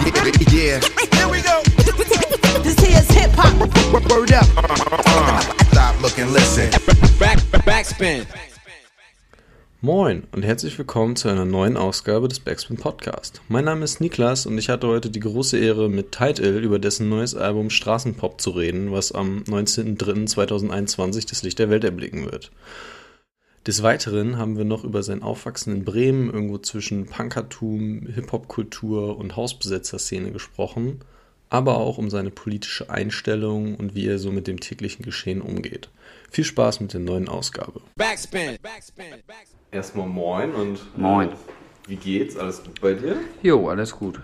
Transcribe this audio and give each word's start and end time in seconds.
Yeah. 0.00 0.80
Here 1.12 1.28
we 1.28 1.42
go. 1.42 1.60
This 2.62 2.78
here's 2.78 3.10
hip 3.10 3.30
hop. 3.34 3.52
Word 4.10 4.32
up. 4.32 4.46
Stop, 5.70 6.00
look 6.00 6.18
and 6.18 6.32
listen. 6.32 6.70
Back, 7.18 7.38
backspin. 7.66 8.26
Moin 9.82 10.26
und 10.32 10.42
herzlich 10.42 10.78
willkommen 10.78 11.16
zu 11.16 11.28
einer 11.28 11.44
neuen 11.44 11.76
Ausgabe 11.76 12.28
des 12.28 12.40
Backspin 12.40 12.78
Podcast. 12.78 13.42
Mein 13.48 13.66
Name 13.66 13.84
ist 13.84 14.00
Niklas 14.00 14.46
und 14.46 14.56
ich 14.56 14.70
hatte 14.70 14.86
heute 14.86 15.10
die 15.10 15.20
große 15.20 15.58
Ehre, 15.58 15.90
mit 15.90 16.12
Title 16.12 16.58
über 16.58 16.78
dessen 16.78 17.10
neues 17.10 17.34
Album 17.34 17.68
Straßenpop 17.68 18.40
zu 18.40 18.50
reden, 18.50 18.92
was 18.92 19.12
am 19.12 19.42
19.03.2021 19.42 21.28
das 21.28 21.42
Licht 21.42 21.58
der 21.58 21.68
Welt 21.68 21.84
erblicken 21.84 22.24
wird. 22.30 22.50
Des 23.66 23.82
Weiteren 23.82 24.38
haben 24.38 24.56
wir 24.56 24.64
noch 24.64 24.84
über 24.84 25.02
sein 25.02 25.22
Aufwachsen 25.22 25.74
in 25.74 25.84
Bremen, 25.84 26.32
irgendwo 26.32 26.56
zwischen 26.58 27.04
Punkertum, 27.04 28.06
Hip-Hop-Kultur 28.06 29.18
und 29.18 29.36
Hausbesetzerszene 29.36 30.32
gesprochen, 30.32 31.00
aber 31.50 31.76
auch 31.76 31.98
um 31.98 32.08
seine 32.08 32.30
politische 32.30 32.88
Einstellung 32.88 33.74
und 33.74 33.94
wie 33.94 34.06
er 34.06 34.18
so 34.18 34.32
mit 34.32 34.46
dem 34.46 34.60
täglichen 34.60 35.04
Geschehen 35.04 35.42
umgeht. 35.42 35.90
Viel 36.30 36.44
Spaß 36.44 36.80
mit 36.80 36.94
der 36.94 37.00
neuen 37.00 37.28
Ausgabe. 37.28 37.82
Backspin. 37.96 38.56
Backspin. 38.62 39.10
Backspin. 39.26 39.58
Erstmal 39.72 40.06
moin 40.06 40.52
und 40.52 40.98
moin. 40.98 41.28
Äh, 41.28 41.32
wie 41.86 41.96
geht's? 41.96 42.36
Alles 42.36 42.62
gut 42.64 42.80
bei 42.80 42.94
dir? 42.94 43.16
Jo, 43.42 43.68
alles 43.68 43.92
gut. 43.92 44.20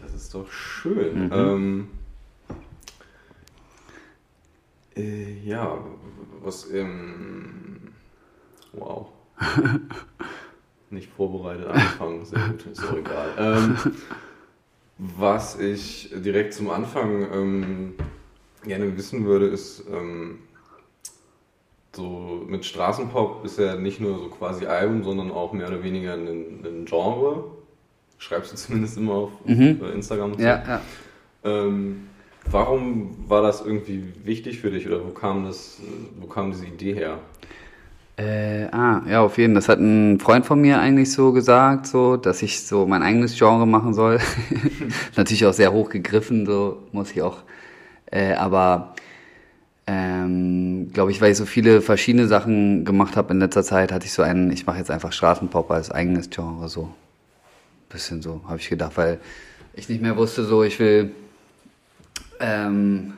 Das 0.00 0.14
ist 0.14 0.32
doch 0.32 0.50
schön. 0.52 1.26
Mhm. 1.26 1.32
Ähm, 1.32 1.88
äh, 4.96 5.40
ja, 5.44 5.82
was 6.42 6.70
ähm, 6.70 7.63
Wow. 8.76 9.08
Nicht 10.90 11.10
vorbereitet 11.10 11.66
angefangen, 11.66 12.24
sehr 12.24 12.40
gut, 12.48 12.66
ist 12.66 12.84
auch 12.84 12.96
egal. 12.96 13.30
Ähm, 13.38 13.76
was 14.98 15.58
ich 15.58 16.10
direkt 16.14 16.54
zum 16.54 16.70
Anfang 16.70 17.26
ähm, 17.32 17.94
gerne 18.64 18.96
wissen 18.96 19.24
würde, 19.24 19.46
ist, 19.46 19.84
ähm, 19.92 20.38
so 21.94 22.44
mit 22.46 22.64
Straßenpop 22.64 23.44
ist 23.44 23.58
ja 23.58 23.76
nicht 23.76 24.00
nur 24.00 24.18
so 24.18 24.28
quasi 24.28 24.66
Album, 24.66 25.04
sondern 25.04 25.30
auch 25.30 25.52
mehr 25.52 25.68
oder 25.68 25.82
weniger 25.82 26.14
ein, 26.14 26.64
ein 26.64 26.84
Genre. 26.86 27.44
Schreibst 28.18 28.52
du 28.52 28.56
zumindest 28.56 28.96
immer 28.96 29.14
auf, 29.14 29.30
mhm. 29.44 29.80
auf 29.82 29.92
Instagram 29.92 30.32
und 30.32 30.38
so. 30.38 30.44
Ja, 30.44 30.62
ja. 30.66 30.80
Ähm, 31.44 32.08
warum 32.50 33.16
war 33.28 33.42
das 33.42 33.64
irgendwie 33.64 34.12
wichtig 34.24 34.60
für 34.60 34.70
dich 34.70 34.86
oder 34.86 35.04
wo 35.04 35.10
kam 35.10 35.44
das, 35.44 35.80
wo 36.18 36.26
kam 36.26 36.50
diese 36.50 36.66
Idee 36.66 36.94
her? 36.94 37.18
Äh, 38.16 38.66
ah, 38.70 39.02
ja, 39.08 39.22
auf 39.22 39.38
jeden 39.38 39.54
Fall. 39.54 39.60
Das 39.60 39.68
hat 39.68 39.80
ein 39.80 40.20
Freund 40.20 40.46
von 40.46 40.60
mir 40.60 40.78
eigentlich 40.78 41.12
so 41.12 41.32
gesagt, 41.32 41.86
so, 41.86 42.16
dass 42.16 42.42
ich 42.42 42.64
so 42.64 42.86
mein 42.86 43.02
eigenes 43.02 43.36
Genre 43.36 43.66
machen 43.66 43.92
soll. 43.92 44.20
Natürlich 45.16 45.44
auch 45.46 45.52
sehr 45.52 45.72
hoch 45.72 45.90
gegriffen, 45.90 46.46
so 46.46 46.82
muss 46.92 47.10
ich 47.10 47.22
auch. 47.22 47.38
Äh, 48.06 48.34
aber 48.34 48.94
ähm, 49.86 50.90
glaube 50.92 51.10
ich, 51.10 51.20
weil 51.20 51.32
ich 51.32 51.38
so 51.38 51.44
viele 51.44 51.80
verschiedene 51.80 52.28
Sachen 52.28 52.84
gemacht 52.84 53.16
habe 53.16 53.34
in 53.34 53.40
letzter 53.40 53.64
Zeit, 53.64 53.92
hatte 53.92 54.06
ich 54.06 54.12
so 54.12 54.22
einen, 54.22 54.50
ich 54.52 54.66
mache 54.66 54.78
jetzt 54.78 54.90
einfach 54.90 55.12
Straßenpop 55.12 55.70
als 55.70 55.90
eigenes 55.90 56.30
Genre, 56.30 56.68
so. 56.68 56.94
Bisschen 57.88 58.22
so, 58.22 58.40
habe 58.46 58.58
ich 58.58 58.68
gedacht, 58.68 58.96
weil 58.96 59.20
ich 59.74 59.88
nicht 59.88 60.02
mehr 60.02 60.16
wusste, 60.16 60.44
so, 60.44 60.62
ich 60.62 60.78
will 60.78 61.12
ähm, 62.40 63.14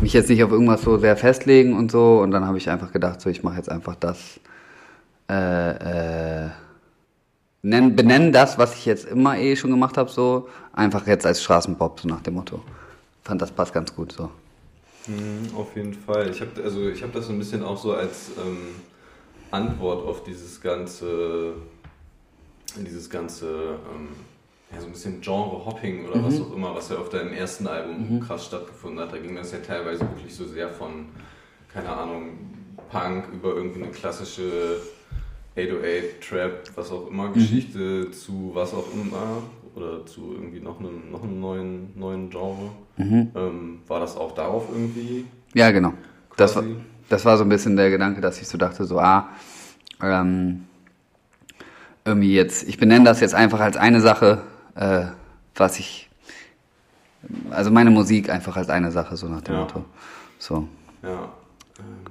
mich 0.00 0.12
jetzt 0.12 0.28
nicht 0.28 0.42
auf 0.42 0.50
irgendwas 0.52 0.82
so 0.82 0.98
sehr 0.98 1.16
festlegen 1.16 1.74
und 1.74 1.90
so. 1.90 2.20
Und 2.20 2.30
dann 2.30 2.44
habe 2.46 2.58
ich 2.58 2.68
einfach 2.68 2.92
gedacht, 2.92 3.20
so 3.20 3.30
ich 3.30 3.42
mache 3.42 3.56
jetzt 3.56 3.70
einfach 3.70 3.94
das, 3.96 4.40
äh, 5.28 6.44
äh, 6.44 6.50
nenn, 7.62 7.96
benennen 7.96 8.32
das, 8.32 8.58
was 8.58 8.74
ich 8.74 8.86
jetzt 8.86 9.06
immer 9.06 9.38
eh 9.38 9.56
schon 9.56 9.70
gemacht 9.70 9.96
habe, 9.96 10.10
so 10.10 10.48
einfach 10.72 11.06
jetzt 11.06 11.26
als 11.26 11.42
Straßenpop, 11.42 12.00
so 12.00 12.08
nach 12.08 12.20
dem 12.20 12.34
Motto. 12.34 12.62
Fand 13.22 13.42
das 13.42 13.50
passt 13.50 13.72
ganz 13.72 13.94
gut 13.94 14.12
so. 14.12 14.30
Mhm, 15.06 15.56
auf 15.56 15.74
jeden 15.76 15.94
Fall. 15.94 16.30
Ich 16.30 16.40
habe 16.40 16.62
also 16.62 16.88
ich 16.88 17.02
das 17.12 17.26
so 17.26 17.32
ein 17.32 17.38
bisschen 17.38 17.62
auch 17.62 17.76
so 17.76 17.92
als 17.92 18.30
ähm, 18.38 18.76
Antwort 19.50 20.06
auf 20.06 20.24
dieses 20.24 20.60
ganze, 20.60 21.54
dieses 22.76 23.08
ganze 23.08 23.46
ähm, 23.46 24.08
ja, 24.72 24.80
so 24.80 24.86
ein 24.86 24.92
bisschen 24.92 25.20
Genre-Hopping 25.20 26.06
oder 26.06 26.16
mhm. 26.16 26.24
was 26.24 26.40
auch 26.40 26.52
immer, 26.52 26.74
was 26.74 26.88
ja 26.88 26.96
auf 26.96 27.08
deinem 27.08 27.32
ersten 27.32 27.66
Album 27.66 28.16
mhm. 28.16 28.20
krass 28.20 28.46
stattgefunden 28.46 29.00
hat. 29.00 29.12
Da 29.12 29.18
ging 29.18 29.36
das 29.36 29.52
ja 29.52 29.58
teilweise 29.58 30.00
wirklich 30.00 30.34
so 30.34 30.44
sehr 30.44 30.68
von, 30.68 31.06
keine 31.72 31.88
Ahnung, 31.88 32.38
Punk 32.90 33.28
über 33.32 33.54
irgendwie 33.54 33.82
eine 33.82 33.92
klassische 33.92 34.80
808, 35.56 36.20
Trap, 36.20 36.70
was 36.74 36.90
auch 36.90 37.08
immer, 37.08 37.28
mhm. 37.28 37.34
Geschichte 37.34 38.10
zu 38.10 38.50
was 38.54 38.74
auch 38.74 38.92
immer 38.92 39.42
oder 39.74 40.04
zu 40.06 40.32
irgendwie 40.34 40.60
noch 40.60 40.80
einem, 40.80 41.10
noch 41.10 41.22
einem 41.22 41.40
neuen, 41.40 41.98
neuen 41.98 42.30
Genre. 42.30 42.70
Mhm. 42.96 43.30
Ähm, 43.34 43.78
war 43.86 44.00
das 44.00 44.16
auch 44.16 44.34
darauf 44.34 44.68
irgendwie? 44.72 45.26
Ja, 45.54 45.70
genau. 45.70 45.92
Das 46.36 46.56
war, 46.56 46.64
das 47.08 47.24
war 47.24 47.36
so 47.36 47.44
ein 47.44 47.48
bisschen 47.48 47.76
der 47.76 47.90
Gedanke, 47.90 48.20
dass 48.20 48.40
ich 48.40 48.48
so 48.48 48.58
dachte, 48.58 48.84
so, 48.84 48.98
ah, 48.98 49.28
ähm, 50.02 50.64
irgendwie 52.04 52.34
jetzt, 52.34 52.68
ich 52.68 52.78
benenne 52.78 53.04
das 53.04 53.20
jetzt 53.20 53.34
einfach 53.34 53.60
als 53.60 53.76
eine 53.76 54.00
Sache, 54.00 54.42
äh, 54.76 55.06
was 55.54 55.78
ich, 55.78 56.08
also 57.50 57.70
meine 57.70 57.90
Musik 57.90 58.30
einfach 58.30 58.56
als 58.56 58.68
eine 58.68 58.90
Sache, 58.92 59.16
so 59.16 59.28
nach 59.28 59.40
dem 59.40 59.54
ja. 59.54 59.60
Motto. 59.60 59.84
So. 60.38 60.68
Ja. 61.02 61.32
Ähm, 61.78 62.06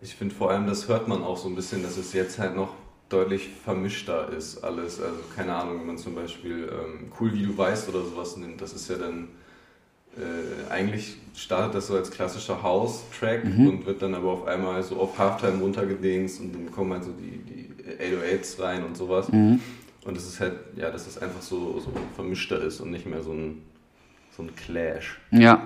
ich 0.00 0.14
finde 0.14 0.34
vor 0.34 0.50
allem, 0.50 0.66
das 0.66 0.88
hört 0.88 1.08
man 1.08 1.22
auch 1.22 1.36
so 1.36 1.48
ein 1.48 1.54
bisschen, 1.54 1.82
dass 1.82 1.96
es 1.96 2.12
jetzt 2.12 2.38
halt 2.38 2.56
noch 2.56 2.74
deutlich 3.08 3.50
vermischter 3.64 4.30
ist 4.30 4.64
alles. 4.64 5.00
Also 5.00 5.18
keine 5.36 5.54
Ahnung, 5.54 5.80
wenn 5.80 5.86
man 5.86 5.98
zum 5.98 6.14
Beispiel 6.14 6.70
ähm, 6.72 7.12
Cool 7.18 7.32
wie 7.34 7.42
du 7.42 7.56
weißt 7.56 7.88
oder 7.88 8.02
sowas 8.02 8.36
nimmt, 8.36 8.60
das 8.60 8.72
ist 8.72 8.88
ja 8.88 8.96
dann 8.96 9.28
äh, 10.16 10.70
eigentlich 10.70 11.16
startet 11.34 11.74
das 11.74 11.86
so 11.86 11.94
als 11.94 12.10
klassischer 12.10 12.62
House-Track 12.62 13.44
mhm. 13.44 13.68
und 13.68 13.86
wird 13.86 14.02
dann 14.02 14.14
aber 14.14 14.30
auf 14.32 14.46
einmal 14.46 14.82
so 14.82 14.96
auf 14.96 15.18
Halftime 15.18 15.60
runtergedingst 15.60 16.40
und 16.40 16.54
dann 16.54 16.70
kommen 16.70 16.92
halt 16.92 17.04
so 17.04 17.12
die, 17.12 17.38
die 17.38 17.70
808s 18.02 18.60
rein 18.60 18.84
und 18.84 18.96
sowas. 18.96 19.30
Mhm. 19.30 19.60
Und 20.04 20.16
es 20.16 20.26
ist 20.26 20.40
halt, 20.40 20.54
ja, 20.76 20.90
dass 20.90 21.06
es 21.06 21.18
einfach 21.18 21.42
so, 21.42 21.78
so 21.78 21.92
vermischter 22.14 22.60
ist 22.60 22.80
und 22.80 22.90
nicht 22.90 23.06
mehr 23.06 23.22
so 23.22 23.32
ein, 23.32 23.62
so 24.36 24.42
ein 24.42 24.50
Clash. 24.56 25.20
Ja. 25.30 25.62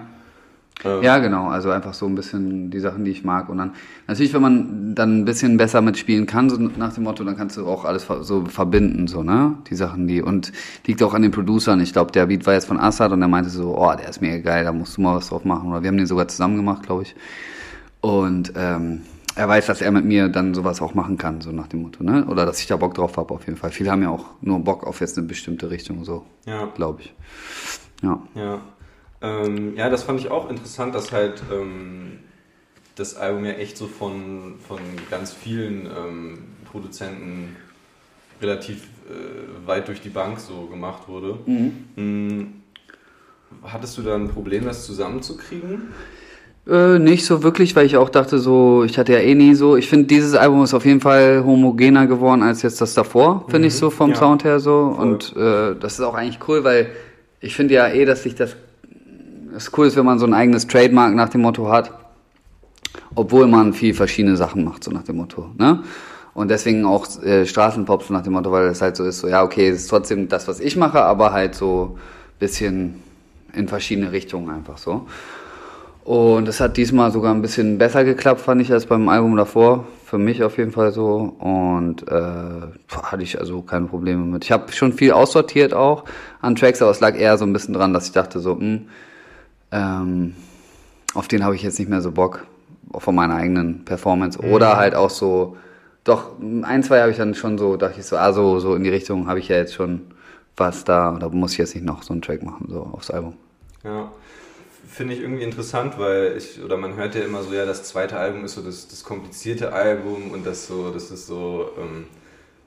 Ähm. 0.84 1.02
Ja, 1.02 1.18
genau. 1.18 1.48
Also 1.48 1.70
einfach 1.70 1.94
so 1.94 2.06
ein 2.06 2.14
bisschen 2.14 2.70
die 2.70 2.80
Sachen, 2.80 3.04
die 3.04 3.10
ich 3.10 3.24
mag. 3.24 3.48
Und 3.48 3.56
dann, 3.58 3.72
natürlich, 4.06 4.34
wenn 4.34 4.42
man 4.42 4.94
dann 4.94 5.20
ein 5.20 5.24
bisschen 5.24 5.56
besser 5.56 5.80
mitspielen 5.80 6.26
kann, 6.26 6.50
so 6.50 6.58
nach 6.58 6.92
dem 6.92 7.04
Motto, 7.04 7.24
dann 7.24 7.36
kannst 7.36 7.56
du 7.56 7.66
auch 7.66 7.86
alles 7.86 8.06
so 8.20 8.44
verbinden, 8.44 9.06
so, 9.06 9.22
ne? 9.22 9.56
Die 9.70 9.74
Sachen, 9.74 10.06
die, 10.06 10.20
und 10.20 10.52
liegt 10.86 11.02
auch 11.02 11.14
an 11.14 11.22
den 11.22 11.30
Producern. 11.30 11.80
Ich 11.80 11.94
glaube, 11.94 12.12
der 12.12 12.26
Beat 12.26 12.44
war 12.44 12.52
jetzt 12.52 12.66
von 12.66 12.78
Assad 12.78 13.12
und 13.12 13.20
der 13.20 13.28
meinte 13.28 13.48
so, 13.48 13.76
oh, 13.78 13.94
der 13.96 14.08
ist 14.08 14.20
mega 14.20 14.38
geil, 14.38 14.64
da 14.64 14.72
musst 14.72 14.98
du 14.98 15.00
mal 15.00 15.16
was 15.16 15.28
drauf 15.28 15.44
machen. 15.44 15.70
Oder 15.70 15.82
wir 15.82 15.88
haben 15.88 15.96
den 15.96 16.06
sogar 16.06 16.28
zusammen 16.28 16.56
gemacht, 16.56 16.82
glaube 16.82 17.04
ich. 17.04 17.14
Und, 18.02 18.52
ähm, 18.54 19.00
er 19.36 19.48
weiß, 19.48 19.66
dass 19.66 19.82
er 19.82 19.92
mit 19.92 20.04
mir 20.04 20.28
dann 20.28 20.54
sowas 20.54 20.80
auch 20.80 20.94
machen 20.94 21.18
kann, 21.18 21.42
so 21.42 21.52
nach 21.52 21.68
dem 21.68 21.82
Motto, 21.82 22.02
ne? 22.02 22.26
Oder 22.26 22.46
dass 22.46 22.58
ich 22.58 22.66
da 22.66 22.76
Bock 22.76 22.94
drauf 22.94 23.16
habe, 23.18 23.34
auf 23.34 23.46
jeden 23.46 23.58
Fall. 23.58 23.70
Viele 23.70 23.90
haben 23.90 24.02
ja 24.02 24.08
auch 24.08 24.24
nur 24.40 24.58
Bock 24.60 24.86
auf 24.86 25.00
jetzt 25.00 25.18
eine 25.18 25.26
bestimmte 25.26 25.70
Richtung, 25.70 26.04
so, 26.04 26.24
ja. 26.46 26.66
glaube 26.74 27.02
ich. 27.02 27.14
Ja. 28.02 28.22
Ja. 28.34 28.60
Ähm, 29.20 29.76
ja, 29.76 29.90
das 29.90 30.04
fand 30.04 30.20
ich 30.20 30.30
auch 30.30 30.48
interessant, 30.48 30.94
dass 30.94 31.12
halt 31.12 31.42
ähm, 31.52 32.20
das 32.94 33.14
Album 33.14 33.44
ja 33.44 33.52
echt 33.52 33.76
so 33.76 33.86
von, 33.86 34.54
von 34.66 34.80
ganz 35.10 35.32
vielen 35.32 35.86
ähm, 35.86 36.38
Produzenten 36.70 37.56
relativ 38.40 38.84
äh, 39.08 39.66
weit 39.66 39.88
durch 39.88 40.00
die 40.00 40.08
Bank 40.08 40.40
so 40.40 40.66
gemacht 40.66 41.08
wurde. 41.08 41.38
Mhm. 41.44 41.84
Mhm. 41.96 42.62
Hattest 43.64 43.98
du 43.98 44.02
da 44.02 44.14
ein 44.14 44.28
Problem, 44.28 44.64
das 44.64 44.86
zusammenzukriegen? 44.86 45.92
Äh, 46.68 46.98
nicht 46.98 47.24
so 47.24 47.44
wirklich, 47.44 47.76
weil 47.76 47.86
ich 47.86 47.96
auch 47.96 48.08
dachte, 48.08 48.38
so, 48.38 48.82
ich 48.82 48.98
hatte 48.98 49.12
ja 49.12 49.20
eh 49.20 49.34
nie 49.36 49.54
so. 49.54 49.76
Ich 49.76 49.88
finde, 49.88 50.06
dieses 50.06 50.34
Album 50.34 50.64
ist 50.64 50.74
auf 50.74 50.84
jeden 50.84 51.00
Fall 51.00 51.44
homogener 51.44 52.08
geworden 52.08 52.42
als 52.42 52.62
jetzt 52.62 52.80
das 52.80 52.94
davor, 52.94 53.44
finde 53.46 53.60
mhm. 53.60 53.64
ich 53.66 53.74
so 53.76 53.90
vom 53.90 54.10
ja. 54.10 54.16
Sound 54.16 54.42
her 54.42 54.58
so. 54.58 54.94
Voll. 54.96 55.06
Und 55.06 55.36
äh, 55.36 55.76
das 55.78 55.94
ist 55.94 56.00
auch 56.00 56.14
eigentlich 56.14 56.40
cool, 56.48 56.64
weil 56.64 56.88
ich 57.40 57.54
finde 57.54 57.74
ja 57.74 57.86
eh, 57.86 58.04
dass 58.04 58.24
sich 58.24 58.34
das, 58.34 58.56
das 59.52 59.70
cool 59.78 59.86
ist, 59.86 59.96
wenn 59.96 60.04
man 60.04 60.18
so 60.18 60.26
ein 60.26 60.34
eigenes 60.34 60.66
Trademark 60.66 61.14
nach 61.14 61.28
dem 61.28 61.42
Motto 61.42 61.70
hat, 61.70 61.92
obwohl 63.14 63.46
man 63.46 63.72
viel 63.72 63.94
verschiedene 63.94 64.36
Sachen 64.36 64.64
macht, 64.64 64.82
so 64.82 64.90
nach 64.90 65.04
dem 65.04 65.16
Motto. 65.16 65.50
Ne? 65.56 65.84
Und 66.34 66.50
deswegen 66.50 66.84
auch 66.84 67.06
äh, 67.22 67.46
Straßenpop, 67.46 68.02
so 68.02 68.12
nach 68.12 68.22
dem 68.22 68.32
Motto, 68.32 68.50
weil 68.50 68.66
es 68.66 68.82
halt 68.82 68.96
so 68.96 69.04
ist, 69.04 69.20
so, 69.20 69.28
ja, 69.28 69.44
okay, 69.44 69.68
es 69.68 69.82
ist 69.82 69.88
trotzdem 69.88 70.28
das, 70.28 70.48
was 70.48 70.58
ich 70.58 70.76
mache, 70.76 71.00
aber 71.00 71.32
halt 71.32 71.54
so 71.54 71.96
bisschen 72.40 73.02
in 73.54 73.68
verschiedene 73.68 74.10
Richtungen 74.10 74.50
einfach 74.50 74.78
so. 74.78 75.06
Und 76.06 76.46
es 76.46 76.60
hat 76.60 76.76
diesmal 76.76 77.10
sogar 77.10 77.34
ein 77.34 77.42
bisschen 77.42 77.78
besser 77.78 78.04
geklappt, 78.04 78.40
fand 78.40 78.62
ich, 78.62 78.72
als 78.72 78.86
beim 78.86 79.08
Album 79.08 79.36
davor. 79.36 79.88
Für 80.04 80.18
mich 80.18 80.44
auf 80.44 80.56
jeden 80.56 80.70
Fall 80.70 80.92
so. 80.92 81.34
Und 81.40 82.06
äh, 82.06 82.60
hatte 83.02 83.22
ich 83.24 83.40
also 83.40 83.60
keine 83.62 83.86
Probleme 83.86 84.24
mit. 84.24 84.44
Ich 84.44 84.52
habe 84.52 84.70
schon 84.70 84.92
viel 84.92 85.10
aussortiert 85.10 85.74
auch 85.74 86.04
an 86.40 86.54
Tracks, 86.54 86.80
aber 86.80 86.92
es 86.92 87.00
lag 87.00 87.16
eher 87.18 87.36
so 87.38 87.44
ein 87.44 87.52
bisschen 87.52 87.74
dran, 87.74 87.92
dass 87.92 88.06
ich 88.06 88.12
dachte 88.12 88.38
so, 88.38 88.54
mh, 88.54 88.60
hm, 88.60 88.88
ähm, 89.72 90.34
auf 91.14 91.26
den 91.26 91.42
habe 91.42 91.56
ich 91.56 91.62
jetzt 91.62 91.80
nicht 91.80 91.88
mehr 91.88 92.00
so 92.00 92.12
Bock 92.12 92.46
von 92.96 93.16
meiner 93.16 93.34
eigenen 93.34 93.84
Performance. 93.84 94.40
Mhm. 94.40 94.52
Oder 94.52 94.76
halt 94.76 94.94
auch 94.94 95.10
so, 95.10 95.56
doch, 96.04 96.38
ein, 96.40 96.84
zwei 96.84 97.00
habe 97.00 97.10
ich 97.10 97.16
dann 97.16 97.34
schon 97.34 97.58
so, 97.58 97.76
dachte 97.76 97.98
ich 97.98 98.06
so, 98.06 98.16
ah, 98.16 98.32
so, 98.32 98.60
so 98.60 98.76
in 98.76 98.84
die 98.84 98.90
Richtung 98.90 99.26
habe 99.26 99.40
ich 99.40 99.48
ja 99.48 99.56
jetzt 99.56 99.74
schon 99.74 100.02
was 100.56 100.84
da, 100.84 101.16
oder 101.16 101.30
muss 101.30 101.50
ich 101.54 101.58
jetzt 101.58 101.74
nicht 101.74 101.84
noch 101.84 102.04
so 102.04 102.12
einen 102.12 102.22
Track 102.22 102.44
machen, 102.44 102.68
so 102.70 102.88
aufs 102.92 103.10
Album. 103.10 103.34
Ja, 103.82 104.08
finde 104.96 105.12
ich 105.12 105.20
irgendwie 105.20 105.42
interessant, 105.42 105.98
weil 105.98 106.38
ich, 106.38 106.62
oder 106.62 106.78
man 106.78 106.96
hört 106.96 107.14
ja 107.14 107.20
immer 107.20 107.42
so, 107.42 107.52
ja, 107.52 107.66
das 107.66 107.84
zweite 107.84 108.16
Album 108.16 108.46
ist 108.46 108.54
so 108.54 108.62
das, 108.62 108.88
das 108.88 109.04
komplizierte 109.04 109.74
Album 109.74 110.30
und 110.30 110.46
das 110.46 110.66
so, 110.66 110.90
das 110.90 111.10
ist 111.10 111.26
so, 111.26 111.70
ähm, 111.78 112.06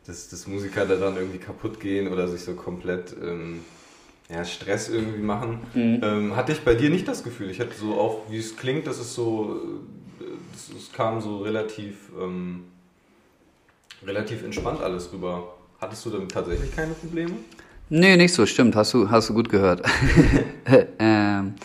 dass, 0.05 0.29
dass 0.29 0.45
Musiker 0.45 0.85
da 0.85 0.95
dann 0.95 1.15
irgendwie 1.15 1.39
kaputt 1.39 1.79
gehen 1.79 2.07
oder 2.07 2.27
sich 2.27 2.41
so 2.41 2.53
komplett 2.53 3.15
ähm, 3.19 3.61
ja, 4.29 4.45
Stress 4.45 4.89
irgendwie 4.89 5.23
machen. 5.23 5.61
Mhm. 5.73 6.01
Ähm, 6.03 6.35
hatte 6.35 6.51
ich 6.51 6.59
bei 6.59 6.75
dir 6.75 6.91
nicht 6.91 7.07
das 7.07 7.23
Gefühl. 7.23 7.49
Ich 7.49 7.59
hatte 7.59 7.73
so 7.75 7.99
auch, 7.99 8.29
wie 8.29 8.37
es 8.37 8.55
klingt, 8.55 8.85
dass 8.85 8.99
es 8.99 9.15
so, 9.15 9.59
es 10.53 10.93
kam 10.93 11.21
so 11.21 11.39
relativ, 11.39 11.95
ähm, 12.21 12.65
relativ 14.05 14.43
entspannt 14.43 14.81
alles 14.81 15.11
rüber. 15.11 15.55
Hattest 15.81 16.05
du 16.05 16.11
damit 16.11 16.29
tatsächlich 16.29 16.75
keine 16.75 16.93
Probleme? 16.93 17.33
Nee, 17.89 18.17
nicht 18.17 18.35
so, 18.35 18.45
stimmt. 18.45 18.75
Hast 18.75 18.93
du, 18.93 19.09
hast 19.09 19.29
du 19.29 19.33
gut 19.33 19.49
gehört. 19.49 19.81
ähm, 20.99 21.55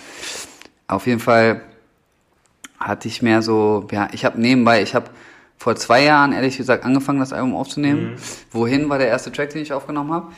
auf 0.89 1.07
jeden 1.07 1.21
Fall 1.21 1.63
hatte 2.79 3.09
ich 3.09 3.23
mehr 3.23 3.43
so, 3.43 3.87
ja, 3.91 4.09
ich 4.13 4.25
habe 4.25 4.41
nebenbei, 4.41 4.83
ich 4.83 4.95
habe 4.95 5.11
vor 5.57 5.77
zwei 5.77 6.05
Jahren, 6.05 6.33
ehrlich 6.33 6.57
gesagt, 6.57 6.85
angefangen, 6.85 7.21
das 7.21 7.33
Album 7.33 7.55
aufzunehmen. 7.55 8.13
Mhm. 8.13 8.17
Wohin 8.51 8.89
war 8.91 8.99
der 8.99 9.09
erste 9.09 9.33
Track, 9.33 9.51
den 9.51 9.63
ich 9.63 9.73
aufgenommen 9.73 10.13
habe? 10.13 10.33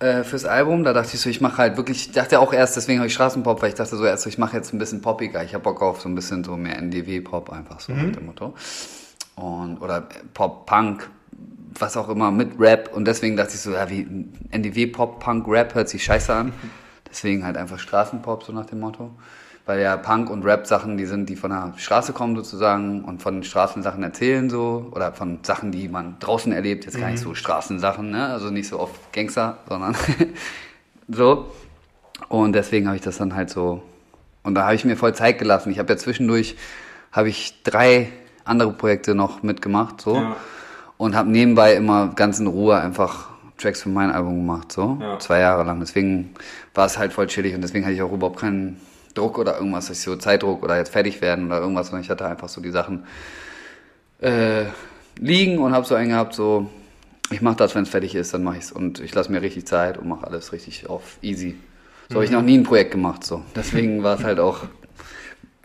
Äh, 0.00 0.24
fürs 0.24 0.44
Album, 0.44 0.84
da 0.84 0.92
dachte 0.92 1.10
ich 1.14 1.20
so, 1.20 1.30
ich 1.30 1.40
mache 1.40 1.58
halt 1.58 1.76
wirklich, 1.76 2.08
ich 2.08 2.12
dachte 2.12 2.40
auch 2.40 2.52
erst, 2.52 2.76
deswegen 2.76 2.98
habe 2.98 3.06
ich 3.06 3.14
Straßenpop, 3.14 3.62
weil 3.62 3.70
ich 3.70 3.74
dachte 3.74 3.96
so 3.96 4.04
erst 4.04 4.24
so, 4.24 4.28
ich 4.28 4.38
mache 4.38 4.56
jetzt 4.56 4.72
ein 4.72 4.78
bisschen 4.78 5.00
poppiger. 5.00 5.44
Ich 5.44 5.54
habe 5.54 5.62
Bock 5.62 5.82
auf 5.82 6.00
so 6.00 6.08
ein 6.08 6.14
bisschen 6.14 6.42
so 6.44 6.56
mehr 6.56 6.76
NDW-Pop 6.78 7.50
einfach 7.50 7.80
so 7.80 7.92
mhm. 7.92 8.06
mit 8.06 8.16
dem 8.16 8.26
Motto. 8.26 8.54
Und, 9.36 9.78
oder 9.80 10.08
Pop-Punk, 10.34 11.08
was 11.78 11.96
auch 11.96 12.08
immer, 12.08 12.30
mit 12.30 12.58
Rap. 12.58 12.90
Und 12.94 13.06
deswegen 13.06 13.36
dachte 13.36 13.54
ich 13.54 13.60
so, 13.60 13.72
ja, 13.72 13.88
wie 13.88 14.06
NDW, 14.50 14.86
Pop, 14.88 15.20
Punk, 15.20 15.46
Rap 15.48 15.74
hört 15.74 15.88
sich 15.88 16.04
scheiße 16.04 16.34
an. 16.34 16.52
Deswegen 17.10 17.44
halt 17.44 17.56
einfach 17.56 17.78
Straßenpop, 17.80 18.44
so 18.44 18.52
nach 18.52 18.66
dem 18.66 18.78
Motto. 18.80 19.10
Weil 19.66 19.80
ja 19.80 19.96
Punk 19.96 20.30
und 20.30 20.44
Rap 20.44 20.66
Sachen, 20.66 20.96
die 20.96 21.06
sind, 21.06 21.28
die 21.28 21.36
von 21.36 21.50
der 21.50 21.74
Straße 21.76 22.12
kommen 22.12 22.34
sozusagen 22.34 23.04
und 23.04 23.22
von 23.22 23.42
Straßensachen 23.42 24.02
erzählen 24.02 24.50
so. 24.50 24.90
Oder 24.92 25.12
von 25.12 25.40
Sachen, 25.42 25.70
die 25.72 25.88
man 25.88 26.16
draußen 26.18 26.52
erlebt. 26.52 26.84
Jetzt 26.84 26.96
mhm. 26.96 27.00
gar 27.00 27.10
nicht 27.10 27.20
so 27.20 27.34
Straßensachen, 27.34 28.10
ne? 28.10 28.28
Also 28.28 28.50
nicht 28.50 28.68
so 28.68 28.80
oft 28.80 29.12
Gangster, 29.12 29.58
sondern 29.68 29.94
so. 31.08 31.52
Und 32.28 32.52
deswegen 32.52 32.86
habe 32.86 32.96
ich 32.96 33.02
das 33.02 33.18
dann 33.18 33.34
halt 33.34 33.50
so. 33.50 33.82
Und 34.42 34.54
da 34.54 34.64
habe 34.64 34.74
ich 34.74 34.84
mir 34.84 34.96
voll 34.96 35.14
Zeit 35.14 35.38
gelassen. 35.38 35.70
Ich 35.70 35.78
habe 35.78 35.92
ja 35.92 35.98
zwischendurch, 35.98 36.56
habe 37.12 37.28
ich 37.28 37.62
drei 37.62 38.08
andere 38.44 38.72
Projekte 38.72 39.14
noch 39.14 39.42
mitgemacht, 39.42 40.00
so. 40.00 40.16
Ja 40.16 40.36
und 41.00 41.16
habe 41.16 41.30
nebenbei 41.30 41.76
immer 41.76 42.08
ganz 42.08 42.40
in 42.40 42.46
Ruhe 42.46 42.76
einfach 42.76 43.30
Tracks 43.56 43.80
für 43.80 43.88
mein 43.88 44.10
Album 44.10 44.36
gemacht, 44.36 44.70
so 44.70 44.98
ja. 45.00 45.18
zwei 45.18 45.40
Jahre 45.40 45.64
lang. 45.64 45.80
Deswegen 45.80 46.34
war 46.74 46.84
es 46.84 46.98
halt 46.98 47.14
voll 47.14 47.26
chillig 47.26 47.54
und 47.54 47.62
deswegen 47.62 47.86
hatte 47.86 47.94
ich 47.94 48.02
auch 48.02 48.12
überhaupt 48.12 48.38
keinen 48.38 48.78
Druck 49.20 49.38
oder 49.38 49.56
irgendwas, 49.56 49.86
dass 49.86 49.98
ich 49.98 50.04
so 50.04 50.16
Zeitdruck 50.16 50.62
oder 50.62 50.76
jetzt 50.76 50.92
fertig 50.92 51.20
werden 51.20 51.46
oder 51.46 51.60
irgendwas, 51.60 51.88
sondern 51.88 52.02
ich 52.02 52.10
hatte 52.10 52.26
einfach 52.26 52.48
so 52.48 52.60
die 52.60 52.70
Sachen 52.70 53.04
äh, 54.20 54.64
liegen 55.18 55.58
und 55.58 55.72
habe 55.72 55.86
so 55.86 55.94
einen 55.94 56.10
gehabt, 56.10 56.34
so 56.34 56.68
ich 57.30 57.42
mache 57.42 57.56
das, 57.56 57.74
wenn 57.74 57.84
es 57.84 57.90
fertig 57.90 58.14
ist, 58.14 58.34
dann 58.34 58.42
mache 58.42 58.58
ich's 58.58 58.72
und 58.72 58.98
ich 58.98 59.14
lasse 59.14 59.30
mir 59.30 59.40
richtig 59.40 59.66
Zeit 59.66 59.98
und 59.98 60.08
mache 60.08 60.26
alles 60.26 60.52
richtig 60.52 60.88
auf 60.88 61.18
easy. 61.22 61.56
So 62.08 62.14
mhm. 62.14 62.14
habe 62.14 62.24
ich 62.24 62.30
noch 62.30 62.42
nie 62.42 62.58
ein 62.58 62.64
Projekt 62.64 62.90
gemacht, 62.90 63.24
so 63.24 63.42
deswegen 63.54 64.02
war 64.02 64.18
es 64.18 64.24
halt 64.24 64.40
auch 64.40 64.64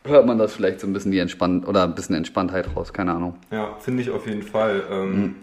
hört 0.06 0.26
man 0.26 0.38
das 0.38 0.54
vielleicht 0.54 0.80
so 0.80 0.88
ein 0.88 0.94
bisschen 0.94 1.12
die 1.12 1.20
Entspannt 1.20 1.68
oder 1.68 1.84
ein 1.84 1.96
bisschen 1.96 2.16
Entspanntheit 2.16 2.68
raus, 2.76 2.94
keine 2.94 3.14
Ahnung. 3.14 3.36
Ja, 3.52 3.76
finde 3.80 4.04
ich 4.04 4.10
auf 4.10 4.28
jeden 4.28 4.44
Fall. 4.44 4.84
Ähm, 4.90 5.20
mhm. 5.20 5.36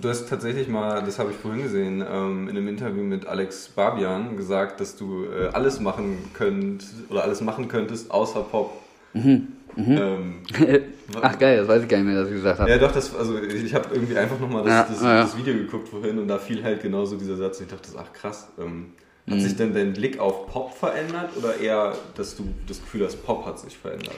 Du 0.00 0.08
hast 0.08 0.28
tatsächlich 0.28 0.68
mal, 0.68 1.02
das 1.02 1.18
habe 1.18 1.30
ich 1.30 1.36
vorhin 1.36 1.62
gesehen, 1.62 2.04
ähm, 2.08 2.48
in 2.48 2.56
einem 2.56 2.68
Interview 2.68 3.02
mit 3.02 3.26
Alex 3.26 3.68
Barbian 3.68 4.36
gesagt, 4.36 4.80
dass 4.80 4.96
du 4.96 5.24
äh, 5.24 5.48
alles 5.52 5.80
machen 5.80 6.18
könnt 6.32 6.84
oder 7.08 7.22
alles 7.22 7.40
machen 7.40 7.68
könntest 7.68 8.10
außer 8.10 8.42
Pop. 8.42 8.72
Mhm. 9.14 9.48
Mhm. 9.76 9.98
Ähm, 9.98 10.34
ach 11.20 11.38
geil, 11.38 11.58
das 11.58 11.68
weiß 11.68 11.82
ich 11.82 11.88
gar 11.88 11.98
nicht 11.98 12.06
mehr, 12.06 12.16
dass 12.16 12.28
ich 12.28 12.34
gesagt 12.34 12.60
habe. 12.60 12.70
Ja, 12.70 12.78
doch, 12.78 12.92
das, 12.92 13.14
also 13.14 13.38
ich 13.42 13.74
habe 13.74 13.94
irgendwie 13.94 14.16
einfach 14.16 14.40
nochmal 14.40 14.64
das, 14.64 14.72
ja, 14.72 14.86
das, 14.88 15.02
ja. 15.02 15.20
das, 15.22 15.36
Video 15.36 15.54
geguckt 15.54 15.88
vorhin 15.88 16.18
und 16.18 16.28
da 16.28 16.38
fiel 16.38 16.64
halt 16.64 16.82
genauso 16.82 17.16
dieser 17.16 17.36
Satz 17.36 17.58
und 17.58 17.66
ich 17.66 17.70
dachte, 17.70 17.90
ach 17.98 18.12
krass, 18.12 18.48
ähm, 18.58 18.92
hat 19.26 19.34
mhm. 19.34 19.40
sich 19.40 19.56
denn 19.56 19.74
dein 19.74 19.92
Blick 19.92 20.18
auf 20.18 20.46
Pop 20.46 20.72
verändert 20.72 21.30
oder 21.36 21.58
eher, 21.58 21.94
dass 22.14 22.36
du 22.36 22.44
das 22.66 22.80
Gefühl 22.80 23.04
hast, 23.04 23.24
Pop 23.24 23.44
hat 23.44 23.58
sich 23.58 23.76
verändert? 23.76 24.16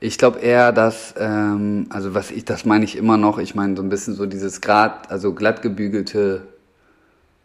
Ich 0.00 0.16
glaube 0.16 0.38
eher, 0.38 0.70
dass, 0.72 1.14
ähm, 1.18 1.86
also 1.90 2.14
was 2.14 2.30
ich, 2.30 2.44
das 2.44 2.64
meine 2.64 2.84
ich 2.84 2.96
immer 2.96 3.16
noch, 3.16 3.38
ich 3.38 3.54
meine 3.54 3.76
so 3.76 3.82
ein 3.82 3.88
bisschen 3.88 4.14
so 4.14 4.26
dieses 4.26 4.60
Grad, 4.60 5.10
also 5.10 5.32
glatt 5.32 5.60
gebügelte, 5.60 6.42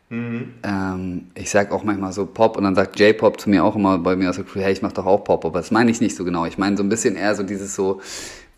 mhm. 0.09 0.53
ähm, 0.61 1.27
ich 1.33 1.49
sag 1.49 1.71
auch 1.71 1.83
manchmal 1.83 2.13
so 2.13 2.27
Pop 2.27 2.55
und 2.55 2.63
dann 2.63 2.75
sagt 2.75 2.99
J-Pop 2.99 3.39
zu 3.39 3.49
mir 3.49 3.63
auch 3.63 3.75
immer 3.75 3.97
bei 3.97 4.15
mir 4.15 4.29
aus 4.29 4.35
der 4.35 4.45
Crew, 4.45 4.59
hey, 4.59 4.71
ich 4.71 4.83
mach 4.83 4.91
doch 4.91 5.07
auch 5.07 5.23
Pop, 5.23 5.45
aber 5.45 5.59
das 5.59 5.71
meine 5.71 5.89
ich 5.89 5.99
nicht 5.99 6.15
so 6.15 6.23
genau. 6.23 6.45
Ich 6.45 6.59
meine 6.59 6.77
so 6.77 6.83
ein 6.83 6.89
bisschen 6.89 7.15
eher 7.15 7.33
so 7.33 7.41
dieses 7.41 7.73
so, 7.73 8.01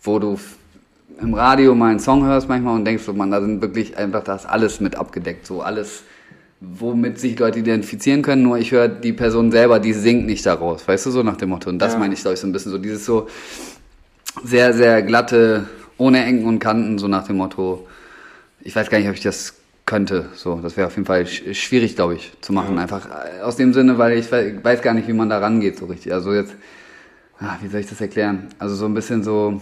wo 0.02 0.18
du 0.18 0.38
im 1.18 1.32
Radio 1.32 1.74
mal 1.74 1.90
einen 1.90 2.00
Song 2.00 2.26
hörst 2.26 2.50
manchmal 2.50 2.74
und 2.74 2.84
denkst 2.84 3.04
so, 3.04 3.14
man, 3.14 3.30
da 3.30 3.40
sind 3.40 3.62
wirklich 3.62 3.96
einfach, 3.96 4.22
da 4.22 4.36
ist 4.36 4.44
alles 4.44 4.80
mit 4.80 4.96
abgedeckt, 4.96 5.46
so 5.46 5.62
alles 5.62 6.02
womit 6.60 7.18
sich 7.18 7.38
Leute 7.38 7.58
identifizieren 7.58 8.22
können, 8.22 8.42
nur 8.42 8.58
ich 8.58 8.72
höre 8.72 8.88
die 8.88 9.12
Person 9.12 9.50
selber, 9.50 9.78
die 9.78 9.92
singt 9.92 10.26
nicht 10.26 10.44
daraus, 10.46 10.86
weißt 10.86 11.06
du, 11.06 11.10
so 11.10 11.22
nach 11.22 11.36
dem 11.36 11.50
Motto. 11.50 11.68
Und 11.68 11.78
das 11.78 11.94
ja. 11.94 11.98
meine 11.98 12.14
ich, 12.14 12.20
glaube 12.20 12.34
ich, 12.34 12.40
so 12.40 12.46
ein 12.46 12.52
bisschen 12.52 12.72
so, 12.72 12.78
dieses 12.78 13.04
so 13.04 13.28
sehr, 14.44 14.72
sehr 14.72 15.02
glatte, 15.02 15.68
ohne 15.98 16.24
Ecken 16.24 16.44
und 16.44 16.58
Kanten, 16.58 16.98
so 16.98 17.08
nach 17.08 17.26
dem 17.26 17.36
Motto, 17.36 17.86
ich 18.60 18.74
weiß 18.74 18.90
gar 18.90 18.98
nicht, 18.98 19.08
ob 19.08 19.14
ich 19.14 19.22
das 19.22 19.54
könnte, 19.86 20.28
so, 20.34 20.56
das 20.56 20.76
wäre 20.76 20.88
auf 20.88 20.96
jeden 20.96 21.06
Fall 21.06 21.26
schwierig, 21.26 21.94
glaube 21.94 22.16
ich, 22.16 22.32
zu 22.40 22.52
machen, 22.52 22.74
ja. 22.74 22.82
einfach 22.82 23.06
äh, 23.06 23.40
aus 23.42 23.56
dem 23.56 23.72
Sinne, 23.72 23.98
weil 23.98 24.18
ich 24.18 24.30
weiß 24.30 24.82
gar 24.82 24.94
nicht, 24.94 25.06
wie 25.06 25.12
man 25.12 25.30
da 25.30 25.38
rangeht, 25.38 25.78
so 25.78 25.86
richtig. 25.86 26.12
Also 26.12 26.34
jetzt, 26.34 26.54
ah, 27.38 27.56
wie 27.62 27.68
soll 27.68 27.80
ich 27.80 27.86
das 27.86 28.00
erklären? 28.00 28.48
Also 28.58 28.74
so 28.74 28.86
ein 28.86 28.94
bisschen 28.94 29.22
so, 29.22 29.60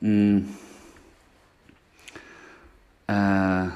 mh, 0.00 0.08
mm, 0.08 0.48
äh, 3.08 3.66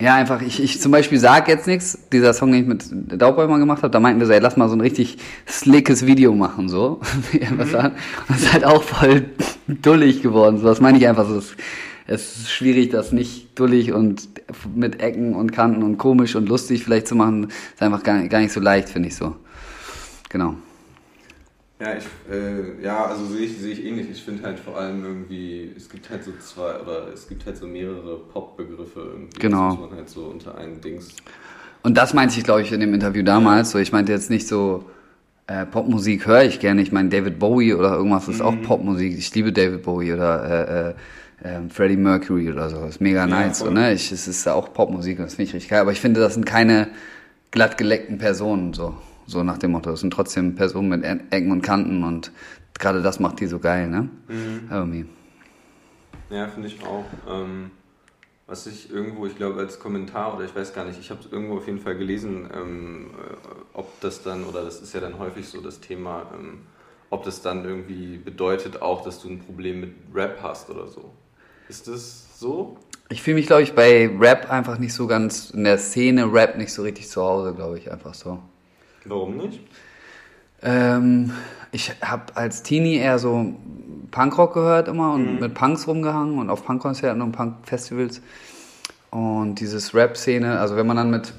ja, 0.00 0.16
einfach, 0.16 0.42
ich, 0.42 0.60
ich 0.60 0.80
zum 0.80 0.90
Beispiel 0.90 1.20
sag 1.20 1.46
jetzt 1.46 1.66
nichts. 1.66 1.96
Dieser 2.12 2.34
Song, 2.34 2.50
den 2.50 2.62
ich 2.62 2.66
mit 2.66 3.20
Daubäumer 3.20 3.58
gemacht 3.58 3.82
habe, 3.82 3.90
da 3.92 4.00
meinten 4.00 4.18
wir 4.18 4.26
so, 4.26 4.32
ey, 4.32 4.40
lass 4.40 4.56
mal 4.56 4.68
so 4.68 4.74
ein 4.74 4.80
richtig 4.80 5.18
slickes 5.46 6.06
Video 6.06 6.34
machen, 6.34 6.68
so. 6.68 7.00
mhm. 7.32 7.60
Und 7.60 7.72
das 7.72 8.42
ist 8.42 8.52
halt 8.52 8.64
auch 8.64 8.82
voll 8.82 9.26
dullig 9.68 10.22
geworden. 10.22 10.58
So, 10.58 10.66
das 10.66 10.80
meine 10.80 10.98
ich 10.98 11.06
einfach 11.06 11.28
so. 11.28 11.36
Es, 11.36 11.54
es 12.06 12.36
ist 12.36 12.50
schwierig, 12.50 12.90
das 12.90 13.12
nicht 13.12 13.56
dullig 13.58 13.92
und 13.92 14.28
mit 14.74 15.00
Ecken 15.00 15.36
und 15.36 15.52
Kanten 15.52 15.84
und 15.84 15.98
komisch 15.98 16.34
und 16.34 16.48
lustig 16.48 16.82
vielleicht 16.82 17.06
zu 17.06 17.14
machen. 17.14 17.42
Das 17.42 17.56
ist 17.76 17.82
einfach 17.82 18.02
gar, 18.02 18.26
gar 18.26 18.40
nicht 18.40 18.52
so 18.52 18.60
leicht, 18.60 18.88
finde 18.88 19.08
ich 19.08 19.14
so. 19.14 19.36
Genau. 20.30 20.56
Ja, 21.82 21.94
ich, 21.96 22.04
äh, 22.32 22.80
ja, 22.80 23.06
also 23.06 23.26
sehe 23.26 23.46
ich, 23.46 23.58
sehe 23.58 23.72
ich 23.72 23.84
ähnlich. 23.84 24.08
Ich 24.08 24.22
finde 24.22 24.44
halt 24.44 24.60
vor 24.60 24.78
allem 24.78 25.04
irgendwie, 25.04 25.72
es 25.76 25.88
gibt 25.88 26.10
halt 26.10 26.22
so 26.22 26.30
zwei, 26.38 26.80
oder 26.80 27.08
es 27.12 27.26
gibt 27.26 27.44
halt 27.44 27.56
so 27.56 27.66
mehrere 27.66 28.18
Pop-Begriffe 28.32 29.00
irgendwie. 29.00 29.40
Genau. 29.40 29.70
Das 29.70 29.78
muss 29.78 29.90
man 29.90 29.98
halt 29.98 30.08
so 30.08 30.26
unter 30.26 30.56
einen 30.56 30.80
Dings. 30.80 31.08
Und 31.82 31.98
das 31.98 32.14
meinte 32.14 32.38
ich, 32.38 32.44
glaube 32.44 32.62
ich, 32.62 32.70
in 32.70 32.78
dem 32.78 32.94
Interview 32.94 33.24
damals. 33.24 33.70
Ja. 33.70 33.72
So, 33.72 33.78
ich 33.80 33.90
meinte 33.90 34.12
jetzt 34.12 34.30
nicht 34.30 34.46
so, 34.46 34.84
äh, 35.48 35.66
Popmusik 35.66 36.24
höre 36.28 36.44
ich 36.44 36.60
gerne. 36.60 36.82
Ich 36.82 36.92
meine, 36.92 37.08
David 37.08 37.40
Bowie 37.40 37.74
oder 37.74 37.96
irgendwas 37.96 38.28
ist 38.28 38.38
mhm. 38.38 38.46
auch 38.46 38.62
Popmusik. 38.62 39.18
Ich 39.18 39.34
liebe 39.34 39.52
David 39.52 39.82
Bowie 39.82 40.12
oder 40.12 40.94
äh, 41.42 41.48
äh, 41.48 41.56
äh, 41.56 41.68
Freddie 41.68 41.96
Mercury 41.96 42.48
oder 42.48 42.70
so. 42.70 42.76
Das 42.76 42.90
ist 42.90 43.00
mega 43.00 43.26
nice. 43.26 43.58
so, 43.58 43.70
ne? 43.70 43.92
ich, 43.92 44.12
es 44.12 44.28
ist 44.28 44.46
auch 44.46 44.72
Popmusik 44.72 45.18
und 45.18 45.24
das 45.24 45.34
finde 45.34 45.48
ich 45.48 45.54
richtig 45.54 45.70
geil. 45.70 45.80
Aber 45.80 45.90
ich 45.90 46.00
finde, 46.00 46.20
das 46.20 46.34
sind 46.34 46.46
keine 46.46 46.90
glatt 47.50 47.76
geleckten 47.76 48.18
Personen 48.18 48.72
so. 48.72 48.94
So 49.32 49.42
nach 49.42 49.56
dem 49.56 49.70
Motto. 49.70 49.90
Es 49.90 50.00
sind 50.00 50.12
trotzdem 50.12 50.54
Personen 50.54 50.90
mit 50.90 51.04
Ecken 51.04 51.52
und 51.52 51.62
Kanten 51.62 52.04
und 52.04 52.30
gerade 52.78 53.00
das 53.00 53.18
macht 53.18 53.40
die 53.40 53.46
so 53.46 53.58
geil, 53.58 53.88
ne? 53.88 54.10
Mhm. 54.28 54.68
Irgendwie. 54.70 55.06
Ja, 56.28 56.48
finde 56.48 56.68
ich 56.68 56.84
auch. 56.84 57.06
Ähm, 57.26 57.70
was 58.46 58.66
ich 58.66 58.92
irgendwo, 58.92 59.24
ich 59.24 59.34
glaube 59.34 59.58
als 59.58 59.78
Kommentar 59.78 60.36
oder 60.36 60.44
ich 60.44 60.54
weiß 60.54 60.74
gar 60.74 60.84
nicht, 60.84 61.00
ich 61.00 61.10
habe 61.10 61.20
es 61.20 61.32
irgendwo 61.32 61.56
auf 61.56 61.66
jeden 61.66 61.78
Fall 61.78 61.96
gelesen, 61.96 62.50
ähm, 62.54 63.10
äh, 63.16 63.54
ob 63.72 63.98
das 64.02 64.22
dann, 64.22 64.44
oder 64.44 64.64
das 64.64 64.82
ist 64.82 64.92
ja 64.92 65.00
dann 65.00 65.18
häufig 65.18 65.48
so 65.48 65.62
das 65.62 65.80
Thema, 65.80 66.26
ähm, 66.34 66.58
ob 67.08 67.24
das 67.24 67.40
dann 67.40 67.64
irgendwie 67.64 68.18
bedeutet 68.18 68.82
auch, 68.82 69.02
dass 69.02 69.22
du 69.22 69.30
ein 69.30 69.38
Problem 69.38 69.80
mit 69.80 69.94
Rap 70.12 70.40
hast 70.42 70.68
oder 70.68 70.86
so. 70.88 71.10
Ist 71.70 71.88
das 71.88 72.38
so? 72.38 72.76
Ich 73.08 73.22
fühle 73.22 73.36
mich, 73.36 73.46
glaube 73.46 73.62
ich, 73.62 73.74
bei 73.74 74.10
Rap 74.20 74.50
einfach 74.50 74.78
nicht 74.78 74.92
so 74.92 75.06
ganz, 75.06 75.50
in 75.50 75.64
der 75.64 75.78
Szene 75.78 76.30
Rap 76.30 76.58
nicht 76.58 76.74
so 76.74 76.82
richtig 76.82 77.08
zu 77.08 77.22
Hause, 77.22 77.54
glaube 77.54 77.78
ich, 77.78 77.90
einfach 77.90 78.12
so. 78.12 78.42
Warum 79.04 79.36
nicht? 79.36 79.60
Ähm, 80.62 81.32
ich 81.72 81.92
habe 82.02 82.36
als 82.36 82.62
Teenie 82.62 82.96
eher 82.96 83.18
so 83.18 83.54
Punkrock 84.10 84.54
gehört 84.54 84.88
immer 84.88 85.14
und 85.14 85.34
mhm. 85.34 85.40
mit 85.40 85.54
Punks 85.54 85.86
rumgehangen 85.86 86.38
und 86.38 86.50
auf 86.50 86.64
Punkkonzerten 86.64 87.22
und 87.22 87.32
Punkfestivals. 87.32 88.20
Und 89.10 89.56
dieses 89.56 89.94
Rap-Szene, 89.94 90.58
also 90.58 90.76
wenn 90.76 90.86
man 90.86 90.96
dann 90.96 91.10
mit 91.10 91.32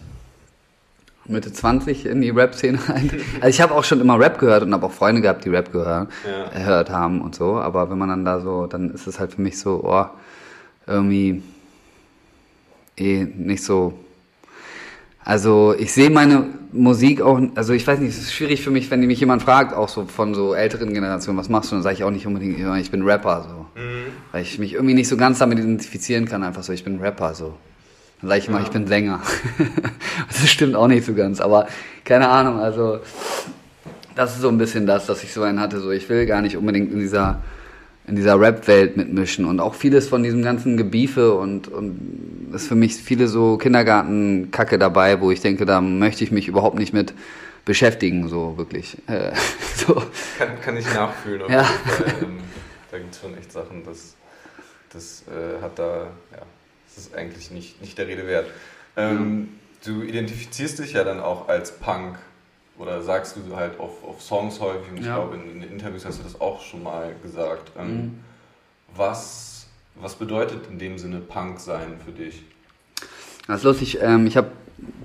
Mitte 1.26 1.54
20 1.54 2.06
in 2.06 2.22
die 2.22 2.32
Rap-Szene 2.32 2.80
ein. 2.94 3.10
Also 3.36 3.48
ich 3.48 3.62
habe 3.62 3.74
auch 3.74 3.84
schon 3.84 4.02
immer 4.02 4.20
Rap 4.20 4.40
gehört 4.40 4.64
und 4.64 4.74
habe 4.74 4.86
auch 4.86 4.92
Freunde 4.92 5.22
gehabt, 5.22 5.46
die 5.46 5.50
Rap 5.50 5.72
gehört, 5.72 6.10
ja. 6.28 6.50
gehört 6.50 6.90
haben 6.90 7.22
und 7.22 7.36
so. 7.36 7.56
Aber 7.56 7.90
wenn 7.90 7.98
man 7.98 8.10
dann 8.10 8.26
da 8.26 8.42
so, 8.42 8.68
dann 8.68 8.90
ist 8.92 9.08
es 9.08 9.20
halt 9.20 9.34
für 9.34 9.42
mich 9.42 9.60
so, 9.60 9.84
oh, 9.84 10.06
irgendwie 10.86 11.42
eh 12.98 13.24
nicht 13.24 13.64
so 13.64 13.94
Also 15.26 15.74
ich 15.78 15.94
sehe 15.94 16.10
meine 16.10 16.46
Musik 16.72 17.22
auch, 17.22 17.40
also 17.56 17.74
ich 17.74 17.86
weiß 17.86 18.00
nicht, 18.00 18.10
es 18.10 18.18
ist 18.18 18.34
schwierig 18.34 18.62
für 18.62 18.72
mich, 18.72 18.92
wenn 18.92 19.00
mich 19.02 19.20
jemand 19.20 19.42
fragt, 19.42 19.74
auch 19.74 19.88
so 19.88 20.06
von 20.06 20.34
so 20.34 20.54
älteren 20.54 20.94
Generationen, 20.94 21.38
was 21.38 21.50
machst 21.50 21.72
du, 21.72 21.76
dann 21.76 21.84
sage 21.84 21.96
ich 21.96 22.04
auch 22.04 22.12
nicht 22.12 22.28
unbedingt, 22.28 22.58
ich 22.80 22.92
bin 22.92 23.04
Rapper, 23.04 23.46
so. 23.48 23.82
Mhm. 23.82 24.06
Weil 24.32 24.42
ich 24.42 24.60
mich 24.60 24.74
irgendwie 24.74 24.96
nicht 24.96 25.08
so 25.08 25.16
ganz 25.16 25.40
damit 25.40 25.60
identifizieren 25.60 26.26
kann, 26.26 26.44
einfach 26.44 26.64
so, 26.64 26.74
ich 26.74 26.84
bin 26.84 27.00
Rapper, 27.00 27.34
so. 27.34 27.54
Dann 28.22 28.30
sage 28.30 28.40
ich 28.40 28.50
mal, 28.50 28.58
ja. 28.58 28.64
ich 28.64 28.72
bin 28.72 28.88
Sänger. 28.88 29.22
das 30.28 30.50
stimmt 30.50 30.76
auch 30.76 30.88
nicht 30.88 31.06
so 31.06 31.14
ganz, 31.14 31.40
aber 31.40 31.68
keine 32.04 32.28
Ahnung, 32.28 32.60
also 32.60 33.00
das 34.16 34.36
ist 34.36 34.42
so 34.42 34.50
ein 34.50 34.58
bisschen 34.58 34.86
das, 34.86 35.06
dass 35.06 35.24
ich 35.24 35.32
so 35.34 35.44
einen 35.44 35.60
hatte, 35.60 35.80
so 35.80 35.92
ich 35.92 36.10
will 36.10 36.26
gar 36.26 36.42
nicht 36.42 36.58
unbedingt 36.58 36.92
in 36.92 37.00
dieser 37.00 37.42
in 38.06 38.16
dieser 38.16 38.40
Rap-Welt 38.40 38.98
mitmischen 38.98 39.46
und 39.46 39.60
auch 39.60 39.76
vieles 39.76 40.10
von 40.10 40.24
diesem 40.24 40.42
ganzen 40.44 40.76
Gebiefe 40.76 41.34
und, 41.36 41.70
und 41.70 42.52
ist 42.54 42.68
für 42.68 42.76
mich 42.76 42.96
viele 42.96 43.28
so 43.28 43.58
Kindergarten-Kacke 43.58 44.78
dabei, 44.78 45.22
wo 45.22 45.32
ich 45.32 45.40
denke, 45.40 45.66
da 45.66 45.80
möchte 45.80 46.24
ich 46.24 46.32
mich 46.32 46.48
überhaupt 46.48 46.78
nicht 46.78 46.94
mit 46.94 47.14
beschäftigen, 47.66 48.28
so 48.28 48.58
wirklich. 48.58 48.98
Äh, 49.08 49.32
so. 49.76 50.04
Kann, 50.38 50.62
kann 50.62 50.78
ich 50.78 50.94
nachfühlen. 50.94 51.50
ja. 51.50 51.70
Ähm, 52.22 52.40
da 52.92 52.98
gibt 53.00 53.14
es 53.14 53.22
schon 53.22 53.38
echt 53.38 53.52
Sachen, 53.52 53.84
das, 53.86 54.16
das 54.92 55.24
äh, 55.28 55.62
hat 55.62 55.80
da, 55.80 56.08
ja, 56.32 56.42
das 56.88 57.06
ist 57.06 57.16
eigentlich 57.16 57.52
nicht, 57.52 57.82
nicht 57.82 57.98
der 57.98 58.08
Rede 58.08 58.28
wert. 58.28 58.48
Ähm, 58.98 59.48
ja. 59.82 59.94
Du 59.94 60.04
identifizierst 60.04 60.80
dich 60.80 60.94
ja 60.94 61.04
dann 61.04 61.20
auch 61.20 61.48
als 61.48 61.72
Punk 61.72 62.18
oder 62.78 63.02
sagst 63.02 63.38
du 63.38 63.56
halt 63.56 63.80
auf, 63.80 64.04
auf 64.04 64.22
Songs 64.22 64.60
häufig, 64.60 64.92
und 64.92 64.98
ich 64.98 65.06
ja. 65.06 65.16
glaube, 65.16 65.36
in, 65.36 65.62
in, 65.62 65.72
Interviews 65.72 66.06
hast 66.06 66.20
du 66.20 66.24
das 66.24 66.40
auch 66.40 66.62
schon 66.62 66.84
mal 66.84 67.16
gesagt. 67.22 67.72
Ähm, 67.78 67.96
mhm. 67.96 68.20
was, 68.96 69.68
was 69.96 70.16
bedeutet 70.16 70.68
in 70.70 70.80
dem 70.80 70.98
Sinne 70.98 71.20
Punk 71.20 71.60
sein 71.60 71.96
für 72.04 72.12
dich? 72.12 72.44
Das 73.48 73.58
ist 73.58 73.64
lustig. 73.64 74.00
Ähm, 74.02 74.26
ich 74.26 74.38
habe 74.38 74.52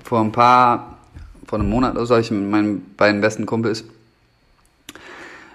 vor 0.04 0.20
ein 0.20 0.32
paar, 0.32 0.98
vor 1.46 1.58
einem 1.58 1.68
Monat 1.68 1.94
oder 1.94 2.06
so, 2.06 2.16
ich 2.16 2.30
mit 2.30 2.48
meinen 2.48 2.94
beiden 2.96 3.20
besten 3.20 3.46
Kumpels, 3.46 3.84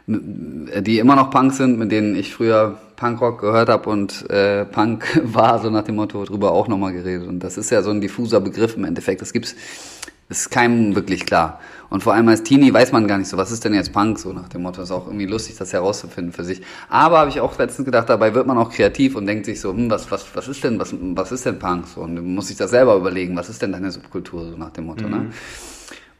die 0.05 1.00
immer 1.00 1.15
noch 1.15 1.32
Punk 1.32 1.53
sind, 1.53 1.79
mit 1.79 1.91
denen 1.91 2.15
ich 2.15 2.34
früher 2.34 2.77
Punkrock 2.98 3.39
gehört 3.39 3.70
habe 3.70 3.89
und 3.89 4.29
äh, 4.29 4.65
Punk 4.65 5.22
war, 5.24 5.62
so 5.62 5.70
nach 5.70 5.84
dem 5.84 5.96
Motto, 5.96 6.24
drüber 6.25 6.51
auch 6.51 6.67
nochmal 6.67 6.93
geredet. 6.93 7.27
Und 7.27 7.39
das 7.39 7.58
ist 7.58 7.70
ja 7.70 7.82
so 7.82 7.89
ein 7.89 8.01
diffuser 8.01 8.39
Begriff 8.39 8.75
im 8.75 8.86
Endeffekt. 8.86 9.22
Das 9.22 9.34
gibt's 9.34 9.55
ist 10.40 10.52
keinem 10.52 10.96
wirklich 10.96 11.25
klar. 11.25 11.60
Und 11.90 12.02
vor 12.02 12.13
allem 12.16 12.28
als 12.28 12.42
Teenie 12.42 12.74
weiß 12.74 12.92
man 12.92 13.08
gar 13.08 13.20
nicht 13.20 13.28
so, 13.28 13.38
was 13.38 13.52
ist 13.52 13.63
denn 13.63 13.75
jetzt 13.75 13.94
Punk, 13.94 14.18
so 14.18 14.34
nach 14.34 14.50
dem 14.50 14.63
Motto. 14.63 14.82
Ist 14.82 14.90
auch 14.90 15.06
irgendwie 15.06 15.28
lustig, 15.28 15.58
das 15.58 15.74
herauszufinden 15.74 16.34
für 16.34 16.44
sich. 16.44 16.62
Aber 16.90 17.20
habe 17.20 17.30
ich 17.30 17.40
auch 17.40 17.56
letztens 17.58 17.86
gedacht, 17.86 18.10
dabei 18.10 18.34
wird 18.34 18.48
man 18.48 18.58
auch 18.58 18.72
kreativ 18.72 19.16
und 19.16 19.28
denkt 19.28 19.46
sich 19.46 19.62
so, 19.62 19.72
hm, 19.72 19.92
was, 19.92 20.10
was, 20.10 20.25
was 20.34 20.48
ist 20.48 20.63
denn, 20.63 20.80
was, 20.80 20.94
was 21.00 21.32
ist 21.32 21.46
denn 21.46 21.60
Punk? 21.60 21.88
So, 21.88 22.02
und 22.02 22.20
muss 22.34 22.48
sich 22.48 22.58
das 22.58 22.72
selber 22.72 22.96
überlegen, 22.96 23.36
was 23.36 23.48
ist 23.48 23.62
denn 23.62 23.72
deine 23.72 23.92
Subkultur, 23.92 24.50
so 24.50 24.58
nach 24.58 24.72
dem 24.72 24.88
Motto, 24.88 25.08
ne? 25.08 25.18
mhm. 25.18 25.24
ne? 25.24 25.30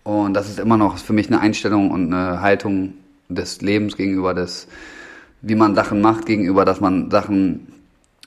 Und 0.04 0.34
das 0.36 0.50
ist 0.50 0.60
immer 0.60 0.78
noch 0.78 0.98
für 0.98 1.14
mich 1.14 1.28
eine 1.28 1.40
Einstellung 1.40 1.90
und 1.90 2.14
eine 2.14 2.42
Haltung 2.42 2.94
des 3.30 3.62
Lebens 3.62 3.98
gegenüber 3.98 4.34
des, 4.34 4.68
wie 5.42 5.56
man 5.56 5.76
Sachen 5.76 6.02
macht, 6.02 6.26
gegenüber, 6.26 6.66
dass 6.66 6.82
man 6.82 7.10
Sachen 7.10 7.68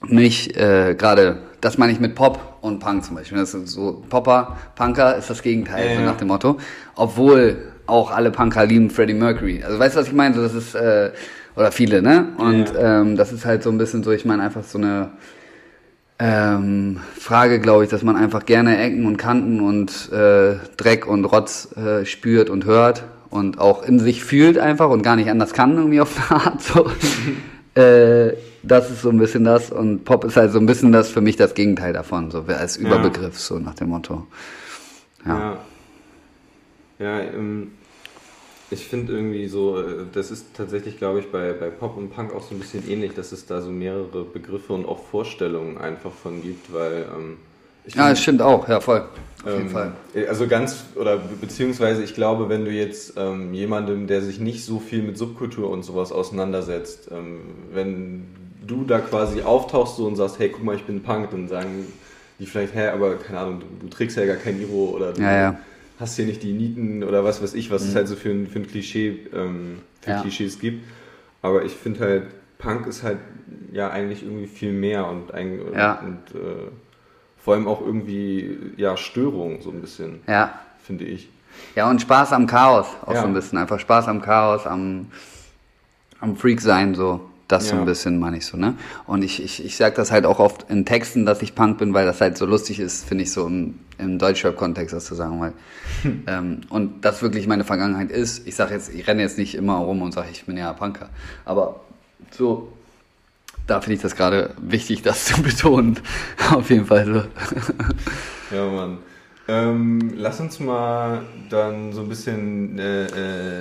nicht 0.02 0.56
äh, 0.56 0.94
gerade, 0.98 1.38
das 1.60 1.78
meine 1.78 1.92
ich 1.92 2.00
mit 2.00 2.14
Pop 2.14 2.55
und 2.66 2.78
Punk 2.78 3.04
zum 3.04 3.16
Beispiel. 3.16 3.38
Das 3.38 3.54
ist 3.54 3.68
so 3.68 4.02
Popper, 4.08 4.56
Punker 4.74 5.16
ist 5.16 5.30
das 5.30 5.42
Gegenteil, 5.42 5.90
ja, 5.90 5.96
so 5.96 6.02
nach 6.02 6.16
dem 6.16 6.28
Motto. 6.28 6.58
Obwohl 6.94 7.72
auch 7.86 8.10
alle 8.10 8.30
Punker 8.30 8.66
lieben 8.66 8.90
Freddie 8.90 9.14
Mercury. 9.14 9.62
Also 9.64 9.78
weißt 9.78 9.96
du, 9.96 10.00
was 10.00 10.08
ich 10.08 10.12
meine? 10.12 10.36
Das 10.36 10.54
ist, 10.54 10.74
äh, 10.74 11.12
oder 11.54 11.72
viele, 11.72 12.02
ne? 12.02 12.28
Und 12.36 12.72
ähm, 12.78 13.16
das 13.16 13.32
ist 13.32 13.46
halt 13.46 13.62
so 13.62 13.70
ein 13.70 13.78
bisschen 13.78 14.02
so, 14.02 14.12
ich 14.12 14.24
meine 14.24 14.42
einfach 14.42 14.64
so 14.64 14.78
eine 14.78 15.10
ähm, 16.18 17.00
Frage, 17.18 17.60
glaube 17.60 17.84
ich, 17.84 17.90
dass 17.90 18.02
man 18.02 18.16
einfach 18.16 18.46
gerne 18.46 18.78
Ecken 18.78 19.06
und 19.06 19.16
Kanten 19.16 19.60
und 19.60 20.10
äh, 20.12 20.56
Dreck 20.76 21.06
und 21.06 21.24
Rotz 21.24 21.74
äh, 21.76 22.04
spürt 22.04 22.50
und 22.50 22.64
hört 22.64 23.04
und 23.30 23.58
auch 23.58 23.82
in 23.82 23.98
sich 23.98 24.24
fühlt 24.24 24.58
einfach 24.58 24.88
und 24.90 25.02
gar 25.02 25.16
nicht 25.16 25.30
anders 25.30 25.52
kann 25.52 25.76
irgendwie 25.76 26.00
auf 26.00 26.30
eine 26.30 26.40
Art. 26.40 26.62
So. 26.62 26.90
äh, 27.80 28.32
das 28.66 28.90
ist 28.90 29.02
so 29.02 29.10
ein 29.10 29.18
bisschen 29.18 29.44
das 29.44 29.70
und 29.70 30.04
Pop 30.04 30.24
ist 30.24 30.36
halt 30.36 30.52
so 30.52 30.58
ein 30.58 30.66
bisschen 30.66 30.92
das 30.92 31.08
für 31.08 31.20
mich 31.20 31.36
das 31.36 31.54
Gegenteil 31.54 31.92
davon, 31.92 32.30
so 32.30 32.44
als 32.46 32.76
Überbegriff, 32.76 33.34
ja. 33.34 33.38
so 33.38 33.58
nach 33.58 33.74
dem 33.74 33.88
Motto. 33.88 34.26
Ja. 35.24 35.58
Ja, 36.98 37.06
ja 37.20 37.20
ähm, 37.20 37.72
ich 38.70 38.86
finde 38.86 39.12
irgendwie 39.12 39.46
so, 39.46 39.80
äh, 39.80 40.04
das 40.12 40.30
ist 40.30 40.54
tatsächlich, 40.56 40.98
glaube 40.98 41.20
ich, 41.20 41.30
bei, 41.30 41.52
bei 41.52 41.70
Pop 41.70 41.96
und 41.96 42.10
Punk 42.10 42.34
auch 42.34 42.42
so 42.42 42.54
ein 42.54 42.58
bisschen 42.58 42.88
ähnlich, 42.88 43.14
dass 43.14 43.32
es 43.32 43.46
da 43.46 43.60
so 43.60 43.70
mehrere 43.70 44.24
Begriffe 44.24 44.72
und 44.72 44.86
auch 44.86 44.98
Vorstellungen 44.98 45.78
einfach 45.78 46.12
von 46.12 46.42
gibt, 46.42 46.72
weil. 46.72 47.06
Ähm, 47.16 47.36
ja, 47.86 48.10
das 48.10 48.20
stimmt 48.20 48.42
auch, 48.42 48.68
ja, 48.68 48.80
voll. 48.80 49.04
Auf 49.44 49.52
jeden 49.52 49.66
ähm, 49.66 49.70
Fall. 49.70 49.92
Also 50.28 50.48
ganz, 50.48 50.86
oder 50.96 51.18
beziehungsweise 51.40 52.02
ich 52.02 52.14
glaube, 52.14 52.48
wenn 52.48 52.64
du 52.64 52.72
jetzt 52.72 53.14
ähm, 53.16 53.54
jemandem, 53.54 54.08
der 54.08 54.22
sich 54.22 54.40
nicht 54.40 54.64
so 54.64 54.80
viel 54.80 55.02
mit 55.02 55.16
Subkultur 55.16 55.70
und 55.70 55.84
sowas 55.84 56.10
auseinandersetzt, 56.10 57.10
ähm, 57.12 57.38
wenn 57.72 58.26
du 58.66 58.84
da 58.84 58.98
quasi 58.98 59.42
auftauchst 59.42 59.96
so 59.96 60.06
und 60.06 60.16
sagst, 60.16 60.38
hey, 60.38 60.48
guck 60.48 60.64
mal, 60.64 60.76
ich 60.76 60.84
bin 60.84 61.02
Punk, 61.02 61.30
dann 61.30 61.48
sagen 61.48 61.86
die 62.38 62.46
vielleicht, 62.46 62.74
hä, 62.74 62.88
aber 62.88 63.16
keine 63.16 63.38
Ahnung, 63.38 63.60
du, 63.60 63.86
du 63.86 63.88
trägst 63.88 64.16
ja 64.16 64.26
gar 64.26 64.36
kein 64.36 64.60
Iro 64.60 64.92
oder 64.94 65.12
du 65.12 65.22
ja, 65.22 65.32
ja. 65.32 65.58
hast 65.98 66.16
hier 66.16 66.26
nicht 66.26 66.42
die 66.42 66.52
Nieten 66.52 67.02
oder 67.02 67.24
was 67.24 67.42
weiß 67.42 67.54
ich, 67.54 67.70
was 67.70 67.82
mhm. 67.82 67.88
es 67.88 67.94
halt 67.94 68.08
so 68.08 68.16
für 68.16 68.30
ein, 68.30 68.46
für 68.46 68.58
ein 68.58 68.66
Klischee, 68.66 69.26
ähm, 69.34 69.78
für 70.02 70.10
ja. 70.10 70.20
Klischees 70.20 70.58
gibt. 70.58 70.84
Aber 71.42 71.64
ich 71.64 71.72
finde 71.72 72.00
halt, 72.00 72.22
Punk 72.58 72.86
ist 72.86 73.02
halt 73.02 73.18
ja 73.72 73.90
eigentlich 73.90 74.22
irgendwie 74.22 74.46
viel 74.46 74.72
mehr 74.72 75.06
und, 75.06 75.32
ein, 75.32 75.60
und, 75.60 75.68
und 75.68 76.40
äh, 76.40 76.68
vor 77.42 77.54
allem 77.54 77.68
auch 77.68 77.80
irgendwie 77.80 78.58
ja 78.76 78.96
Störung 78.96 79.62
so 79.62 79.70
ein 79.70 79.80
bisschen, 79.80 80.20
ja. 80.26 80.58
finde 80.82 81.04
ich. 81.04 81.28
Ja, 81.74 81.88
und 81.88 82.00
Spaß 82.00 82.32
am 82.32 82.46
Chaos 82.46 82.86
auch 83.04 83.14
so 83.14 83.22
ein 83.22 83.32
bisschen. 83.32 83.58
Einfach 83.58 83.78
Spaß 83.78 84.08
am 84.08 84.20
Chaos, 84.20 84.66
am, 84.66 85.06
am 86.20 86.36
Freak 86.36 86.60
sein 86.60 86.94
so. 86.94 87.20
Das 87.48 87.66
ja. 87.66 87.74
so 87.74 87.80
ein 87.80 87.84
bisschen 87.84 88.18
meine 88.18 88.38
ich 88.38 88.46
so, 88.46 88.56
ne? 88.56 88.74
Und 89.06 89.22
ich, 89.22 89.42
ich, 89.42 89.64
ich 89.64 89.76
sag 89.76 89.94
das 89.94 90.10
halt 90.10 90.26
auch 90.26 90.40
oft 90.40 90.68
in 90.68 90.84
Texten, 90.84 91.24
dass 91.26 91.42
ich 91.42 91.54
Punk 91.54 91.78
bin, 91.78 91.94
weil 91.94 92.04
das 92.04 92.20
halt 92.20 92.36
so 92.36 92.44
lustig 92.44 92.80
ist, 92.80 93.06
finde 93.06 93.22
ich 93.22 93.30
so 93.30 93.46
im, 93.46 93.78
im 93.98 94.18
Deutschrap-Kontext 94.18 94.92
das 94.92 95.04
zu 95.04 95.14
sagen, 95.14 95.40
weil 95.40 95.52
hm. 96.02 96.24
ähm, 96.26 96.60
und 96.70 97.04
das 97.04 97.22
wirklich 97.22 97.46
meine 97.46 97.64
Vergangenheit 97.64 98.10
ist. 98.10 98.46
Ich 98.48 98.56
sag 98.56 98.70
jetzt, 98.72 98.92
ich 98.92 99.06
renne 99.06 99.22
jetzt 99.22 99.38
nicht 99.38 99.54
immer 99.54 99.76
rum 99.76 100.02
und 100.02 100.12
sage, 100.12 100.28
ich 100.32 100.44
bin 100.44 100.56
ja 100.56 100.72
Punker. 100.72 101.08
Aber 101.44 101.80
so, 102.32 102.72
da 103.66 103.80
finde 103.80 103.96
ich 103.96 104.02
das 104.02 104.16
gerade 104.16 104.54
wichtig, 104.60 105.02
das 105.02 105.26
zu 105.26 105.42
betonen. 105.42 105.98
Auf 106.52 106.70
jeden 106.70 106.86
Fall 106.86 107.06
so. 107.06 107.22
ja, 108.56 108.66
Mann. 108.66 108.98
Ähm, 109.48 110.12
lass 110.16 110.40
uns 110.40 110.58
mal 110.58 111.22
dann 111.50 111.92
so 111.92 112.00
ein 112.00 112.08
bisschen 112.08 112.78
äh, 112.80 113.04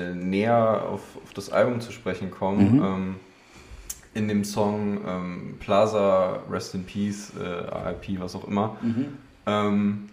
äh, 0.09 0.15
näher 0.15 0.83
auf, 0.89 1.01
auf 1.23 1.33
das 1.35 1.51
Album 1.51 1.79
zu 1.79 1.91
sprechen 1.91 2.31
kommen. 2.31 2.77
Mhm. 2.77 2.83
Ähm, 2.83 3.15
in 4.15 4.27
dem 4.29 4.43
Song 4.43 4.97
ähm, 5.05 5.55
Plaza, 5.59 6.39
Rest 6.49 6.73
in 6.73 6.85
Peace, 6.85 7.33
äh, 7.37 7.43
RIP, 7.43 8.19
was 8.19 8.35
auch 8.35 8.47
immer, 8.47 8.77
mhm. 8.81 9.05
ähm, 9.45 10.09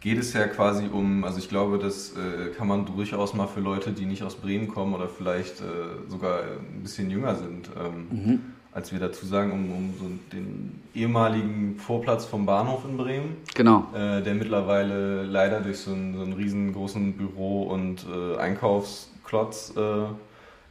geht 0.00 0.18
es 0.18 0.32
ja 0.32 0.48
quasi 0.48 0.88
um, 0.92 1.22
also 1.22 1.38
ich 1.38 1.48
glaube, 1.48 1.78
das 1.78 2.14
äh, 2.16 2.50
kann 2.50 2.66
man 2.66 2.84
durchaus 2.84 3.32
mal 3.34 3.46
für 3.46 3.60
Leute, 3.60 3.92
die 3.92 4.04
nicht 4.04 4.24
aus 4.24 4.34
Bremen 4.34 4.66
kommen 4.66 4.92
oder 4.92 5.08
vielleicht 5.08 5.60
äh, 5.60 6.10
sogar 6.10 6.40
ein 6.40 6.82
bisschen 6.82 7.08
jünger 7.10 7.36
sind, 7.36 7.70
ähm, 7.78 8.08
mhm. 8.10 8.40
als 8.72 8.90
wir 8.90 8.98
dazu 8.98 9.24
sagen, 9.24 9.52
um, 9.52 9.70
um 9.70 9.94
so 9.96 10.06
den 10.32 10.80
ehemaligen 10.96 11.76
Vorplatz 11.78 12.24
vom 12.24 12.44
Bahnhof 12.44 12.84
in 12.84 12.96
Bremen. 12.96 13.36
Genau. 13.54 13.86
Äh, 13.94 14.20
der 14.22 14.34
mittlerweile 14.34 15.22
leider 15.22 15.60
durch 15.60 15.78
so 15.78 15.92
einen, 15.92 16.16
so 16.16 16.22
einen 16.22 16.32
riesengroßen 16.32 17.12
Büro- 17.12 17.62
und 17.62 18.04
äh, 18.12 18.36
Einkaufsklotz 18.38 19.74
äh, 19.76 20.06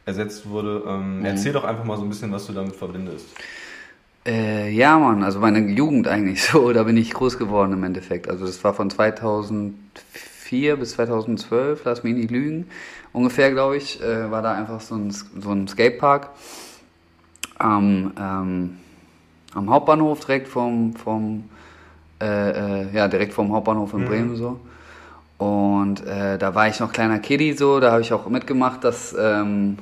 ersetzt 0.06 0.48
wurde. 0.48 0.82
Ähm, 0.86 1.20
mhm. 1.20 1.24
Erzähl 1.24 1.52
doch 1.52 1.64
einfach 1.64 1.84
mal 1.84 1.96
so 1.96 2.02
ein 2.02 2.08
bisschen, 2.08 2.32
was 2.32 2.46
du 2.46 2.52
damit 2.52 2.76
verbindest. 2.76 3.26
Äh, 4.24 4.70
ja, 4.70 4.98
Mann, 4.98 5.24
also 5.24 5.40
meine 5.40 5.58
Jugend 5.58 6.06
eigentlich 6.06 6.44
so, 6.44 6.72
da 6.74 6.84
bin 6.84 6.96
ich 6.96 7.12
groß 7.12 7.38
geworden 7.38 7.72
im 7.72 7.84
Endeffekt. 7.84 8.28
Also 8.28 8.46
das 8.46 8.62
war 8.62 8.74
von 8.74 8.88
2004 8.90 10.76
bis 10.76 10.92
2012, 10.92 11.82
lass 11.84 12.04
mich 12.04 12.14
nicht 12.14 12.30
lügen, 12.30 12.66
ungefähr, 13.12 13.50
glaube 13.50 13.76
ich, 13.76 14.00
äh, 14.00 14.30
war 14.30 14.42
da 14.42 14.52
einfach 14.52 14.80
so 14.80 14.94
ein, 14.94 15.10
so 15.10 15.50
ein 15.50 15.66
Skatepark 15.66 16.30
am, 17.58 18.12
ähm, 18.18 18.76
am 19.54 19.70
Hauptbahnhof 19.70 20.20
direkt 20.20 20.48
vom, 20.48 20.94
vom 20.94 21.44
äh, 22.20 22.84
äh 22.84 22.86
ja, 22.94 23.08
direkt 23.08 23.34
vom 23.34 23.52
Hauptbahnhof 23.52 23.92
in 23.92 24.00
mhm. 24.00 24.06
Bremen 24.06 24.36
so. 24.36 24.60
Und 25.38 26.06
äh, 26.06 26.38
da 26.38 26.54
war 26.54 26.68
ich 26.68 26.78
noch 26.78 26.92
kleiner 26.92 27.18
Kiddie 27.18 27.54
so, 27.54 27.80
da 27.80 27.90
habe 27.90 28.02
ich 28.02 28.12
auch 28.12 28.28
mitgemacht, 28.28 28.84
dass 28.84 29.16
ähm, 29.18 29.76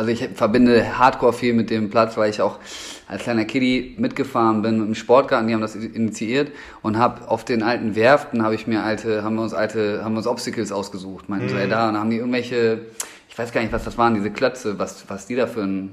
also 0.00 0.12
ich 0.12 0.26
verbinde 0.34 0.98
Hardcore 0.98 1.34
viel 1.34 1.52
mit 1.52 1.68
dem 1.68 1.90
Platz, 1.90 2.16
weil 2.16 2.30
ich 2.30 2.40
auch 2.40 2.58
als 3.06 3.22
kleiner 3.22 3.44
Kiddie 3.44 3.96
mitgefahren 3.98 4.62
bin 4.62 4.78
im 4.78 4.94
Sportgarten, 4.94 5.46
die 5.46 5.52
haben 5.52 5.60
das 5.60 5.74
initiiert 5.74 6.52
und 6.80 6.96
habe 6.96 7.28
auf 7.28 7.44
den 7.44 7.62
alten 7.62 7.94
Werften 7.96 8.42
habe 8.42 8.54
ich 8.54 8.66
mir 8.66 8.82
alte, 8.82 9.22
haben 9.22 9.34
wir 9.34 9.42
uns 9.42 9.52
alte, 9.52 10.02
haben 10.02 10.14
wir 10.14 10.18
uns 10.18 10.26
Obstacles 10.26 10.72
ausgesucht, 10.72 11.28
meinten 11.28 11.46
mhm. 11.46 11.50
so, 11.50 11.56
ey, 11.56 11.68
da 11.68 11.90
und 11.90 11.98
haben 11.98 12.08
die 12.08 12.16
irgendwelche, 12.16 12.80
ich 13.28 13.38
weiß 13.38 13.52
gar 13.52 13.60
nicht, 13.60 13.74
was 13.74 13.84
das 13.84 13.98
waren, 13.98 14.14
diese 14.14 14.30
Klötze, 14.30 14.78
was, 14.78 15.04
was 15.08 15.26
die 15.26 15.36
da 15.36 15.46
für 15.46 15.64
ein 15.64 15.90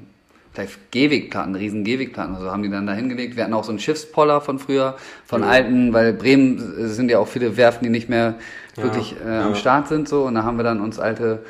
vielleicht 0.54 0.90
Gehwegplatten, 0.92 1.56
riesen 1.56 1.84
Gehwegplatten, 1.84 2.34
also 2.34 2.50
haben 2.50 2.64
die 2.64 2.70
dann 2.70 2.88
da 2.88 2.94
hingelegt. 2.94 3.36
Wir 3.36 3.44
hatten 3.44 3.54
auch 3.54 3.66
so 3.66 3.72
einen 3.72 3.80
Schiffspoller 3.80 4.40
von 4.40 4.58
früher, 4.58 4.96
von 5.26 5.42
ja. 5.42 5.50
alten, 5.50 5.92
weil 5.92 6.14
Bremen 6.14 6.88
sind 6.88 7.12
ja 7.12 7.20
auch 7.20 7.28
viele 7.28 7.58
Werften, 7.58 7.84
die 7.84 7.90
nicht 7.90 8.08
mehr 8.08 8.36
wirklich 8.76 9.16
ja. 9.20 9.42
Äh, 9.42 9.44
am 9.44 9.56
Start 9.56 9.90
sind 9.90 10.08
so 10.08 10.24
und 10.24 10.36
da 10.36 10.44
haben 10.44 10.58
wir 10.58 10.64
dann 10.64 10.80
uns 10.80 10.98
alte 10.98 11.44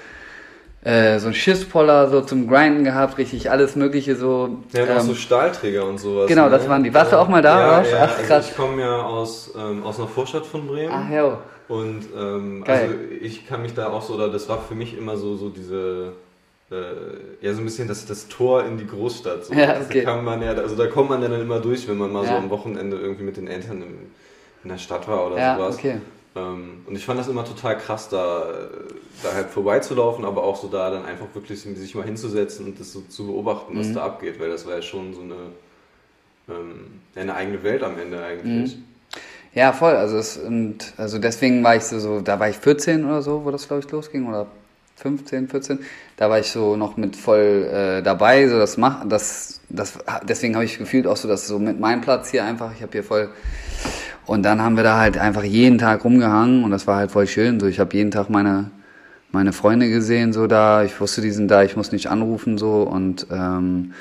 äh, 0.87 1.19
so 1.19 1.27
ein 1.27 1.33
Schiffspoller 1.33 2.09
so 2.09 2.21
zum 2.21 2.47
Grinden 2.47 2.85
gehabt, 2.85 3.17
richtig 3.17 3.51
alles 3.51 3.75
mögliche 3.75 4.15
so. 4.15 4.59
Ja, 4.71 4.85
ähm, 4.85 4.97
auch 4.97 5.01
so 5.01 5.15
Stahlträger 5.15 5.85
und 5.85 5.97
sowas. 5.99 6.27
Genau, 6.27 6.45
ne? 6.45 6.51
das 6.51 6.69
waren 6.69 6.81
die. 6.81 6.93
Warst 6.93 7.11
du 7.11 7.17
auch 7.17 7.27
mal 7.27 7.41
da? 7.41 7.83
Ja, 7.83 7.89
ja, 7.89 7.97
Ach, 8.03 8.17
krass. 8.19 8.31
Also 8.31 8.49
ich 8.51 8.55
komme 8.55 8.81
ja 8.81 9.01
aus, 9.01 9.53
ähm, 9.57 9.83
aus 9.83 9.99
einer 9.99 10.07
Vorstadt 10.07 10.45
von 10.45 10.65
Bremen. 10.65 10.93
Ach 10.93 11.09
ja. 11.09 11.39
Und 11.67 12.05
ähm, 12.17 12.63
also 12.65 12.93
ich 13.19 13.45
kann 13.45 13.63
mich 13.63 13.73
da 13.73 13.89
auch 13.89 14.01
so, 14.01 14.13
oder 14.13 14.29
das 14.29 14.47
war 14.47 14.61
für 14.61 14.75
mich 14.75 14.97
immer 14.97 15.17
so, 15.17 15.35
so 15.35 15.49
diese 15.49 16.13
äh, 16.71 16.75
ja, 17.41 17.53
so 17.53 17.59
ein 17.59 17.65
bisschen 17.65 17.89
das, 17.89 18.05
das 18.05 18.29
Tor 18.29 18.63
in 18.63 18.77
die 18.77 18.87
Großstadt. 18.87 19.43
So. 19.43 19.53
Ja, 19.57 19.81
okay. 19.81 20.05
da 20.05 20.11
kann 20.13 20.23
man 20.23 20.41
ja, 20.41 20.53
also 20.53 20.77
da 20.77 20.87
kommt 20.87 21.09
man 21.09 21.21
ja 21.21 21.27
dann 21.27 21.41
immer 21.41 21.59
durch, 21.59 21.85
wenn 21.89 21.97
man 21.97 22.13
mal 22.13 22.23
ja. 22.23 22.29
so 22.29 22.35
am 22.35 22.49
Wochenende 22.49 22.95
irgendwie 22.95 23.23
mit 23.23 23.35
den 23.35 23.47
Eltern 23.47 23.81
in, 23.81 24.11
in 24.63 24.69
der 24.69 24.77
Stadt 24.77 25.05
war 25.09 25.27
oder 25.27 25.37
ja, 25.37 25.57
sowas. 25.57 25.75
Okay. 25.75 25.97
Ähm, 26.37 26.83
und 26.85 26.95
ich 26.95 27.05
fand 27.05 27.19
das 27.19 27.27
immer 27.27 27.45
total 27.45 27.77
krass, 27.77 28.09
da, 28.09 28.45
da 29.23 29.33
halt 29.33 29.49
vorbeizulaufen, 29.49 30.25
aber 30.25 30.43
auch 30.43 30.55
so 30.55 30.67
da 30.67 30.89
dann 30.89 31.05
einfach 31.05 31.27
wirklich 31.33 31.61
sich 31.61 31.95
mal 31.95 32.05
hinzusetzen 32.05 32.65
und 32.65 32.79
das 32.79 32.91
so 32.91 33.01
zu 33.01 33.27
beobachten, 33.27 33.77
was 33.77 33.87
mhm. 33.87 33.95
da 33.95 34.03
abgeht, 34.03 34.39
weil 34.39 34.49
das 34.49 34.65
war 34.65 34.75
ja 34.75 34.81
schon 34.81 35.13
so 35.13 35.21
eine, 35.21 35.35
ähm, 36.49 37.01
eine 37.15 37.33
eigene 37.33 37.63
Welt 37.63 37.83
am 37.83 37.97
Ende 37.97 38.23
eigentlich. 38.23 38.75
Mhm. 38.75 38.83
Ja, 39.53 39.73
voll. 39.73 39.95
Also, 39.95 40.17
es, 40.17 40.37
und, 40.37 40.93
also 40.97 41.17
deswegen 41.17 41.63
war 41.63 41.75
ich 41.75 41.83
so, 41.83 41.99
so, 41.99 42.21
da 42.21 42.39
war 42.39 42.49
ich 42.49 42.57
14 42.57 43.05
oder 43.05 43.21
so, 43.21 43.43
wo 43.43 43.51
das 43.51 43.67
glaube 43.67 43.83
ich 43.83 43.91
losging, 43.91 44.27
oder 44.27 44.47
15, 44.97 45.47
14. 45.47 45.79
Da 46.17 46.29
war 46.29 46.39
ich 46.39 46.49
so 46.51 46.75
noch 46.75 46.97
mit 46.97 47.15
voll 47.15 47.67
äh, 47.71 48.03
dabei. 48.03 48.47
So 48.47 48.57
das 48.59 48.77
mach, 48.77 49.07
das, 49.07 49.61
das, 49.69 49.93
deswegen 50.27 50.55
habe 50.55 50.65
ich 50.65 50.77
gefühlt 50.77 51.07
auch 51.07 51.17
so, 51.17 51.27
dass 51.27 51.47
so 51.47 51.59
mit 51.59 51.79
meinem 51.79 52.01
Platz 52.01 52.29
hier 52.29 52.43
einfach, 52.43 52.71
ich 52.75 52.81
habe 52.81 52.91
hier 52.91 53.03
voll 53.03 53.29
und 54.27 54.43
dann 54.43 54.61
haben 54.61 54.75
wir 54.75 54.83
da 54.83 54.99
halt 54.99 55.17
einfach 55.17 55.43
jeden 55.43 55.77
Tag 55.77 56.03
rumgehangen 56.03 56.65
und 56.65 56.71
das 56.71 56.85
war 56.85 56.97
halt 56.97 57.11
voll 57.11 57.27
schön. 57.27 57.61
So, 57.61 57.65
ich 57.65 57.79
habe 57.79 57.95
jeden 57.95 58.11
Tag 58.11 58.29
meine, 58.29 58.71
meine 59.31 59.53
Freunde 59.53 59.89
gesehen, 59.89 60.33
so 60.33 60.47
da. 60.47 60.83
Ich 60.83 60.99
wusste, 60.99 61.21
die 61.21 61.31
sind 61.31 61.49
da, 61.49 61.63
ich 61.63 61.77
muss 61.77 61.93
nicht 61.93 62.07
anrufen, 62.07 62.57
so. 62.57 62.81
Und 62.83 63.27
ähm, 63.31 63.93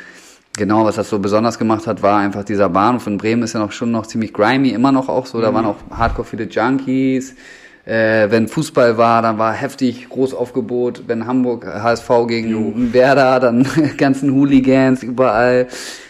genau, 0.57 0.85
was 0.85 0.97
das 0.97 1.09
so 1.09 1.21
besonders 1.21 1.61
gemacht 1.61 1.87
hat, 1.87 2.03
war 2.03 2.19
einfach 2.19 2.43
dieser 2.43 2.69
Bahnhof 2.69 3.07
in 3.07 3.19
Bremen 3.19 3.45
ist 3.45 3.53
ja 3.53 3.61
noch 3.61 3.71
schon 3.71 3.93
noch 3.93 4.07
ziemlich 4.07 4.33
grimy, 4.33 4.71
immer 4.71 4.91
noch 4.91 5.09
auch 5.09 5.27
so. 5.27 5.41
Da 5.41 5.53
mhm. 5.53 5.55
waren 5.55 5.67
auch 5.67 5.77
hardcore 5.91 6.27
viele 6.27 6.45
Junkies. 6.45 7.37
Äh, 7.85 8.29
wenn 8.33 8.49
Fußball 8.49 8.99
war, 8.99 9.23
dann 9.23 9.39
war 9.39 9.53
heftig 9.53 10.09
Großaufgebot. 10.09 11.05
Wenn 11.07 11.29
Hamburg 11.29 11.65
HSV 11.67 12.11
gegen 12.27 12.51
jo. 12.51 12.73
Werder, 12.75 13.39
dann 13.39 13.65
ganzen 13.97 14.33
Hooligans 14.33 15.05
überall. 15.05 15.69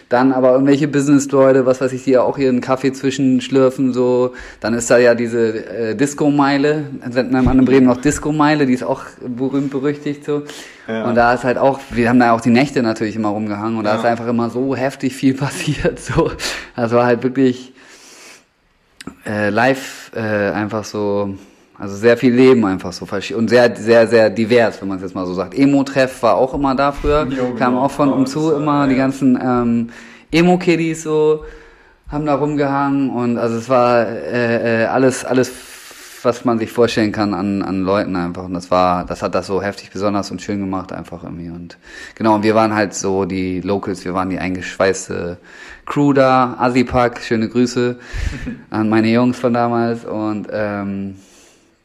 Dann 0.08 0.32
aber 0.32 0.52
irgendwelche 0.52 0.86
Business-Leute, 0.86 1.66
was 1.66 1.80
weiß 1.80 1.92
ich, 1.92 2.04
die 2.04 2.12
ja 2.12 2.22
auch 2.22 2.38
einen 2.38 2.60
Kaffee 2.60 2.92
zwischenschlürfen, 2.92 3.92
so. 3.92 4.34
Dann 4.60 4.72
ist 4.74 4.88
da 4.88 4.98
ja 4.98 5.16
diese 5.16 5.66
äh, 5.66 5.94
Disco-Meile, 5.96 6.84
nennt 7.12 7.32
man 7.32 7.58
in 7.58 7.64
Bremen 7.64 7.86
noch 7.86 8.00
Disco-Meile, 8.00 8.66
die 8.66 8.74
ist 8.74 8.84
auch 8.84 9.02
berühmt 9.26 9.70
berüchtigt, 9.70 10.24
so. 10.24 10.44
Ja. 10.86 11.08
Und 11.08 11.16
da 11.16 11.34
ist 11.34 11.42
halt 11.42 11.58
auch, 11.58 11.80
wir 11.90 12.08
haben 12.08 12.20
da 12.20 12.32
auch 12.32 12.40
die 12.40 12.50
Nächte 12.50 12.82
natürlich 12.82 13.16
immer 13.16 13.30
rumgehangen 13.30 13.78
und 13.78 13.84
ja. 13.84 13.94
da 13.94 13.98
ist 13.98 14.04
einfach 14.04 14.28
immer 14.28 14.48
so 14.48 14.76
heftig 14.76 15.16
viel 15.16 15.34
passiert, 15.36 15.98
so. 15.98 16.30
Das 16.76 16.92
war 16.92 17.04
halt 17.04 17.24
wirklich, 17.24 17.72
äh, 19.26 19.50
live, 19.50 20.12
äh, 20.14 20.20
einfach 20.20 20.84
so, 20.84 21.36
also 21.78 21.94
sehr 21.96 22.16
viel 22.16 22.32
Leben 22.32 22.64
einfach 22.64 22.92
so 22.92 23.06
und 23.36 23.48
sehr, 23.48 23.74
sehr, 23.76 24.06
sehr 24.06 24.30
divers, 24.30 24.80
wenn 24.80 24.88
man 24.88 24.96
es 24.96 25.02
jetzt 25.02 25.14
mal 25.14 25.26
so 25.26 25.34
sagt. 25.34 25.54
Emo-Treff 25.54 26.22
war 26.22 26.36
auch 26.36 26.54
immer 26.54 26.74
da 26.74 26.92
früher, 26.92 27.26
jo, 27.26 27.54
kam 27.54 27.74
genau. 27.74 27.84
auch 27.84 27.90
von 27.90 28.12
um 28.12 28.26
zu 28.26 28.52
immer, 28.54 28.82
ja. 28.82 28.86
die 28.86 28.96
ganzen 28.96 29.38
ähm, 29.42 29.90
Emo-Kiddies 30.30 31.02
so 31.02 31.44
haben 32.08 32.24
da 32.24 32.36
rumgehangen 32.36 33.10
und 33.10 33.36
also 33.36 33.56
es 33.56 33.68
war 33.68 34.06
äh, 34.06 34.84
äh, 34.84 34.86
alles, 34.86 35.24
alles, 35.24 35.52
was 36.22 36.44
man 36.44 36.58
sich 36.58 36.72
vorstellen 36.72 37.12
kann 37.12 37.34
an, 37.34 37.62
an 37.62 37.82
Leuten 37.82 38.16
einfach 38.16 38.44
und 38.44 38.54
das 38.54 38.70
war, 38.70 39.04
das 39.04 39.22
hat 39.22 39.34
das 39.34 39.46
so 39.48 39.60
heftig 39.60 39.90
besonders 39.90 40.30
und 40.30 40.40
schön 40.40 40.60
gemacht 40.60 40.92
einfach 40.92 41.24
irgendwie 41.24 41.50
und 41.50 41.78
genau, 42.14 42.36
und 42.36 42.42
wir 42.42 42.54
waren 42.54 42.74
halt 42.74 42.94
so 42.94 43.24
die 43.24 43.60
Locals, 43.60 44.04
wir 44.04 44.14
waren 44.14 44.30
die 44.30 44.38
eingeschweißte 44.38 45.38
Crew 45.84 46.12
da, 46.12 46.56
Asipak, 46.58 47.20
schöne 47.20 47.48
Grüße 47.48 47.98
an 48.70 48.88
meine 48.88 49.08
Jungs 49.08 49.38
von 49.38 49.52
damals 49.52 50.04
und 50.04 50.46
ähm, 50.52 51.16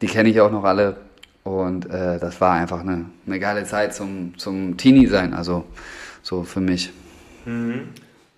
die 0.01 0.07
kenne 0.07 0.29
ich 0.29 0.41
auch 0.41 0.51
noch 0.51 0.63
alle. 0.63 0.97
Und 1.43 1.89
äh, 1.89 2.19
das 2.19 2.39
war 2.39 2.53
einfach 2.53 2.81
eine, 2.81 3.05
eine 3.25 3.39
geile 3.39 3.63
Zeit 3.65 3.95
zum, 3.95 4.37
zum 4.37 4.77
Teenie 4.77 5.07
sein, 5.07 5.33
also 5.33 5.65
so 6.21 6.43
für 6.43 6.59
mich. 6.59 6.91
Mhm. 7.45 7.89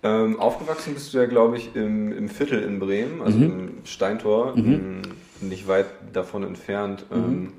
Ähm, 0.02 0.38
aufgewachsen 0.38 0.94
bist 0.94 1.12
du 1.12 1.18
ja, 1.18 1.26
glaube 1.26 1.56
ich, 1.56 1.74
im, 1.74 2.12
im 2.12 2.28
Viertel 2.28 2.62
in 2.62 2.78
Bremen, 2.78 3.22
also 3.22 3.38
mhm. 3.38 3.44
im 3.44 3.70
Steintor, 3.84 4.56
mhm. 4.56 5.02
in, 5.42 5.48
nicht 5.48 5.68
weit 5.68 5.86
davon 6.12 6.44
entfernt. 6.44 7.04
Mhm. 7.10 7.16
Ähm, 7.16 7.52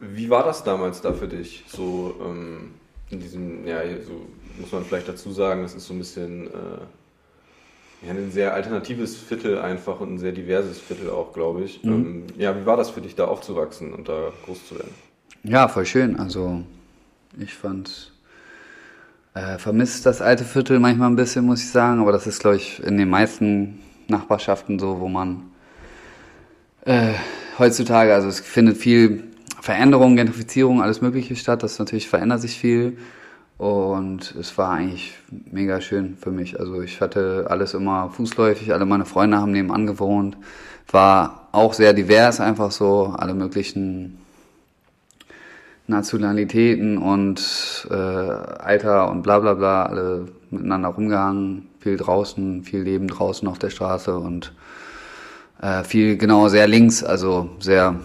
wie 0.00 0.30
war 0.30 0.44
das 0.44 0.64
damals 0.64 1.00
da 1.00 1.12
für 1.12 1.28
dich? 1.28 1.64
So 1.68 2.16
ähm, 2.24 2.72
in 3.10 3.20
diesem, 3.20 3.66
ja, 3.66 3.80
so 4.06 4.26
muss 4.58 4.72
man 4.72 4.84
vielleicht 4.84 5.08
dazu 5.08 5.30
sagen, 5.32 5.62
das 5.62 5.74
ist 5.74 5.86
so 5.86 5.94
ein 5.94 5.98
bisschen 5.98 6.46
äh, 6.46 6.50
ja, 8.02 8.12
ein 8.12 8.30
sehr 8.30 8.54
alternatives 8.54 9.16
Viertel 9.16 9.58
einfach 9.58 10.00
und 10.00 10.14
ein 10.14 10.18
sehr 10.18 10.32
diverses 10.32 10.78
Viertel 10.78 11.10
auch, 11.10 11.32
glaube 11.32 11.62
ich. 11.64 11.82
Mhm. 11.84 11.92
Ähm, 11.92 12.24
ja, 12.38 12.58
wie 12.58 12.66
war 12.66 12.76
das 12.76 12.90
für 12.90 13.00
dich, 13.00 13.14
da 13.14 13.26
aufzuwachsen 13.26 13.92
und 13.92 14.08
da 14.08 14.32
groß 14.44 14.68
zu 14.68 14.74
werden? 14.76 14.94
Ja, 15.42 15.68
voll 15.68 15.86
schön. 15.86 16.18
Also 16.18 16.62
ich 17.38 17.54
fand, 17.54 18.12
äh, 19.34 19.58
vermisst 19.58 20.06
das 20.06 20.22
alte 20.22 20.44
Viertel 20.44 20.78
manchmal 20.80 21.10
ein 21.10 21.16
bisschen, 21.16 21.44
muss 21.44 21.62
ich 21.62 21.70
sagen, 21.70 22.00
aber 22.00 22.12
das 22.12 22.26
ist, 22.26 22.40
glaube 22.40 22.56
ich, 22.56 22.82
in 22.82 22.96
den 22.96 23.08
meisten 23.08 23.80
Nachbarschaften 24.08 24.78
so, 24.78 25.00
wo 25.00 25.08
man 25.08 25.50
äh, 26.84 27.12
heutzutage, 27.58 28.14
also 28.14 28.28
es 28.28 28.40
findet 28.40 28.78
viel 28.78 29.24
Veränderung, 29.60 30.16
Gentrifizierung, 30.16 30.82
alles 30.82 31.00
Mögliche 31.00 31.36
statt. 31.36 31.62
Das 31.62 31.78
natürlich 31.78 32.08
verändert 32.08 32.40
sich 32.40 32.58
viel. 32.58 32.96
Und 33.60 34.34
es 34.36 34.56
war 34.56 34.70
eigentlich 34.70 35.18
mega 35.28 35.82
schön 35.82 36.16
für 36.16 36.30
mich. 36.30 36.58
Also 36.58 36.80
ich 36.80 37.02
hatte 37.02 37.44
alles 37.50 37.74
immer 37.74 38.08
fußläufig, 38.08 38.72
alle 38.72 38.86
meine 38.86 39.04
Freunde 39.04 39.36
haben 39.36 39.52
nebenan 39.52 39.86
gewohnt. 39.86 40.38
War 40.90 41.48
auch 41.52 41.74
sehr 41.74 41.92
divers, 41.92 42.40
einfach 42.40 42.70
so 42.70 43.14
alle 43.18 43.34
möglichen 43.34 44.18
Nationalitäten 45.88 46.96
und 46.96 47.86
äh, 47.90 47.94
Alter 47.94 49.10
und 49.10 49.20
bla 49.20 49.40
bla 49.40 49.52
bla, 49.52 49.84
alle 49.84 50.28
miteinander 50.48 50.88
rumgehangen, 50.88 51.68
viel 51.80 51.98
draußen, 51.98 52.64
viel 52.64 52.80
Leben 52.80 53.08
draußen 53.08 53.46
auf 53.46 53.58
der 53.58 53.68
Straße 53.68 54.18
und 54.18 54.54
äh, 55.60 55.84
viel 55.84 56.16
genau 56.16 56.48
sehr 56.48 56.66
links, 56.66 57.04
also 57.04 57.50
sehr, 57.58 57.96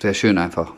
sehr 0.00 0.14
schön 0.14 0.38
einfach. 0.38 0.72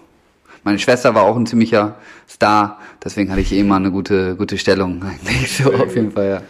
Meine 0.67 0.81
Schwester 0.81 1.15
war 1.15 1.23
auch 1.23 1.37
ein 1.37 1.47
ziemlicher 1.47 1.95
Star, 2.29 2.81
deswegen 3.05 3.31
hatte 3.31 3.41
ich 3.41 3.53
eh 3.53 3.61
immer 3.61 3.77
eine 3.77 3.93
gute, 3.93 4.35
gute 4.35 4.59
Stellung 4.59 5.01
eigentlich, 5.05 5.59
so 5.59 5.73
auf 5.73 5.95
jeden 5.95 6.11
Fall, 6.11 6.29
ja. 6.29 6.43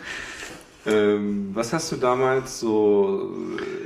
Ähm, 0.90 1.50
was 1.52 1.74
hast 1.74 1.92
du 1.92 1.96
damals 1.96 2.61
so 2.61 3.31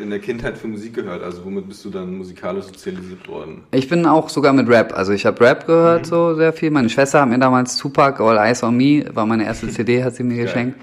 in 0.01 0.09
der 0.09 0.21
Kindheit 0.21 0.57
für 0.57 0.69
Musik 0.69 0.95
gehört? 0.95 1.25
Also 1.25 1.45
womit 1.45 1.69
bist 1.69 1.85
du 1.85 1.91
dann 1.91 2.17
musikalisch 2.17 2.67
sozialisiert 2.67 3.27
worden? 3.27 3.65
Ich 3.73 3.89
bin 3.89 4.07
auch 4.07 4.29
sogar 4.29 4.53
mit 4.53 4.69
Rap. 4.69 4.93
Also 4.97 5.13
ich 5.13 5.27
habe 5.27 5.41
Rap 5.41 5.67
gehört 5.67 6.03
mhm. 6.03 6.11
so 6.11 6.35
sehr 6.37 6.53
viel. 6.53 6.71
Meine 6.71 6.91
Schwester 6.91 7.23
hat 7.23 7.29
mir 7.29 7.39
damals 7.39 7.77
Tupac 7.77 8.23
All 8.23 8.39
Eyes 8.39 8.63
on 8.63 8.77
Me, 8.77 9.05
war 9.13 9.27
meine 9.27 9.45
erste 9.47 9.69
CD, 9.71 10.05
hat 10.05 10.15
sie 10.15 10.23
mir 10.23 10.45
geschenkt. 10.45 10.79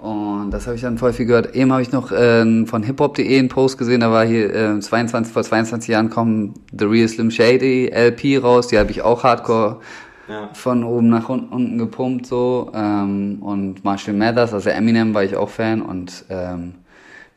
Und 0.00 0.50
das 0.50 0.66
habe 0.66 0.76
ich 0.76 0.82
dann 0.82 0.96
voll 0.96 1.12
viel 1.12 1.26
gehört. 1.26 1.54
Eben 1.54 1.72
habe 1.72 1.82
ich 1.82 1.92
noch 1.92 2.10
äh, 2.10 2.64
von 2.64 2.82
hiphop.de 2.82 3.38
einen 3.38 3.48
Post 3.48 3.76
gesehen, 3.76 4.00
da 4.00 4.10
war 4.10 4.24
hier 4.24 4.54
äh, 4.54 4.80
22, 4.80 5.32
vor 5.32 5.42
22 5.42 5.90
Jahren 5.90 6.08
kommen 6.08 6.54
The 6.76 6.86
Real 6.86 7.06
Slim 7.06 7.30
Shady 7.30 7.90
LP 7.92 8.42
raus, 8.42 8.68
die 8.68 8.78
habe 8.78 8.90
ich 8.90 9.02
auch 9.02 9.24
hardcore 9.24 9.80
ja. 10.26 10.48
von 10.54 10.84
oben 10.84 11.10
nach 11.10 11.28
unten 11.28 11.76
gepumpt 11.76 12.26
so. 12.26 12.70
Ähm, 12.74 13.38
und 13.42 13.84
Marshall 13.84 14.14
Mathers, 14.14 14.54
also 14.54 14.70
Eminem 14.70 15.12
war 15.12 15.24
ich 15.24 15.36
auch 15.36 15.50
Fan 15.50 15.82
und 15.82 16.24
ähm, 16.30 16.74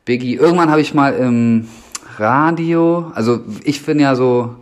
Biggie. 0.05 0.35
Irgendwann 0.35 0.69
habe 0.69 0.81
ich 0.81 0.93
mal 0.93 1.13
im 1.13 1.67
Radio, 2.17 3.11
also 3.13 3.41
ich 3.63 3.85
bin 3.85 3.99
ja 3.99 4.15
so 4.15 4.55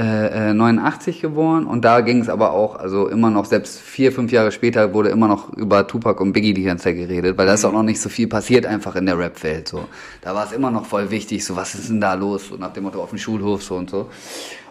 äh, 0.00 0.54
89 0.54 1.18
äh, 1.18 1.20
geboren 1.20 1.66
und 1.66 1.84
da 1.84 2.00
ging 2.00 2.20
es 2.20 2.28
aber 2.28 2.52
auch, 2.52 2.76
also 2.76 3.08
immer 3.08 3.30
noch, 3.30 3.44
selbst 3.44 3.80
vier, 3.80 4.12
fünf 4.12 4.32
Jahre 4.32 4.52
später 4.52 4.94
wurde 4.94 5.10
immer 5.10 5.28
noch 5.28 5.52
über 5.54 5.86
Tupac 5.86 6.20
und 6.22 6.32
Biggie 6.32 6.54
die 6.54 6.62
ganze 6.62 6.84
Zeit 6.84 6.96
geredet, 6.96 7.36
weil 7.36 7.46
da 7.46 7.54
ist 7.54 7.64
auch 7.64 7.72
noch 7.72 7.82
nicht 7.82 8.00
so 8.00 8.08
viel 8.08 8.28
passiert 8.28 8.66
einfach 8.66 8.96
in 8.96 9.06
der 9.06 9.18
Rap-Welt, 9.18 9.68
so. 9.68 9.86
Da 10.22 10.34
war 10.34 10.46
es 10.46 10.52
immer 10.52 10.70
noch 10.70 10.86
voll 10.86 11.10
wichtig, 11.10 11.44
so, 11.44 11.56
was 11.56 11.74
ist 11.74 11.88
denn 11.88 12.00
da 12.00 12.14
los, 12.14 12.48
so 12.48 12.56
nach 12.56 12.72
dem 12.72 12.84
Motto 12.84 13.02
auf 13.02 13.10
dem 13.10 13.18
Schulhof, 13.18 13.62
so 13.62 13.76
und 13.76 13.90
so. 13.90 14.08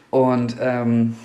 Und, 0.10 0.56
ähm, 0.60 1.16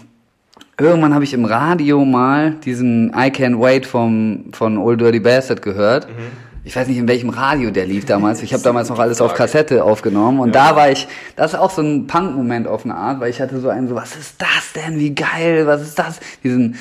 irgendwann 0.79 1.15
habe 1.15 1.25
ich 1.25 1.33
im 1.33 1.45
Radio 1.45 2.05
mal 2.05 2.53
diesen 2.65 3.09
I 3.11 3.31
Can't 3.31 3.61
Wait 3.61 3.87
vom, 3.87 4.47
von 4.53 4.77
Old 4.79 5.01
Dirty 5.01 5.21
Bastard 5.21 5.63
gehört. 5.63 6.09
Mhm 6.09 6.54
ich 6.65 6.75
weiß 6.75 6.89
nicht, 6.89 6.97
in 6.97 7.07
welchem 7.07 7.29
Radio 7.29 7.71
der 7.71 7.87
lief 7.87 8.07
damals. 8.07 8.43
Ich 8.43 8.55
habe 8.55 8.63
damals 8.63 8.89
noch 8.89 8.99
alles 8.99 9.21
auf 9.21 9.35
Kassette 9.35 9.85
aufgenommen 9.85 10.41
und 10.41 10.55
ja. 10.55 10.71
da 10.71 10.77
war 10.77 10.91
ich, 10.91 11.07
das 11.37 11.53
ist 11.53 11.59
auch 11.59 11.71
so 11.71 11.83
ein 11.83 12.07
Punk-Moment 12.07 12.67
auf 12.67 12.85
eine 12.85 12.95
Art, 12.95 13.21
weil 13.21 13.31
ich 13.31 13.41
hatte 13.41 13.61
so 13.61 13.69
einen 13.69 13.89
so, 13.89 13.95
was 13.95 14.17
ist 14.17 14.41
das 14.41 14.73
denn, 14.75 14.99
wie 14.99 15.15
geil, 15.15 15.67
was 15.67 15.83
ist 15.83 15.99
das? 15.99 16.21
Diesen, 16.43 16.77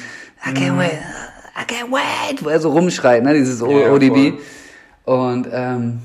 I 0.46 0.52
can't 0.52 0.78
wait, 0.78 1.00
I 1.56 1.66
can't 1.72 1.92
wait, 1.92 2.44
wo 2.44 2.50
er 2.50 2.60
so 2.62 2.72
rumschreit, 2.72 3.24
ne, 3.24 3.34
dieses 3.34 3.60
ja, 3.60 3.92
ODB. 3.92 4.40
Und 5.04 5.48
ähm, 5.52 6.00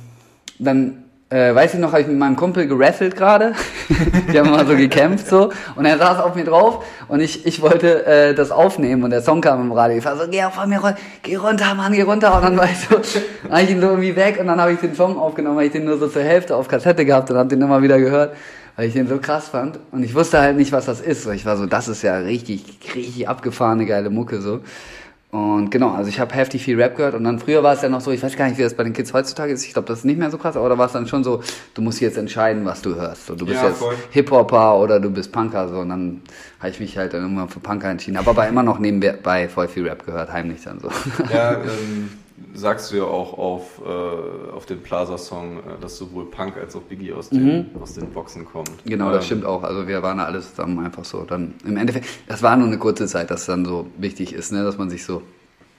dann 0.58 1.04
äh, 1.30 1.54
weiß 1.54 1.74
ich 1.74 1.80
noch, 1.80 1.92
habe 1.92 2.00
ich 2.00 2.06
mit 2.06 2.16
meinem 2.16 2.36
Kumpel 2.36 2.66
geraffelt 2.66 3.14
gerade. 3.14 3.52
Wir 4.28 4.40
haben 4.40 4.50
mal 4.50 4.66
so 4.66 4.74
gekämpft 4.74 5.26
so. 5.26 5.50
Und 5.76 5.84
er 5.84 5.98
saß 5.98 6.20
auf 6.20 6.34
mir 6.34 6.44
drauf 6.44 6.84
und 7.08 7.20
ich, 7.20 7.44
ich 7.44 7.60
wollte 7.60 8.06
äh, 8.06 8.34
das 8.34 8.50
aufnehmen 8.50 9.02
und 9.02 9.10
der 9.10 9.20
Song 9.20 9.42
kam 9.42 9.60
im 9.60 9.72
Radio. 9.72 9.98
Ich 9.98 10.04
war 10.04 10.16
so, 10.16 10.24
geh 10.30 10.42
auf 10.44 10.54
mir 10.66 10.78
runter, 10.78 10.96
geh 11.22 11.36
runter, 11.36 11.74
Mann, 11.74 11.92
geh 11.92 12.02
runter. 12.02 12.34
Und 12.34 12.44
dann 12.44 12.56
war 12.56 12.64
ich 12.64 12.78
so, 12.78 12.96
habe 13.50 13.62
ich 13.62 13.70
ihn 13.70 13.80
so 13.80 13.88
irgendwie 13.88 14.16
weg 14.16 14.38
und 14.40 14.46
dann 14.46 14.60
habe 14.60 14.72
ich 14.72 14.80
den 14.80 14.94
Song 14.94 15.18
aufgenommen, 15.18 15.58
weil 15.58 15.66
ich 15.66 15.72
den 15.72 15.84
nur 15.84 15.98
so 15.98 16.08
zur 16.08 16.22
Hälfte 16.22 16.56
auf 16.56 16.66
Kassette 16.66 17.04
gehabt 17.04 17.30
und 17.30 17.36
habe 17.36 17.48
den 17.48 17.60
immer 17.60 17.82
wieder 17.82 17.98
gehört, 17.98 18.34
weil 18.76 18.88
ich 18.88 18.94
den 18.94 19.06
so 19.06 19.18
krass 19.18 19.48
fand. 19.48 19.78
Und 19.92 20.02
ich 20.04 20.14
wusste 20.14 20.40
halt 20.40 20.56
nicht, 20.56 20.72
was 20.72 20.86
das 20.86 21.02
ist. 21.02 21.24
So, 21.24 21.30
ich 21.30 21.44
war 21.44 21.58
so, 21.58 21.66
das 21.66 21.88
ist 21.88 22.02
ja 22.02 22.16
richtig, 22.16 22.64
richtig 22.94 23.28
abgefahrene 23.28 23.84
geile 23.84 24.08
Mucke 24.08 24.40
so. 24.40 24.60
Und 25.30 25.70
genau, 25.70 25.90
also 25.90 26.08
ich 26.08 26.20
habe 26.20 26.34
heftig 26.34 26.62
viel 26.62 26.80
Rap 26.80 26.96
gehört 26.96 27.14
und 27.14 27.22
dann 27.24 27.38
früher 27.38 27.62
war 27.62 27.74
es 27.74 27.82
ja 27.82 27.90
noch 27.90 28.00
so, 28.00 28.10
ich 28.10 28.22
weiß 28.22 28.34
gar 28.34 28.48
nicht, 28.48 28.56
wie 28.56 28.62
das 28.62 28.72
bei 28.72 28.82
den 28.82 28.94
Kids 28.94 29.12
heutzutage 29.12 29.52
ist, 29.52 29.62
ich 29.66 29.74
glaube, 29.74 29.86
das 29.86 29.98
ist 29.98 30.04
nicht 30.06 30.18
mehr 30.18 30.30
so 30.30 30.38
krass, 30.38 30.56
aber 30.56 30.70
da 30.70 30.78
war 30.78 30.86
es 30.86 30.92
dann 30.92 31.06
schon 31.06 31.22
so, 31.22 31.42
du 31.74 31.82
musst 31.82 32.00
jetzt 32.00 32.16
entscheiden, 32.16 32.64
was 32.64 32.80
du 32.80 32.94
hörst. 32.94 33.26
So, 33.26 33.34
du 33.34 33.44
bist 33.44 33.62
ja, 33.62 33.68
jetzt 33.68 33.82
Hip-Hopper 34.10 34.78
oder 34.78 35.00
du 35.00 35.10
bist 35.10 35.30
Punker, 35.30 35.68
so 35.68 35.80
und 35.80 35.90
dann 35.90 36.22
habe 36.60 36.70
ich 36.70 36.80
mich 36.80 36.96
halt 36.96 37.12
dann 37.12 37.26
immer 37.26 37.46
für 37.46 37.60
Punker 37.60 37.90
entschieden, 37.90 38.16
aber 38.16 38.34
war 38.36 38.48
immer 38.48 38.62
noch 38.62 38.78
nebenbei 38.78 39.48
voll 39.50 39.68
viel 39.68 39.86
Rap 39.86 40.06
gehört, 40.06 40.32
heimlich 40.32 40.62
dann 40.64 40.80
so. 40.80 40.88
Ja, 41.30 41.52
ähm, 41.62 42.08
sagst 42.54 42.92
du 42.92 42.96
ja 42.96 43.04
auch 43.04 43.36
auf, 43.38 43.80
äh, 43.84 44.52
auf 44.52 44.66
dem 44.66 44.82
Plaza-Song, 44.82 45.58
äh, 45.58 45.60
dass 45.80 45.96
sowohl 45.98 46.26
Punk 46.26 46.56
als 46.56 46.74
auch 46.76 46.82
Biggie 46.82 47.12
aus 47.12 47.30
den, 47.30 47.72
mhm. 47.72 47.82
aus 47.82 47.94
den 47.94 48.10
Boxen 48.10 48.44
kommt. 48.44 48.72
Genau, 48.84 49.10
das 49.10 49.24
ähm, 49.24 49.26
stimmt 49.26 49.44
auch. 49.44 49.62
Also 49.62 49.86
wir 49.86 50.02
waren 50.02 50.18
da 50.18 50.24
alles 50.24 50.50
zusammen 50.50 50.84
einfach 50.84 51.04
so. 51.04 51.24
Dann 51.24 51.54
im 51.64 51.76
Endeffekt, 51.76 52.06
das 52.26 52.42
war 52.42 52.56
nur 52.56 52.66
eine 52.66 52.78
kurze 52.78 53.06
Zeit, 53.06 53.30
dass 53.30 53.46
dann 53.46 53.64
so 53.64 53.86
wichtig 53.98 54.32
ist, 54.32 54.52
ne, 54.52 54.64
dass 54.64 54.78
man 54.78 54.90
sich 54.90 55.04
so 55.04 55.22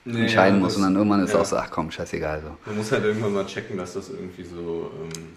nee, 0.06 0.22
entscheiden 0.22 0.60
ja, 0.60 0.64
muss. 0.64 0.76
Und 0.76 0.84
dann 0.84 0.96
irgendwann 0.96 1.24
ist 1.24 1.34
ja. 1.34 1.42
auch 1.42 1.46
so, 1.46 1.58
ach 1.58 1.70
komm, 1.70 1.92
scheißegal. 1.92 2.42
So. 2.42 2.52
Man 2.66 2.78
muss 2.78 2.92
halt 2.92 3.04
irgendwann 3.04 3.34
mal 3.34 3.46
checken, 3.46 3.78
dass 3.78 3.94
das 3.94 4.10
irgendwie 4.10 4.44
so. 4.44 4.92
Ähm 5.04 5.29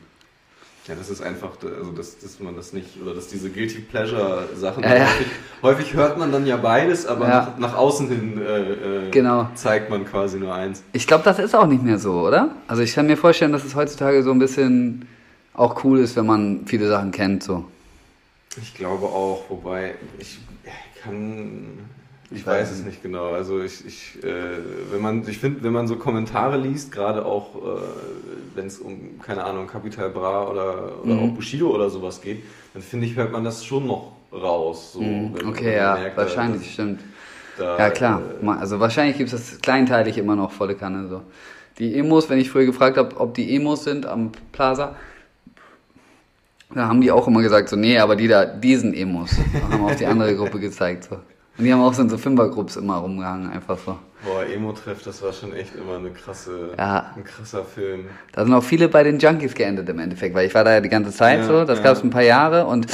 ja, 0.88 0.96
das 0.96 1.10
ist 1.10 1.22
einfach, 1.22 1.50
also 1.62 1.92
dass, 1.92 2.18
dass 2.18 2.40
man 2.40 2.56
das 2.56 2.72
nicht, 2.72 3.00
oder 3.00 3.14
dass 3.14 3.28
diese 3.28 3.50
Guilty 3.50 3.82
Pleasure 3.82 4.48
Sachen, 4.56 4.82
ja, 4.82 4.96
ja. 4.96 5.04
Häufig, 5.04 5.26
häufig, 5.62 5.94
hört 5.94 6.18
man 6.18 6.32
dann 6.32 6.44
ja 6.44 6.56
beides, 6.56 7.06
aber 7.06 7.28
ja. 7.28 7.34
nach, 7.34 7.58
nach, 7.58 7.76
außen 7.76 8.08
hin 8.08 8.40
äh, 8.40 9.06
äh, 9.06 9.10
genau. 9.10 9.48
zeigt 9.54 9.90
man 9.90 10.04
quasi 10.04 10.38
nur 10.38 10.52
eins. 10.52 10.82
Ich 10.92 11.06
glaube, 11.06 11.22
das 11.22 11.38
ist 11.38 11.54
auch 11.54 11.66
nicht 11.66 11.84
mehr 11.84 11.98
so, 11.98 12.26
oder? 12.26 12.50
Also 12.66 12.82
ich 12.82 12.94
kann 12.94 13.06
mir 13.06 13.16
vorstellen, 13.16 13.52
dass 13.52 13.64
es 13.64 13.76
heutzutage 13.76 14.24
so 14.24 14.32
ein 14.32 14.40
bisschen 14.40 15.06
auch 15.54 15.84
cool 15.84 16.00
ist, 16.00 16.16
wenn 16.16 16.26
man 16.26 16.66
viele 16.66 16.88
Sachen 16.88 17.12
kennt, 17.12 17.44
so. 17.44 17.64
Ich 18.60 18.74
glaube 18.74 19.06
auch, 19.06 19.44
wobei 19.48 19.94
ich 20.18 20.38
kann 21.02 21.78
ich 22.34 22.46
weiß 22.46 22.70
es 22.70 22.84
nicht 22.84 23.02
genau. 23.02 23.32
Also 23.32 23.62
ich, 23.62 23.86
ich 23.86 24.24
äh, 24.24 24.58
wenn 24.90 25.00
man, 25.00 25.26
ich 25.28 25.38
finde, 25.38 25.62
wenn 25.62 25.72
man 25.72 25.86
so 25.86 25.96
Kommentare 25.96 26.56
liest, 26.56 26.92
gerade 26.92 27.24
auch, 27.24 27.54
äh, 27.56 27.80
wenn 28.54 28.66
es 28.66 28.78
um, 28.78 29.20
keine 29.20 29.44
Ahnung, 29.44 29.66
Capital 29.66 30.10
Bra 30.10 30.48
oder, 30.48 31.02
oder 31.02 31.14
mhm. 31.14 31.30
auch 31.30 31.34
Bushido 31.34 31.70
oder 31.70 31.90
sowas 31.90 32.20
geht, 32.20 32.42
dann 32.74 32.82
finde 32.82 33.06
ich, 33.06 33.16
hört 33.16 33.32
man 33.32 33.44
das 33.44 33.64
schon 33.64 33.86
noch 33.86 34.12
raus. 34.32 34.94
So, 34.94 35.00
mhm. 35.00 35.34
okay, 35.46 35.76
ja, 35.76 35.94
merkt, 35.94 36.16
wahrscheinlich, 36.16 36.62
das, 36.62 36.72
stimmt. 36.72 37.00
Da, 37.58 37.78
ja, 37.78 37.90
klar. 37.90 38.22
Äh, 38.42 38.46
also 38.48 38.80
wahrscheinlich 38.80 39.18
gibt 39.18 39.32
es 39.32 39.50
das 39.50 39.60
kleinteilig 39.60 40.18
immer 40.18 40.36
noch 40.36 40.52
volle 40.52 40.74
Kanne. 40.74 41.08
So. 41.08 41.22
Die 41.78 41.94
Emos, 41.98 42.30
wenn 42.30 42.38
ich 42.38 42.50
früher 42.50 42.66
gefragt 42.66 42.96
habe, 42.96 43.16
ob 43.18 43.34
die 43.34 43.54
Emos 43.54 43.84
sind 43.84 44.06
am 44.06 44.32
Plaza, 44.52 44.96
da 46.74 46.88
haben 46.88 47.00
die 47.00 47.10
auch 47.10 47.28
immer 47.28 47.42
gesagt, 47.42 47.68
so, 47.68 47.76
nee, 47.76 47.98
aber 47.98 48.16
die 48.16 48.28
da, 48.28 48.46
die 48.46 48.76
sind 48.76 48.94
Emos. 48.94 49.36
Da 49.52 49.74
haben 49.74 49.84
auf 49.84 49.96
die 49.96 50.06
andere 50.06 50.34
Gruppe 50.34 50.58
gezeigt. 50.58 51.04
So. 51.04 51.18
Und 51.58 51.64
die 51.64 51.72
haben 51.72 51.80
auch 51.80 51.92
so 51.92 52.02
in 52.02 52.08
so 52.08 52.16
Fünfergrupps 52.16 52.76
immer 52.76 52.96
rumgehangen, 52.96 53.50
einfach 53.50 53.78
so. 53.78 53.98
Boah, 54.24 54.46
Emo-Treff, 54.46 55.02
das 55.02 55.22
war 55.22 55.32
schon 55.32 55.52
echt 55.52 55.74
immer 55.74 55.96
eine 55.96 56.10
krasse, 56.10 56.70
ja. 56.78 57.12
ein 57.14 57.24
krasser 57.24 57.64
Film. 57.64 58.06
Da 58.32 58.44
sind 58.44 58.54
auch 58.54 58.62
viele 58.62 58.88
bei 58.88 59.02
den 59.02 59.18
Junkies 59.18 59.54
geendet 59.54 59.88
im 59.88 59.98
Endeffekt, 59.98 60.34
weil 60.34 60.46
ich 60.46 60.54
war 60.54 60.64
da 60.64 60.74
ja 60.74 60.80
die 60.80 60.88
ganze 60.88 61.10
Zeit 61.10 61.40
ja, 61.40 61.46
so, 61.46 61.64
das 61.64 61.78
ja. 61.78 61.84
gab 61.84 61.96
es 61.96 62.04
ein 62.04 62.10
paar 62.10 62.22
Jahre 62.22 62.66
und 62.66 62.86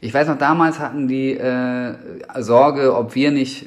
ich 0.00 0.14
weiß 0.14 0.28
noch, 0.28 0.38
damals 0.38 0.78
hatten 0.78 1.08
die 1.08 1.32
äh, 1.32 1.94
Sorge, 2.38 2.94
ob 2.94 3.14
wir 3.14 3.32
nicht 3.32 3.66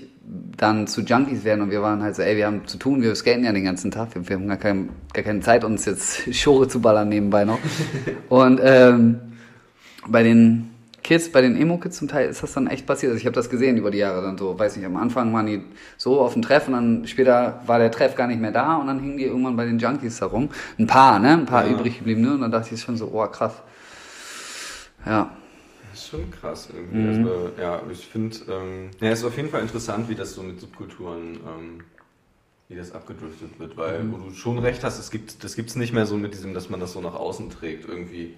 dann 0.56 0.88
zu 0.88 1.02
Junkies 1.02 1.44
werden 1.44 1.62
und 1.62 1.72
wir 1.72 1.82
waren 1.82 2.02
halt 2.02 2.16
so, 2.16 2.22
ey, 2.22 2.38
wir 2.38 2.46
haben 2.46 2.68
zu 2.68 2.78
tun, 2.78 3.02
wir 3.02 3.14
skaten 3.16 3.44
ja 3.44 3.52
den 3.52 3.64
ganzen 3.64 3.92
Tag, 3.92 4.14
wir, 4.14 4.28
wir 4.28 4.36
haben 4.36 4.48
gar, 4.48 4.58
kein, 4.58 4.90
gar 5.14 5.24
keine 5.24 5.42
Zeit, 5.42 5.64
uns 5.64 5.86
jetzt 5.86 6.34
Schore 6.36 6.68
zu 6.68 6.80
ballern 6.80 7.10
nebenbei 7.10 7.46
noch. 7.46 7.60
und 8.30 8.60
ähm, 8.64 9.20
bei 10.08 10.24
den 10.24 10.70
Kids, 11.04 11.32
bei 11.32 11.42
den 11.42 11.56
Emo-Kids 11.56 11.98
zum 11.98 12.08
Teil 12.08 12.30
ist 12.30 12.44
das 12.44 12.54
dann 12.54 12.68
echt 12.68 12.86
passiert. 12.86 13.12
Also 13.12 13.20
ich 13.20 13.26
habe 13.26 13.36
das 13.36 13.50
gesehen 13.50 13.78
über 13.78 13.92
die 13.92 14.00
Jahre 14.00 14.22
dann 14.22 14.38
so, 14.38 14.58
weiß 14.58 14.76
nicht, 14.78 14.86
am 14.86 14.98
Anfang 14.98 15.34
waren 15.34 15.46
die 15.46 15.62
so 15.98 16.20
auf 16.22 16.34
dem 16.34 16.42
Treff 16.42 16.68
und 16.68 16.74
dann 16.74 17.08
später 17.08 17.62
war 17.66 17.80
der 17.80 17.92
Treff 17.92 18.16
gar 18.16 18.28
nicht 18.28 18.42
mehr 18.42 18.52
da 18.52 18.76
und 18.78 18.88
dann 18.88 19.00
hingen 19.00 19.18
die 19.18 19.26
irgendwann 19.26 19.56
bei 19.56 19.66
den 19.66 19.80
Junkies 19.80 20.22
herum. 20.22 20.50
Ein 20.78 20.88
paar, 20.88 21.20
ne? 21.20 21.34
Ein 21.34 21.46
paar 21.46 21.66
ja. 21.66 21.72
übrig 21.72 21.98
geblieben, 21.98 22.22
ne? 22.22 22.34
Und 22.34 22.42
dann 22.42 22.52
dachte 22.52 22.74
ich 22.74 22.82
schon 22.82 22.98
so, 22.98 23.12
oh 23.14 23.26
krass. 23.28 23.54
Ja. 25.06 25.32
Das 25.92 26.00
ist 26.00 26.10
schon 26.10 26.32
krass 26.32 26.70
irgendwie. 26.74 26.98
Mhm. 26.98 27.28
Also, 27.28 27.52
ja, 27.60 27.82
ich 27.92 28.08
finde, 28.08 28.38
ähm, 28.50 28.90
ja, 29.00 29.10
es 29.10 29.20
ist 29.20 29.26
auf 29.26 29.38
jeden 29.38 29.50
Fall 29.50 29.62
interessant, 29.62 30.10
wie 30.10 30.16
das 30.16 30.34
so 30.34 30.44
mit 30.44 30.60
Subkulturen, 30.60 31.36
ähm, 31.36 31.84
wie 32.68 32.76
das 32.76 32.92
abgedriftet 32.92 33.60
wird, 33.60 33.76
weil 33.78 34.04
mhm. 34.04 34.14
wo 34.14 34.18
du 34.18 34.32
schon 34.34 34.60
recht 34.60 34.84
hast, 34.84 35.00
es 35.00 35.10
gibt, 35.10 35.44
das 35.44 35.56
gibt 35.56 35.70
es 35.70 35.76
nicht 35.76 35.94
mehr 35.94 36.06
so 36.06 36.16
mit 36.18 36.34
diesem, 36.34 36.54
dass 36.54 36.70
man 36.70 36.80
das 36.80 36.94
so 36.94 37.02
nach 37.02 37.16
außen 37.16 37.50
trägt 37.50 37.88
irgendwie. 37.88 38.36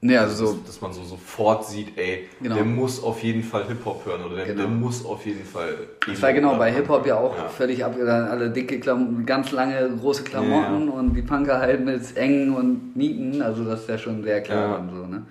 Nee, 0.00 0.16
also 0.16 0.46
so. 0.46 0.58
Dass, 0.64 0.80
man 0.80 0.92
so 0.92 1.02
sofort 1.02 1.66
sieht, 1.66 1.98
ey, 1.98 2.28
genau. 2.40 2.54
der 2.54 2.64
muss 2.64 3.02
auf 3.02 3.20
jeden 3.22 3.42
Fall 3.42 3.66
Hip-Hop 3.66 4.06
hören 4.06 4.24
oder 4.24 4.36
der, 4.36 4.46
genau. 4.46 4.62
der, 4.62 4.68
muss 4.68 5.04
auf 5.04 5.26
jeden 5.26 5.44
Fall. 5.44 5.76
Das 6.06 6.22
war 6.22 6.32
genau 6.32 6.56
bei 6.56 6.72
Hip-Hop 6.72 7.04
ja 7.04 7.16
auch 7.16 7.36
ja. 7.36 7.48
völlig 7.48 7.84
ab, 7.84 7.96
alle 7.98 8.50
dicke 8.50 8.78
Klamotten, 8.78 9.26
ganz 9.26 9.50
lange 9.50 9.90
große 10.00 10.22
Klamotten 10.22 10.86
ja, 10.86 10.92
ja. 10.92 11.00
und 11.00 11.14
die 11.14 11.22
Punker 11.22 11.58
halt 11.58 11.84
mit 11.84 12.16
engen 12.16 12.54
und 12.54 12.96
Nieten, 12.96 13.42
also 13.42 13.64
das 13.64 13.80
ist 13.80 13.88
ja 13.88 13.98
schon 13.98 14.22
sehr 14.22 14.40
klar 14.40 14.78
und 14.78 14.90
so, 14.90 15.06
ne? 15.06 15.26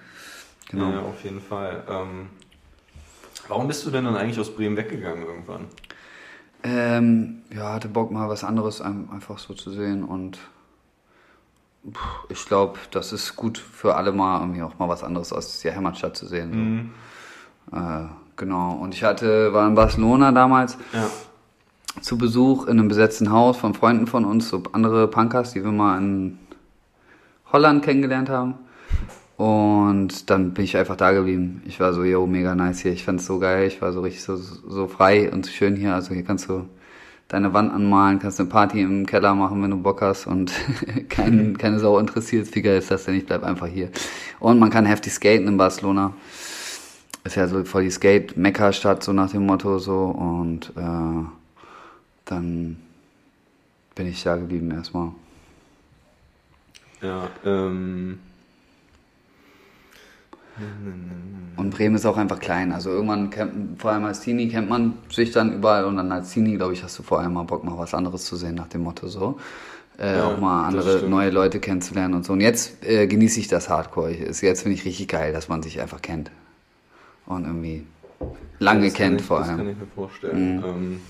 Genau. 0.70 0.92
Ja, 0.92 1.00
auf 1.00 1.24
jeden 1.24 1.40
Fall. 1.40 1.84
Ähm, 1.90 2.28
warum 3.48 3.68
bist 3.70 3.86
du 3.86 3.90
denn 3.90 4.04
dann 4.04 4.18
eigentlich 4.18 4.38
aus 4.38 4.54
Bremen 4.54 4.76
weggegangen 4.76 5.24
irgendwann? 5.24 5.68
Ähm, 6.64 7.44
ja, 7.56 7.74
hatte 7.74 7.88
Bock 7.88 8.12
mal 8.12 8.28
was 8.28 8.44
anderes 8.44 8.82
einfach 8.82 9.40
so 9.40 9.54
zu 9.54 9.72
sehen 9.72 10.04
und 10.04 10.40
ich 12.30 12.46
glaube, 12.46 12.78
das 12.92 13.14
ist 13.14 13.36
gut 13.36 13.58
für 13.58 13.96
alle 13.96 14.12
mal, 14.12 14.42
irgendwie 14.42 14.62
auch 14.62 14.78
mal 14.80 14.90
was 14.90 15.04
anderes 15.04 15.32
aus 15.32 15.60
der 15.62 15.76
Heimatstadt 15.76 16.18
zu 16.18 16.28
sehen. 16.28 16.92
So. 17.72 17.78
Mhm. 17.78 17.82
Äh, 17.82 18.08
genau. 18.36 18.74
Und 18.74 18.94
ich 18.94 19.04
hatte, 19.04 19.54
war 19.54 19.68
in 19.68 19.76
Barcelona 19.76 20.32
damals 20.32 20.78
ja. 20.94 21.10
zu 22.02 22.18
Besuch 22.18 22.66
in 22.66 22.80
einem 22.80 22.88
besetzten 22.88 23.32
Haus 23.32 23.58
von 23.58 23.74
Freunden 23.74 24.08
von 24.08 24.26
uns, 24.26 24.50
so 24.50 24.64
andere 24.74 25.08
Punkers, 25.08 25.54
die 25.54 25.64
wir 25.64 25.72
mal 25.72 25.98
in 25.98 26.40
Holland 27.52 27.84
kennengelernt 27.84 28.30
haben. 28.30 28.56
Und 29.38 30.32
dann 30.32 30.54
bin 30.54 30.66
ich 30.66 30.76
einfach 30.76 30.96
da 30.96 31.12
geblieben. 31.12 31.62
Ich 31.66 31.80
war 31.80 31.94
so, 31.94 32.04
yo, 32.04 32.26
mega 32.26 32.56
nice 32.56 32.80
hier. 32.80 32.92
Ich 32.92 33.06
fand's 33.06 33.28
so 33.28 33.38
geil. 33.38 33.68
Ich 33.68 33.82
war 33.82 33.94
so 33.94 34.02
richtig 34.02 34.24
so, 34.24 34.36
so 34.36 34.88
frei 34.88 35.32
und 35.32 35.46
schön 35.46 35.76
hier. 35.76 35.94
Also 35.94 36.16
hier 36.16 36.24
kannst 36.24 36.50
du 36.50 36.68
deine 37.28 37.54
Wand 37.54 37.74
anmalen, 37.74 38.20
kannst 38.20 38.40
eine 38.40 38.50
Party 38.50 38.82
im 38.82 39.06
Keller 39.06 39.36
machen, 39.36 39.62
wenn 39.62 39.72
du 39.72 39.78
Bock 39.78 40.02
hast 40.02 40.28
und 40.28 40.52
kein, 41.10 41.50
mhm. 41.50 41.58
keine 41.58 41.80
Sau 41.80 42.00
interessiert. 42.00 42.54
Wie 42.56 42.62
geil 42.62 42.78
ist 42.78 42.92
das 42.92 43.06
denn? 43.06 43.16
Ich 43.16 43.26
bleib 43.26 43.44
einfach 43.44 43.68
hier. 43.68 43.90
Und 44.40 44.60
man 44.60 44.70
kann 44.70 44.86
heftig 44.86 45.14
skaten 45.14 45.48
in 45.48 45.58
Barcelona. 45.58 46.14
Ist 47.24 47.36
ja 47.36 47.48
so 47.48 47.64
voll 47.66 47.84
die 47.84 47.92
Skate-Mekka-Stadt, 47.92 49.04
so 49.04 49.12
nach 49.12 49.32
dem 49.32 49.46
Motto 49.46 49.80
so. 49.80 50.06
Und 50.06 50.72
äh, 50.78 51.26
dann 52.26 52.78
bin 53.96 54.08
ich 54.08 54.24
da 54.24 54.38
geblieben 54.38 54.72
erstmal. 54.72 55.12
Ja, 57.02 57.30
ähm, 57.44 58.20
und 61.58 61.70
Bremen 61.72 61.96
ist 61.96 62.06
auch 62.06 62.18
einfach 62.18 62.40
klein. 62.40 62.72
Also 62.72 62.90
irgendwann, 62.92 63.30
kennt, 63.30 63.82
vor 63.82 63.92
allem 63.92 64.06
als 64.06 64.22
Teenie, 64.22 64.48
kennt 64.48 64.70
man 64.70 64.94
sich 65.10 65.32
dann 65.32 65.54
überall 65.54 65.86
und 65.86 65.98
dann 65.98 66.12
als 66.12 66.32
Teenie, 66.32 66.56
glaube 66.56 66.74
ich, 66.74 66.84
hast 66.84 66.98
du 67.00 67.04
vor 67.04 67.20
allem 67.20 67.34
mal 67.34 67.44
Bock, 67.44 67.64
mal 67.64 67.78
was 67.78 67.94
anderes 67.94 68.26
zu 68.26 68.36
sehen, 68.36 68.56
nach 68.56 68.68
dem 68.68 68.84
Motto 68.84 69.08
so. 69.08 69.40
Äh, 70.00 70.18
ja, 70.18 70.28
auch 70.28 70.40
mal 70.40 70.68
andere 70.68 71.08
neue 71.10 71.32
Leute 71.32 71.60
kennenzulernen 71.60 72.14
und 72.14 72.26
so. 72.26 72.34
Und 72.34 72.42
jetzt 72.42 72.86
äh, 72.86 73.08
genieße 73.08 73.40
ich 73.40 73.48
das 73.48 73.70
Hardcore. 73.70 74.12
Ich, 74.12 74.42
jetzt 74.42 74.62
finde 74.62 74.76
ich 74.76 74.86
richtig 74.86 75.08
geil, 75.08 75.34
dass 75.34 75.50
man 75.50 75.64
sich 75.64 75.82
einfach 75.82 76.02
kennt. 76.02 76.30
Und 77.26 77.46
irgendwie 77.46 77.84
lange 78.60 78.92
kennt 78.92 79.22
ich, 79.22 79.28
vor 79.28 79.38
allem. 79.42 79.48
Das 79.48 79.58
kann 79.58 79.70
ich 79.70 79.78
mir 79.78 79.88
vorstellen. 79.88 80.58
Mhm. 80.58 80.64
Ähm, 80.64 81.02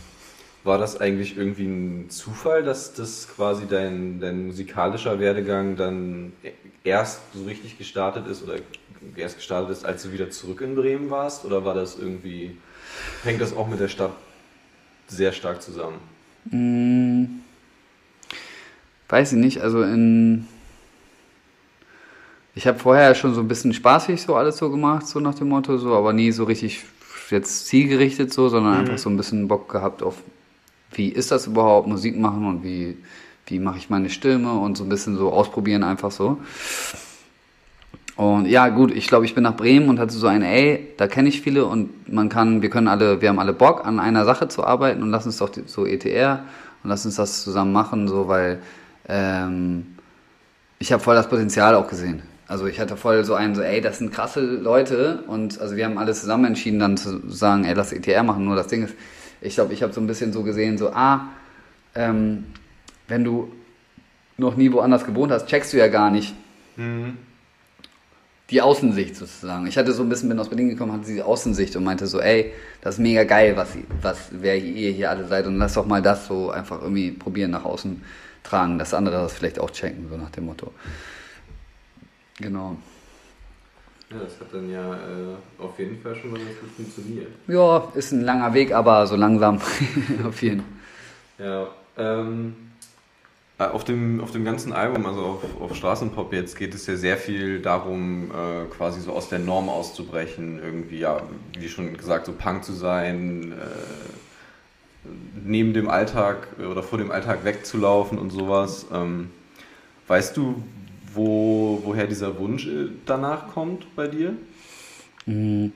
war 0.63 0.77
das 0.77 0.99
eigentlich 0.99 1.37
irgendwie 1.37 1.65
ein 1.65 2.09
Zufall, 2.09 2.63
dass 2.63 2.93
das 2.93 3.27
quasi 3.33 3.65
dein, 3.67 4.19
dein 4.19 4.47
musikalischer 4.47 5.19
Werdegang 5.19 5.75
dann 5.75 6.33
erst 6.83 7.21
so 7.33 7.43
richtig 7.45 7.77
gestartet 7.77 8.27
ist 8.27 8.43
oder 8.43 8.55
erst 9.15 9.37
gestartet 9.37 9.71
ist, 9.71 9.85
als 9.85 10.03
du 10.03 10.11
wieder 10.11 10.29
zurück 10.29 10.61
in 10.61 10.75
Bremen 10.75 11.09
warst? 11.09 11.45
Oder 11.45 11.65
war 11.65 11.73
das 11.73 11.97
irgendwie, 11.97 12.57
hängt 13.23 13.41
das 13.41 13.55
auch 13.55 13.67
mit 13.67 13.79
der 13.79 13.87
Stadt 13.87 14.11
sehr 15.07 15.31
stark 15.31 15.61
zusammen? 15.61 15.99
Hm, 16.49 17.41
weiß 19.09 19.33
ich 19.33 19.39
nicht, 19.39 19.61
also 19.61 19.81
in. 19.81 20.47
Ich 22.55 22.65
habe 22.65 22.79
vorher 22.79 23.13
schon 23.13 23.35
so 23.35 23.41
ein 23.41 23.47
bisschen 23.47 23.73
spaßig 23.73 24.21
so 24.21 24.35
alles 24.35 24.57
so 24.57 24.71
gemacht, 24.71 25.05
so 25.07 25.19
nach 25.19 25.35
dem 25.35 25.49
Motto, 25.49 25.77
so, 25.77 25.93
aber 25.93 26.11
nie 26.11 26.31
so 26.31 26.43
richtig 26.45 26.85
jetzt 27.29 27.67
zielgerichtet 27.67 28.33
so, 28.33 28.49
sondern 28.49 28.73
mhm. 28.73 28.79
einfach 28.79 28.97
so 28.97 29.09
ein 29.09 29.17
bisschen 29.17 29.47
Bock 29.47 29.69
gehabt 29.69 30.01
auf 30.01 30.15
wie 30.91 31.09
ist 31.09 31.31
das 31.31 31.47
überhaupt, 31.47 31.87
Musik 31.87 32.17
machen 32.17 32.45
und 32.45 32.63
wie, 32.63 32.97
wie 33.47 33.59
mache 33.59 33.77
ich 33.77 33.89
meine 33.89 34.09
Stimme 34.09 34.53
und 34.53 34.77
so 34.77 34.83
ein 34.83 34.89
bisschen 34.89 35.17
so 35.17 35.31
ausprobieren, 35.31 35.83
einfach 35.83 36.11
so. 36.11 36.37
Und 38.17 38.47
ja, 38.47 38.69
gut, 38.69 38.91
ich 38.91 39.07
glaube, 39.07 39.25
ich 39.25 39.35
bin 39.35 39.43
nach 39.43 39.55
Bremen 39.55 39.89
und 39.89 39.99
hatte 39.99 40.13
so 40.13 40.25
ein, 40.25 40.41
ey, 40.41 40.87
da 40.97 41.07
kenne 41.07 41.29
ich 41.29 41.41
viele 41.41 41.65
und 41.65 42.11
man 42.11 42.29
kann, 42.29 42.63
wir 42.63 42.71
können 42.71 42.87
alle, 42.87 43.21
wir 43.21 43.29
haben 43.29 43.37
alle 43.37 43.53
Bock, 43.53 43.85
an 43.85 43.99
einer 43.99 44.25
Sache 44.25 44.47
zu 44.47 44.65
arbeiten 44.65 45.03
und 45.03 45.11
lass 45.11 45.27
uns 45.27 45.37
doch 45.37 45.51
so 45.67 45.85
ETR 45.85 46.43
und 46.83 46.89
lass 46.89 47.05
uns 47.05 47.15
das 47.15 47.43
zusammen 47.43 47.71
machen, 47.71 48.07
so, 48.07 48.27
weil 48.27 48.57
ähm, 49.07 49.85
ich 50.79 50.91
habe 50.91 51.03
voll 51.03 51.13
das 51.13 51.29
Potenzial 51.29 51.75
auch 51.75 51.87
gesehen. 51.87 52.23
Also 52.47 52.65
ich 52.65 52.79
hatte 52.79 52.97
voll 52.97 53.23
so 53.23 53.35
einen, 53.35 53.53
so, 53.53 53.61
ey, 53.61 53.81
das 53.81 53.99
sind 53.99 54.11
krasse 54.11 54.41
Leute 54.41 55.23
und 55.27 55.61
also 55.61 55.75
wir 55.75 55.85
haben 55.85 55.99
alle 55.99 56.13
zusammen 56.13 56.45
entschieden, 56.45 56.79
dann 56.79 56.97
zu 56.97 57.29
sagen, 57.29 57.65
ey, 57.65 57.75
lass 57.75 57.93
ETR 57.93 58.23
machen. 58.23 58.45
Nur 58.45 58.55
das 58.55 58.65
Ding 58.65 58.83
ist, 58.83 58.95
ich 59.41 59.53
glaube, 59.53 59.73
ich 59.73 59.83
habe 59.83 59.93
so 59.93 60.01
ein 60.01 60.07
bisschen 60.07 60.33
so 60.33 60.41
gesehen, 60.41 60.79
so, 60.79 60.89
ah, 60.89 61.27
ähm, 61.93 62.45
wenn 63.07 63.23
du 63.23 63.51
noch 64.37 64.55
nie 64.55 64.71
woanders 64.71 65.05
gewohnt 65.05 65.31
hast, 65.31 65.45
checkst 65.45 65.73
du 65.73 65.77
ja 65.77 65.87
gar 65.87 66.09
nicht 66.09 66.33
mhm. 66.77 67.17
Die 68.49 68.61
Außensicht 68.61 69.15
sozusagen. 69.15 69.67
Ich 69.67 69.77
hatte 69.77 69.91
so 69.91 70.03
ein 70.03 70.09
bisschen, 70.09 70.29
bin 70.29 70.39
aus 70.39 70.49
Berlin 70.49 70.69
gekommen, 70.69 70.93
hatte 70.93 71.11
die 71.11 71.21
Außensicht 71.21 71.75
und 71.75 71.83
meinte 71.83 72.07
so, 72.07 72.21
ey, 72.21 72.53
das 72.81 72.95
ist 72.95 72.99
mega 72.99 73.23
geil, 73.23 73.57
was, 73.57 73.69
was 74.01 74.29
wer 74.31 74.57
ihr 74.57 74.91
hier 74.91 75.09
alle 75.09 75.27
seid 75.27 75.47
und 75.47 75.57
lass 75.57 75.73
doch 75.73 75.85
mal 75.85 76.01
das 76.01 76.27
so 76.27 76.49
einfach 76.51 76.81
irgendwie 76.81 77.11
probieren 77.11 77.51
nach 77.51 77.65
außen 77.65 78.01
tragen, 78.43 78.79
dass 78.79 78.93
andere 78.93 79.17
das 79.17 79.33
vielleicht 79.33 79.59
auch 79.59 79.71
checken, 79.71 80.07
so 80.09 80.15
nach 80.15 80.29
dem 80.29 80.45
Motto. 80.45 80.71
Genau. 82.39 82.77
Ja, 84.09 84.19
das 84.19 84.39
hat 84.39 84.53
dann 84.53 84.71
ja 84.71 84.93
äh, 84.93 85.61
auf 85.61 85.77
jeden 85.77 86.01
Fall 86.01 86.15
schon 86.15 86.31
mal 86.31 86.39
ganz 86.39 86.57
gut 86.61 86.69
funktioniert. 86.77 87.27
Ja, 87.47 87.91
ist 87.93 88.13
ein 88.13 88.21
langer 88.21 88.53
Weg, 88.53 88.71
aber 88.73 89.05
so 89.05 89.17
langsam 89.17 89.57
auf 90.27 90.41
jeden 90.41 90.61
Fall. 91.37 91.45
Ja, 91.45 91.67
ähm, 91.97 92.55
äh, 92.55 92.66
auf 93.57 93.83
dem, 93.83 94.21
auf 94.21 94.31
dem 94.31 94.45
ganzen 94.45 94.71
Album, 94.71 95.05
also 95.05 95.21
auf, 95.21 95.61
auf 95.61 95.75
Straßenpop 95.75 96.31
jetzt, 96.31 96.57
geht 96.57 96.75
es 96.75 96.85
ja 96.85 96.95
sehr 96.95 97.17
viel 97.17 97.59
darum, 97.59 98.29
äh, 98.29 98.65
quasi 98.69 99.01
so 99.01 99.13
aus 99.13 99.29
der 99.29 99.39
Norm 99.39 99.67
auszubrechen, 99.67 100.59
irgendwie, 100.63 100.99
ja, 100.99 101.21
wie 101.57 101.67
schon 101.67 101.97
gesagt, 101.97 102.27
so 102.27 102.33
Punk 102.33 102.63
zu 102.63 102.73
sein, 102.73 103.53
äh, 103.53 105.09
neben 105.43 105.73
dem 105.73 105.89
Alltag 105.89 106.47
oder 106.59 106.83
vor 106.83 106.99
dem 106.99 107.11
Alltag 107.11 107.45
wegzulaufen 107.45 108.19
und 108.19 108.29
sowas. 108.29 108.85
Ähm, 108.93 109.31
weißt 110.07 110.37
du, 110.37 110.61
wo, 111.13 111.81
woher 111.83 112.05
dieser 112.05 112.37
Wunsch 112.37 112.67
äh, 112.67 112.89
danach 113.05 113.47
kommt 113.47 113.95
bei 113.95 114.07
dir? 114.07 114.33
Mhm. 115.25 115.71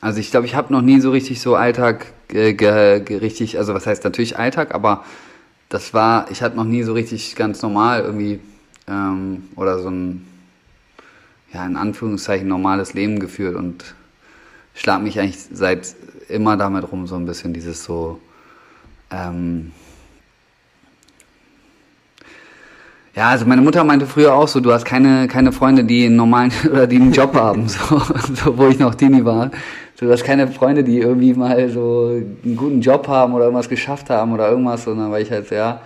Also 0.00 0.18
ich 0.18 0.30
glaube, 0.30 0.46
ich 0.46 0.56
habe 0.56 0.72
noch 0.72 0.82
nie 0.82 1.00
so 1.00 1.10
richtig 1.10 1.40
so 1.40 1.54
Alltag 1.54 2.12
äh, 2.32 2.50
richtig, 3.14 3.58
also 3.58 3.72
was 3.72 3.86
heißt 3.86 4.04
natürlich 4.04 4.36
Alltag, 4.36 4.74
aber 4.74 5.04
das 5.72 5.94
war, 5.94 6.30
ich 6.30 6.42
hatte 6.42 6.56
noch 6.56 6.64
nie 6.64 6.82
so 6.82 6.92
richtig 6.92 7.34
ganz 7.34 7.62
normal 7.62 8.02
irgendwie 8.02 8.40
ähm, 8.86 9.44
oder 9.56 9.78
so 9.78 9.88
ein, 9.88 10.26
ja, 11.52 11.64
in 11.64 11.76
Anführungszeichen 11.76 12.46
normales 12.46 12.92
Leben 12.92 13.18
geführt 13.18 13.56
und 13.56 13.94
schlag 14.74 15.02
mich 15.02 15.18
eigentlich 15.18 15.38
seit 15.50 15.96
immer 16.28 16.58
damit 16.58 16.92
rum, 16.92 17.06
so 17.06 17.16
ein 17.16 17.24
bisschen 17.24 17.54
dieses 17.54 17.84
so, 17.84 18.20
ähm, 19.10 19.72
Ja, 23.14 23.28
also 23.28 23.44
meine 23.44 23.60
Mutter 23.60 23.84
meinte 23.84 24.06
früher 24.06 24.34
auch 24.34 24.48
so, 24.48 24.60
du 24.60 24.72
hast 24.72 24.86
keine, 24.86 25.28
keine 25.28 25.52
Freunde, 25.52 25.84
die 25.84 26.06
einen 26.06 26.16
normalen 26.16 26.50
oder 26.70 26.86
die 26.86 26.96
einen 26.96 27.12
Job 27.12 27.34
haben, 27.34 27.68
so, 27.68 27.78
so 28.44 28.56
wo 28.56 28.68
ich 28.68 28.78
noch 28.78 28.94
Teenie 28.94 29.24
war. 29.24 29.50
Du 30.02 30.10
hast 30.10 30.24
keine 30.24 30.48
Freunde, 30.48 30.82
die 30.82 30.98
irgendwie 30.98 31.32
mal 31.32 31.68
so 31.68 32.08
einen 32.42 32.56
guten 32.56 32.80
Job 32.80 33.06
haben 33.06 33.34
oder 33.34 33.44
irgendwas 33.44 33.68
geschafft 33.68 34.10
haben 34.10 34.32
oder 34.32 34.50
irgendwas, 34.50 34.82
sondern 34.82 35.12
weil 35.12 35.22
ich 35.22 35.30
halt 35.30 35.46
so, 35.46 35.54
ja. 35.54 35.80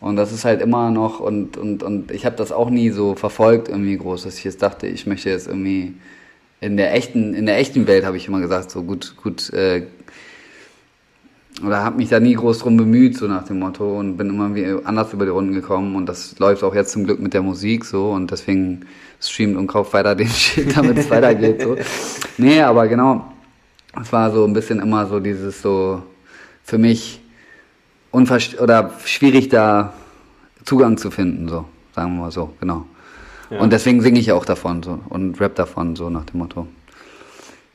Und 0.00 0.16
das 0.16 0.32
ist 0.32 0.46
halt 0.46 0.62
immer 0.62 0.90
noch 0.90 1.20
und 1.20 1.58
und 1.58 1.82
und 1.82 2.10
ich 2.12 2.24
habe 2.24 2.36
das 2.36 2.50
auch 2.50 2.70
nie 2.70 2.88
so 2.88 3.14
verfolgt 3.14 3.68
irgendwie 3.68 3.98
groß, 3.98 4.22
dass 4.22 4.38
ich 4.38 4.44
jetzt 4.44 4.62
dachte, 4.62 4.86
ich 4.86 5.06
möchte 5.06 5.28
jetzt 5.28 5.48
irgendwie 5.48 5.92
in 6.62 6.78
der 6.78 6.94
echten 6.94 7.34
in 7.34 7.44
der 7.44 7.58
echten 7.58 7.86
Welt 7.86 8.06
habe 8.06 8.16
ich 8.16 8.26
immer 8.26 8.40
gesagt, 8.40 8.70
so 8.70 8.82
gut 8.84 9.14
gut 9.22 9.52
äh, 9.52 9.82
oder 11.62 11.84
habe 11.84 11.98
mich 11.98 12.08
da 12.08 12.20
nie 12.20 12.32
groß 12.32 12.60
drum 12.60 12.78
bemüht, 12.78 13.18
so 13.18 13.26
nach 13.26 13.44
dem 13.44 13.58
Motto 13.58 13.98
und 13.98 14.16
bin 14.16 14.30
immer 14.30 14.50
anders 14.86 15.12
über 15.12 15.26
die 15.26 15.30
Runden 15.30 15.52
gekommen 15.52 15.94
und 15.94 16.06
das 16.06 16.38
läuft 16.38 16.64
auch 16.64 16.74
jetzt 16.74 16.92
zum 16.92 17.04
Glück 17.04 17.20
mit 17.20 17.34
der 17.34 17.42
Musik 17.42 17.84
so 17.84 18.12
und 18.12 18.30
deswegen 18.30 18.86
streamt 19.20 19.56
und 19.56 19.66
kauft 19.66 19.92
weiter 19.92 20.14
den 20.14 20.28
Shit, 20.42 20.76
damit 20.76 20.98
es 20.98 21.10
weitergeht 21.10 21.62
so. 21.62 21.76
Nee, 22.38 22.60
aber 22.60 22.88
genau, 22.88 23.32
es 24.00 24.12
war 24.12 24.30
so 24.30 24.44
ein 24.44 24.52
bisschen 24.52 24.80
immer 24.80 25.06
so 25.06 25.20
dieses 25.20 25.60
so 25.60 26.02
für 26.62 26.78
mich 26.78 27.20
unverst 28.10 28.60
oder 28.60 28.92
schwierig 29.04 29.48
da 29.48 29.92
Zugang 30.64 30.96
zu 30.96 31.10
finden, 31.10 31.48
so, 31.48 31.64
sagen 31.94 32.14
wir 32.14 32.22
mal 32.22 32.30
so, 32.30 32.52
genau. 32.60 32.86
Ja. 33.50 33.60
Und 33.60 33.72
deswegen 33.72 34.00
singe 34.00 34.20
ich 34.20 34.30
auch 34.32 34.44
davon 34.44 34.82
so 34.82 35.00
und 35.08 35.40
rap 35.40 35.54
davon, 35.56 35.96
so 35.96 36.10
nach 36.10 36.24
dem 36.24 36.38
Motto. 36.38 36.66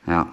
Ja. 0.08 0.28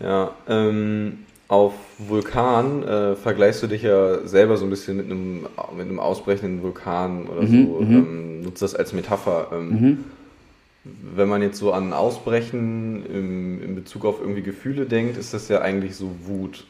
Ja, 0.00 0.32
ähm, 0.48 1.24
auf 1.52 1.74
Vulkan 1.98 2.82
äh, 2.82 3.14
vergleichst 3.14 3.62
du 3.62 3.66
dich 3.66 3.82
ja 3.82 4.26
selber 4.26 4.56
so 4.56 4.64
ein 4.64 4.70
bisschen 4.70 4.96
mit 4.96 5.04
einem, 5.04 5.46
mit 5.76 5.86
einem 5.86 5.98
ausbrechenden 5.98 6.62
Vulkan 6.62 7.26
oder 7.26 7.42
mhm, 7.42 7.66
so, 7.66 7.80
mhm. 7.80 7.92
ähm, 7.92 8.40
nutzt 8.40 8.62
das 8.62 8.74
als 8.74 8.94
Metapher. 8.94 9.48
Ähm, 9.52 9.68
mhm. 9.68 10.04
Wenn 11.14 11.28
man 11.28 11.42
jetzt 11.42 11.58
so 11.58 11.74
an 11.74 11.92
Ausbrechen 11.92 13.04
im, 13.04 13.62
in 13.62 13.74
Bezug 13.74 14.06
auf 14.06 14.18
irgendwie 14.18 14.40
Gefühle 14.40 14.86
denkt, 14.86 15.18
ist 15.18 15.34
das 15.34 15.48
ja 15.48 15.60
eigentlich 15.60 15.94
so 15.94 16.12
Wut. 16.24 16.64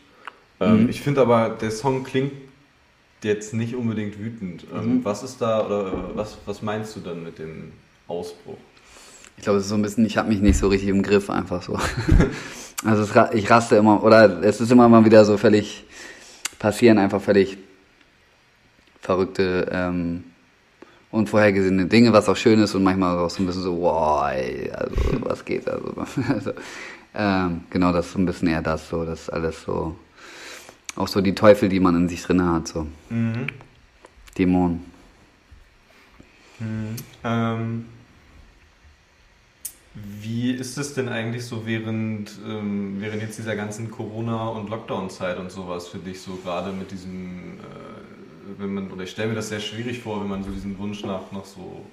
Ähm, 0.58 0.82
mhm. 0.82 0.88
Ich 0.88 1.00
finde 1.00 1.20
aber, 1.20 1.50
der 1.50 1.70
Song 1.70 2.02
klingt 2.02 2.32
jetzt 3.22 3.54
nicht 3.54 3.76
unbedingt 3.76 4.18
wütend. 4.18 4.66
Ähm, 4.74 4.96
mhm. 4.96 5.04
Was 5.04 5.22
ist 5.22 5.40
da 5.40 5.64
oder 5.64 6.10
was, 6.16 6.38
was 6.44 6.60
meinst 6.60 6.96
du 6.96 7.00
dann 7.00 7.22
mit 7.22 7.38
dem 7.38 7.70
Ausbruch? 8.08 8.58
Ich 9.36 9.44
glaube, 9.44 9.58
es 9.58 9.64
ist 9.64 9.70
so 9.70 9.74
ein 9.74 9.82
bisschen, 9.82 10.06
ich 10.06 10.16
habe 10.16 10.28
mich 10.28 10.40
nicht 10.40 10.58
so 10.58 10.68
richtig 10.68 10.88
im 10.88 11.02
Griff, 11.02 11.30
einfach 11.30 11.62
so. 11.62 11.78
Also 12.84 13.02
es, 13.04 13.34
ich 13.34 13.48
raste 13.48 13.76
immer, 13.76 14.02
oder 14.02 14.42
es 14.42 14.60
ist 14.60 14.72
immer 14.72 14.88
mal 14.88 15.04
wieder 15.04 15.24
so 15.24 15.36
völlig, 15.36 15.84
passieren 16.58 16.98
einfach 16.98 17.22
völlig 17.22 17.56
verrückte, 19.00 19.68
ähm, 19.70 20.24
unvorhergesehene 21.12 21.86
Dinge, 21.86 22.12
was 22.12 22.28
auch 22.28 22.36
schön 22.36 22.60
ist 22.60 22.74
und 22.74 22.82
manchmal 22.82 23.18
auch 23.18 23.30
so 23.30 23.42
ein 23.42 23.46
bisschen 23.46 23.62
so, 23.62 23.80
wow, 23.80 24.24
ey, 24.32 24.70
also 24.72 24.96
was 25.20 25.44
geht 25.44 25.68
also, 25.68 25.94
also 26.28 26.52
ähm, 27.14 27.60
genau, 27.70 27.92
das 27.92 28.06
ist 28.06 28.12
so 28.12 28.18
ein 28.18 28.26
bisschen 28.26 28.48
eher 28.48 28.62
das 28.62 28.88
so, 28.88 29.04
das 29.04 29.22
ist 29.22 29.30
alles 29.30 29.62
so, 29.62 29.96
auch 30.96 31.08
so 31.08 31.20
die 31.20 31.34
Teufel, 31.34 31.68
die 31.68 31.80
man 31.80 31.94
in 31.94 32.08
sich 32.08 32.22
drin 32.22 32.42
hat, 32.44 32.66
so. 32.66 32.86
Mhm. 33.10 33.46
Dämonen. 34.36 34.82
Mhm. 36.58 36.96
Ähm, 37.22 37.84
wie 39.94 40.52
ist 40.52 40.78
es 40.78 40.94
denn 40.94 41.08
eigentlich 41.08 41.44
so 41.44 41.66
während, 41.66 42.32
ähm, 42.48 42.96
während 42.98 43.20
jetzt 43.20 43.38
dieser 43.38 43.56
ganzen 43.56 43.90
Corona- 43.90 44.48
und 44.48 44.70
Lockdown-Zeit 44.70 45.38
und 45.38 45.50
sowas 45.50 45.88
für 45.88 45.98
dich 45.98 46.20
so 46.20 46.36
gerade 46.36 46.72
mit 46.72 46.90
diesem, 46.90 47.58
äh, 47.58 48.58
wenn 48.58 48.72
man, 48.72 48.90
oder 48.90 49.04
ich 49.04 49.10
stelle 49.10 49.28
mir 49.28 49.34
das 49.34 49.50
sehr 49.50 49.60
schwierig 49.60 50.00
vor, 50.00 50.20
wenn 50.20 50.28
man 50.28 50.42
so 50.44 50.50
diesen 50.50 50.78
Wunsch 50.78 51.04
nach, 51.04 51.30
nach 51.32 51.44
so 51.44 51.84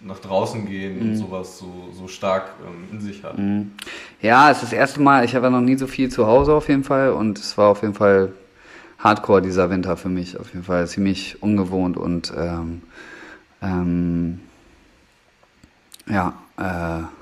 nach 0.00 0.18
draußen 0.20 0.66
gehen 0.66 0.96
mhm. 0.96 1.10
und 1.10 1.16
sowas 1.16 1.58
so, 1.58 1.88
so 1.92 2.06
stark 2.06 2.52
ähm, 2.64 2.84
in 2.92 3.00
sich 3.00 3.24
hat. 3.24 3.36
Mhm. 3.36 3.72
Ja, 4.22 4.50
es 4.50 4.58
ist 4.58 4.64
das 4.64 4.72
erste 4.72 5.00
Mal, 5.00 5.24
ich 5.24 5.34
habe 5.34 5.46
ja 5.46 5.50
noch 5.50 5.60
nie 5.60 5.76
so 5.76 5.86
viel 5.86 6.08
zu 6.08 6.26
Hause 6.26 6.54
auf 6.54 6.68
jeden 6.68 6.84
Fall 6.84 7.10
und 7.10 7.38
es 7.38 7.58
war 7.58 7.68
auf 7.68 7.82
jeden 7.82 7.94
Fall 7.94 8.32
Hardcore 8.98 9.42
dieser 9.42 9.70
Winter 9.70 9.96
für 9.96 10.08
mich, 10.08 10.38
auf 10.38 10.52
jeden 10.52 10.64
Fall 10.64 10.86
ziemlich 10.86 11.42
ungewohnt 11.42 11.96
und 11.96 12.32
ähm, 12.36 12.82
ähm, 13.60 14.40
ja, 16.08 16.34
äh, 16.56 17.17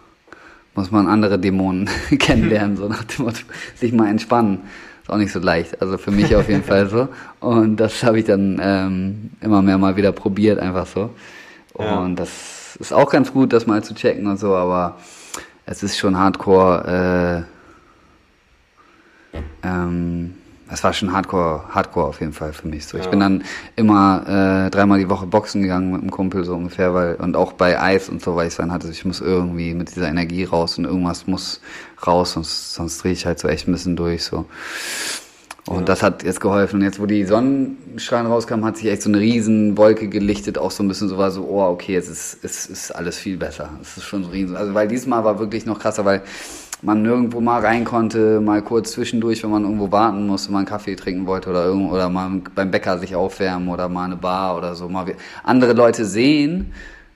muss 0.76 0.90
man 0.90 1.08
andere 1.08 1.38
Dämonen 1.38 1.88
kennenlernen, 2.18 2.76
so 2.76 2.88
nach 2.88 3.04
dem 3.04 3.24
Motto, 3.24 3.40
sich 3.74 3.92
mal 3.92 4.08
entspannen. 4.08 4.60
Ist 5.02 5.10
auch 5.10 5.16
nicht 5.18 5.32
so 5.32 5.38
leicht. 5.38 5.80
Also 5.80 5.98
für 5.98 6.10
mich 6.10 6.34
auf 6.36 6.48
jeden 6.48 6.64
Fall 6.64 6.88
so. 6.88 7.08
Und 7.40 7.76
das 7.76 8.02
habe 8.02 8.18
ich 8.18 8.24
dann 8.24 8.60
ähm, 8.62 9.30
immer 9.40 9.62
mehr 9.62 9.78
mal 9.78 9.96
wieder 9.96 10.12
probiert, 10.12 10.58
einfach 10.58 10.86
so. 10.86 11.10
Und 11.72 11.84
ja. 11.84 12.08
das 12.16 12.76
ist 12.78 12.92
auch 12.92 13.10
ganz 13.10 13.32
gut, 13.32 13.52
das 13.52 13.66
mal 13.66 13.82
zu 13.82 13.94
checken 13.94 14.26
und 14.26 14.38
so, 14.38 14.54
aber 14.54 14.96
es 15.64 15.82
ist 15.82 15.96
schon 15.98 16.16
hardcore, 16.16 17.46
äh, 19.32 19.38
ähm, 19.62 20.34
es 20.68 20.82
war 20.82 20.92
schon 20.92 21.12
Hardcore, 21.12 21.64
Hardcore 21.70 22.06
auf 22.06 22.20
jeden 22.20 22.32
Fall 22.32 22.52
für 22.52 22.66
mich. 22.66 22.86
So, 22.86 22.96
ja. 22.96 23.04
ich 23.04 23.10
bin 23.10 23.20
dann 23.20 23.44
immer 23.76 24.66
äh, 24.66 24.70
dreimal 24.70 24.98
die 24.98 25.08
Woche 25.08 25.26
boxen 25.26 25.62
gegangen 25.62 25.92
mit 25.92 26.00
einem 26.00 26.10
Kumpel 26.10 26.44
so 26.44 26.54
ungefähr, 26.54 26.92
weil 26.92 27.14
und 27.16 27.36
auch 27.36 27.52
bei 27.52 27.80
Eis 27.80 28.08
und 28.08 28.22
so, 28.22 28.34
weil 28.34 28.48
ich 28.48 28.56
dann 28.56 28.72
hatte, 28.72 28.88
ich 28.88 29.04
muss 29.04 29.20
irgendwie 29.20 29.74
mit 29.74 29.94
dieser 29.94 30.08
Energie 30.08 30.44
raus 30.44 30.78
und 30.78 30.84
irgendwas 30.84 31.26
muss 31.26 31.60
raus, 32.06 32.32
sonst 32.32 32.74
sonst 32.74 33.02
drehe 33.02 33.12
ich 33.12 33.26
halt 33.26 33.38
so 33.38 33.48
echt 33.48 33.68
ein 33.68 33.72
bisschen 33.72 33.96
durch 33.96 34.24
so. 34.24 34.46
Und 35.68 35.78
ja. 35.78 35.82
das 35.82 36.02
hat 36.02 36.22
jetzt 36.22 36.40
geholfen. 36.40 36.76
Und 36.76 36.82
jetzt, 36.82 37.00
wo 37.00 37.06
die 37.06 37.24
Sonnenstrahlen 37.24 38.28
rauskamen, 38.28 38.64
hat 38.64 38.76
sich 38.76 38.86
echt 38.86 39.02
so 39.02 39.10
eine 39.10 39.18
riesen 39.18 39.76
Wolke 39.76 40.08
gelichtet, 40.08 40.58
auch 40.58 40.70
so 40.70 40.84
ein 40.84 40.88
bisschen 40.88 41.08
so 41.08 41.18
war 41.18 41.32
so, 41.32 41.44
oh, 41.44 41.64
okay, 41.64 41.94
jetzt 41.94 42.08
ist, 42.08 42.44
ist, 42.44 42.70
ist 42.70 42.90
alles 42.92 43.18
viel 43.18 43.36
besser. 43.36 43.70
Es 43.82 43.96
ist 43.96 44.04
schon 44.04 44.22
so 44.22 44.30
riesen. 44.30 44.56
Also, 44.56 44.74
weil 44.74 44.86
diesmal 44.86 45.24
war 45.24 45.40
wirklich 45.40 45.66
noch 45.66 45.80
krasser, 45.80 46.04
weil 46.04 46.22
man 46.82 47.02
nirgendwo 47.02 47.40
mal 47.40 47.60
rein 47.60 47.84
konnte, 47.84 48.40
mal 48.40 48.62
kurz 48.62 48.92
zwischendurch, 48.92 49.42
wenn 49.42 49.50
man 49.50 49.64
irgendwo 49.64 49.90
warten 49.90 50.26
musste, 50.26 50.52
mal 50.52 50.58
einen 50.58 50.66
Kaffee 50.66 50.94
trinken 50.94 51.26
wollte 51.26 51.50
oder 51.50 51.64
irgendwo, 51.64 51.94
oder 51.94 52.08
mal 52.08 52.42
beim 52.54 52.70
Bäcker 52.70 52.98
sich 52.98 53.14
aufwärmen 53.14 53.68
oder 53.68 53.88
mal 53.88 54.04
eine 54.04 54.16
Bar 54.16 54.56
oder 54.56 54.74
so, 54.74 54.88
mal 54.88 55.14
andere 55.42 55.72
Leute 55.72 56.04
sehen, 56.04 56.72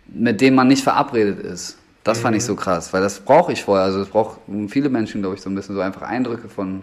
mit 0.06 0.40
denen 0.40 0.56
man 0.56 0.68
nicht 0.68 0.82
verabredet 0.82 1.40
ist. 1.40 1.78
Das 2.04 2.18
mhm. 2.18 2.22
fand 2.22 2.36
ich 2.36 2.44
so 2.44 2.54
mhm. 2.54 2.58
krass, 2.58 2.92
weil 2.92 3.02
das 3.02 3.20
brauche 3.20 3.52
ich 3.52 3.62
vorher. 3.62 3.84
Also 3.84 4.00
es 4.00 4.08
braucht 4.08 4.40
viele 4.68 4.88
Menschen, 4.88 5.20
glaube 5.20 5.36
ich, 5.36 5.42
so 5.42 5.50
ein 5.50 5.54
bisschen 5.54 5.74
so 5.74 5.80
einfach 5.80 6.02
Eindrücke 6.02 6.48
von, 6.48 6.82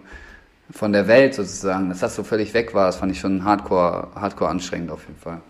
von 0.71 0.93
der 0.93 1.07
Welt 1.07 1.33
sozusagen. 1.33 1.89
Dass 1.89 1.99
das 1.99 2.15
so 2.15 2.23
völlig 2.23 2.53
weg 2.53 2.73
war, 2.73 2.85
das 2.85 2.97
fand 2.97 3.11
ich 3.11 3.19
schon 3.19 3.43
hardcore, 3.43 4.09
hardcore 4.15 4.49
anstrengend 4.49 4.91
auf 4.91 5.01
jeden 5.07 5.19
Fall. 5.19 5.41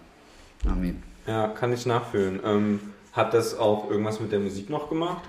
Amen. 0.65 1.03
Ja, 1.25 1.49
kann 1.49 1.73
ich 1.73 1.85
nachfühlen. 1.85 2.39
Ähm, 2.45 2.79
hat 3.11 3.33
das 3.33 3.57
auch 3.57 3.89
irgendwas 3.89 4.19
mit 4.19 4.31
der 4.31 4.39
Musik 4.39 4.69
noch 4.69 4.89
gemacht? 4.89 5.23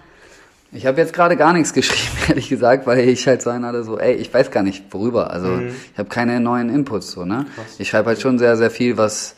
Ich 0.72 0.86
habe 0.86 1.00
jetzt 1.00 1.12
gerade 1.12 1.36
gar 1.36 1.52
nichts 1.52 1.72
geschrieben, 1.74 2.16
ehrlich 2.28 2.48
gesagt, 2.48 2.86
weil 2.86 3.00
ich 3.00 3.26
halt 3.26 3.42
so 3.42 3.50
einer 3.50 3.68
hatte, 3.68 3.84
so, 3.84 3.98
ey, 3.98 4.14
ich 4.14 4.32
weiß 4.32 4.50
gar 4.50 4.62
nicht 4.62 4.84
worüber. 4.92 5.30
Also 5.30 5.48
mhm. 5.48 5.68
ich 5.92 5.98
habe 5.98 6.08
keine 6.08 6.40
neuen 6.40 6.68
Inputs 6.68 7.12
so, 7.12 7.24
ne? 7.24 7.46
Krass. 7.54 7.76
Ich 7.78 7.88
schreibe 7.88 8.08
halt 8.08 8.20
schon 8.20 8.38
sehr, 8.38 8.56
sehr 8.56 8.70
viel, 8.70 8.96
was, 8.96 9.34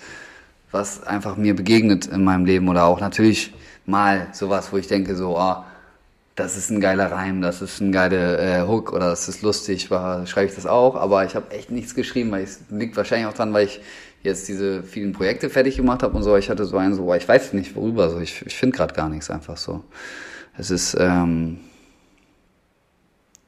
was 0.70 1.02
einfach 1.02 1.36
mir 1.36 1.54
begegnet 1.54 2.06
in 2.06 2.24
meinem 2.24 2.44
Leben 2.44 2.68
oder 2.68 2.84
auch 2.84 3.00
natürlich 3.00 3.52
mal 3.86 4.28
sowas, 4.32 4.72
wo 4.72 4.76
ich 4.76 4.88
denke, 4.88 5.16
so, 5.16 5.36
oh, 5.38 5.56
das 6.36 6.56
ist 6.56 6.70
ein 6.70 6.80
geiler 6.80 7.12
Reim, 7.12 7.42
das 7.42 7.60
ist 7.60 7.80
ein 7.80 7.92
geiler 7.92 8.38
äh, 8.38 8.66
Hook 8.66 8.92
oder 8.92 9.10
das 9.10 9.28
ist 9.28 9.42
lustig, 9.42 9.90
war, 9.90 10.26
schreibe 10.26 10.48
ich 10.48 10.54
das 10.54 10.66
auch, 10.66 10.94
aber 10.94 11.24
ich 11.24 11.34
habe 11.34 11.50
echt 11.50 11.70
nichts 11.70 11.94
geschrieben, 11.94 12.30
weil 12.30 12.44
es 12.44 12.60
liegt 12.70 12.96
wahrscheinlich 12.96 13.26
auch 13.26 13.34
dran, 13.34 13.52
weil 13.52 13.66
ich 13.66 13.80
jetzt 14.22 14.48
diese 14.48 14.82
vielen 14.82 15.12
Projekte 15.12 15.50
fertig 15.50 15.76
gemacht 15.76 16.02
habe 16.02 16.16
und 16.16 16.22
so. 16.22 16.36
Ich 16.36 16.50
hatte 16.50 16.64
so 16.64 16.76
einen 16.76 16.94
so, 16.94 17.12
ich 17.14 17.26
weiß 17.26 17.52
nicht 17.52 17.74
worüber, 17.74 18.10
so 18.10 18.20
ich, 18.20 18.44
ich 18.46 18.56
finde 18.56 18.76
gerade 18.76 18.94
gar 18.94 19.08
nichts 19.08 19.30
einfach 19.30 19.56
so. 19.56 19.82
Es 20.56 20.70
ist, 20.70 20.96
ähm, 20.98 21.58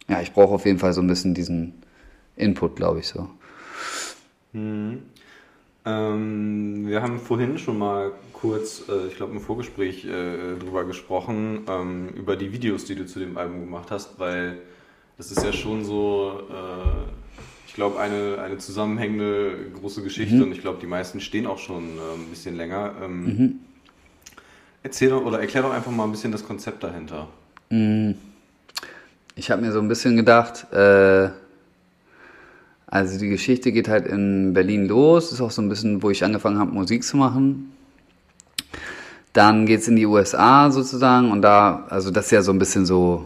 ja, 0.08 0.20
ich 0.20 0.32
brauche 0.32 0.54
auf 0.54 0.66
jeden 0.66 0.78
Fall 0.78 0.92
so 0.92 1.00
ein 1.00 1.06
bisschen 1.06 1.34
diesen 1.34 1.74
Input, 2.36 2.76
glaube 2.76 3.00
ich 3.00 3.08
so. 3.08 3.28
Mhm. 4.52 5.02
Ähm, 5.84 6.86
wir 6.86 7.02
haben 7.02 7.18
vorhin 7.18 7.58
schon 7.58 7.78
mal 7.78 8.12
kurz, 8.32 8.84
äh, 8.88 9.08
ich 9.08 9.16
glaube 9.16 9.32
im 9.32 9.40
Vorgespräch 9.40 10.04
äh, 10.04 10.56
drüber 10.58 10.84
gesprochen, 10.84 11.62
ähm, 11.68 12.08
über 12.10 12.36
die 12.36 12.52
Videos, 12.52 12.84
die 12.84 12.94
du 12.94 13.04
zu 13.04 13.18
dem 13.18 13.36
Album 13.36 13.60
gemacht 13.60 13.90
hast, 13.90 14.18
weil 14.20 14.58
das 15.16 15.32
ist 15.32 15.42
ja 15.44 15.52
schon 15.52 15.84
so, 15.84 16.42
äh, 16.50 17.10
ich 17.66 17.74
glaube, 17.74 17.98
eine, 17.98 18.38
eine 18.40 18.58
zusammenhängende 18.58 19.70
große 19.74 20.02
Geschichte 20.02 20.36
mhm. 20.36 20.42
und 20.42 20.52
ich 20.52 20.60
glaube, 20.60 20.78
die 20.80 20.86
meisten 20.86 21.20
stehen 21.20 21.46
auch 21.46 21.58
schon 21.58 21.84
äh, 21.84 22.14
ein 22.14 22.30
bisschen 22.30 22.56
länger. 22.56 22.94
Ähm, 23.02 23.24
mhm. 23.24 23.58
Erzähl 24.82 25.10
doch, 25.10 25.24
oder 25.24 25.40
erklär 25.40 25.62
doch 25.62 25.72
einfach 25.72 25.90
mal 25.90 26.04
ein 26.04 26.10
bisschen 26.10 26.32
das 26.32 26.44
Konzept 26.44 26.82
dahinter. 26.82 27.28
Mhm. 27.70 28.16
Ich 29.34 29.50
habe 29.50 29.62
mir 29.62 29.72
so 29.72 29.80
ein 29.80 29.88
bisschen 29.88 30.16
gedacht, 30.16 30.72
äh, 30.72 31.30
also 32.86 33.18
die 33.18 33.28
Geschichte 33.28 33.72
geht 33.72 33.88
halt 33.88 34.06
in 34.06 34.52
Berlin 34.52 34.86
los, 34.86 35.32
ist 35.32 35.40
auch 35.40 35.50
so 35.50 35.62
ein 35.62 35.68
bisschen, 35.68 36.02
wo 36.02 36.10
ich 36.10 36.24
angefangen 36.24 36.58
habe, 36.58 36.72
Musik 36.72 37.04
zu 37.04 37.16
machen. 37.16 37.72
Dann 39.32 39.64
geht's 39.64 39.88
in 39.88 39.96
die 39.96 40.04
USA 40.04 40.70
sozusagen 40.70 41.30
und 41.30 41.40
da, 41.40 41.86
also 41.88 42.10
das 42.10 42.26
ist 42.26 42.32
ja 42.32 42.42
so 42.42 42.52
ein 42.52 42.58
bisschen 42.58 42.84
so, 42.84 43.24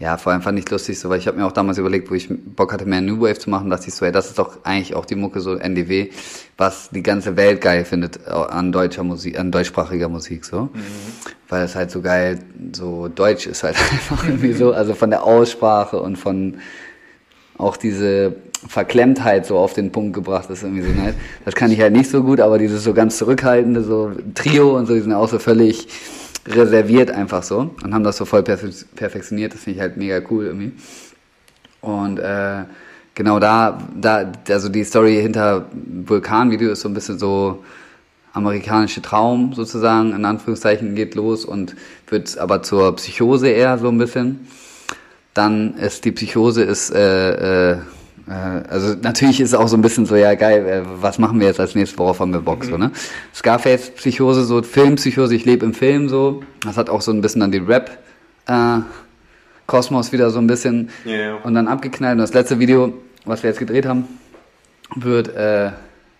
ja, 0.00 0.16
vor 0.16 0.32
allem 0.32 0.42
fand 0.42 0.56
ich 0.58 0.70
lustig 0.70 0.98
so, 0.98 1.08
weil 1.08 1.18
ich 1.18 1.26
habe 1.26 1.38
mir 1.38 1.46
auch 1.46 1.52
damals 1.52 1.76
überlegt, 1.78 2.08
wo 2.08 2.14
ich 2.14 2.28
Bock 2.30 2.72
hatte, 2.72 2.86
mehr 2.86 3.00
New 3.00 3.20
Wave 3.20 3.38
zu 3.38 3.50
machen, 3.50 3.68
dachte 3.68 3.88
ich 3.88 3.94
so, 3.94 4.04
ey, 4.04 4.12
das 4.12 4.28
ist 4.28 4.38
doch 4.38 4.64
eigentlich 4.64 4.94
auch 4.94 5.04
die 5.04 5.16
Mucke 5.16 5.40
so 5.40 5.56
NDW, 5.56 6.10
was 6.56 6.90
die 6.90 7.02
ganze 7.02 7.36
Welt 7.36 7.60
geil 7.60 7.84
findet 7.84 8.28
an 8.28 8.70
deutscher 8.70 9.02
Musik, 9.02 9.38
an 9.38 9.50
deutschsprachiger 9.50 10.08
Musik 10.08 10.44
so, 10.44 10.62
mhm. 10.62 10.70
weil 11.48 11.64
es 11.64 11.74
halt 11.74 11.90
so 11.90 12.00
geil, 12.00 12.38
so 12.72 13.08
deutsch 13.08 13.48
ist 13.48 13.64
halt 13.64 13.76
einfach 13.92 14.24
irgendwie 14.28 14.52
so, 14.52 14.72
also 14.72 14.94
von 14.94 15.10
der 15.10 15.24
Aussprache 15.24 16.00
und 16.00 16.16
von 16.16 16.58
auch 17.56 17.76
diese 17.76 18.36
Verklemmtheit 18.68 19.46
so 19.46 19.58
auf 19.58 19.74
den 19.74 19.90
Punkt 19.90 20.14
gebracht 20.14 20.48
ist 20.48 20.62
irgendwie 20.62 20.82
so 20.82 20.92
nice. 20.92 21.14
Das 21.44 21.56
kann 21.56 21.72
ich 21.72 21.80
halt 21.80 21.92
nicht 21.92 22.08
so 22.08 22.22
gut, 22.22 22.40
aber 22.40 22.58
dieses 22.58 22.84
so 22.84 22.94
ganz 22.94 23.18
zurückhaltende, 23.18 23.82
so 23.82 24.12
Trio 24.34 24.76
und 24.76 24.86
so, 24.86 24.94
die 24.94 25.00
sind 25.00 25.12
auch 25.12 25.28
so 25.28 25.40
völlig 25.40 25.88
reserviert 26.46 27.10
einfach 27.10 27.42
so 27.42 27.74
und 27.82 27.94
haben 27.94 28.04
das 28.04 28.16
so 28.16 28.24
voll 28.24 28.42
perfektioniert. 28.42 29.54
Das 29.54 29.60
finde 29.60 29.76
ich 29.76 29.80
halt 29.80 29.96
mega 29.96 30.20
cool 30.30 30.46
irgendwie. 30.46 30.72
Und 31.80 32.18
äh, 32.18 32.64
genau 33.14 33.38
da, 33.38 33.78
da, 33.94 34.32
also 34.48 34.68
die 34.68 34.84
Story 34.84 35.16
hinter 35.20 35.66
Vulkanvideo 35.72 36.72
ist 36.72 36.80
so 36.80 36.88
ein 36.88 36.94
bisschen 36.94 37.18
so 37.18 37.64
amerikanische 38.32 39.02
Traum 39.02 39.52
sozusagen, 39.54 40.12
in 40.14 40.24
Anführungszeichen 40.24 40.94
geht 40.94 41.14
los 41.14 41.44
und 41.44 41.74
wird 42.08 42.38
aber 42.38 42.62
zur 42.62 42.94
Psychose 42.96 43.48
eher 43.48 43.78
so 43.78 43.88
ein 43.88 43.98
bisschen. 43.98 44.46
Dann 45.34 45.74
ist 45.76 46.04
die 46.04 46.12
Psychose 46.12 46.62
ist 46.62 46.90
äh, 46.90 47.72
äh, 47.72 47.78
also 48.30 48.94
natürlich 49.00 49.40
ist 49.40 49.50
es 49.50 49.54
auch 49.54 49.68
so 49.68 49.76
ein 49.76 49.82
bisschen 49.82 50.06
so, 50.06 50.16
ja 50.16 50.34
geil, 50.34 50.66
äh, 50.66 50.82
was 51.00 51.18
machen 51.18 51.40
wir 51.40 51.46
jetzt 51.46 51.60
als 51.60 51.74
nächstes, 51.74 51.98
worauf 51.98 52.20
haben 52.20 52.32
wir 52.32 52.40
Bock, 52.40 52.64
mhm. 52.64 52.70
so, 52.70 52.76
ne? 52.76 52.90
Scarface-Psychose, 53.34 54.44
so 54.44 54.62
Filmpsychose, 54.62 55.34
ich 55.34 55.44
lebe 55.44 55.64
im 55.64 55.74
Film, 55.74 56.08
so. 56.08 56.42
Das 56.62 56.76
hat 56.76 56.90
auch 56.90 57.00
so 57.00 57.12
ein 57.12 57.20
bisschen 57.20 57.40
dann 57.40 57.52
den 57.52 57.66
Rap, 57.66 57.98
äh, 58.46 58.80
Kosmos 59.66 60.12
wieder 60.12 60.30
so 60.30 60.38
ein 60.38 60.46
bisschen 60.46 60.88
yeah. 61.04 61.36
und 61.44 61.54
dann 61.54 61.68
abgeknallt. 61.68 62.12
Und 62.12 62.20
das 62.20 62.32
letzte 62.32 62.58
Video, 62.58 62.94
was 63.26 63.42
wir 63.42 63.50
jetzt 63.50 63.58
gedreht 63.58 63.84
haben, 63.84 64.04
wird 64.94 65.28
äh, 65.36 65.72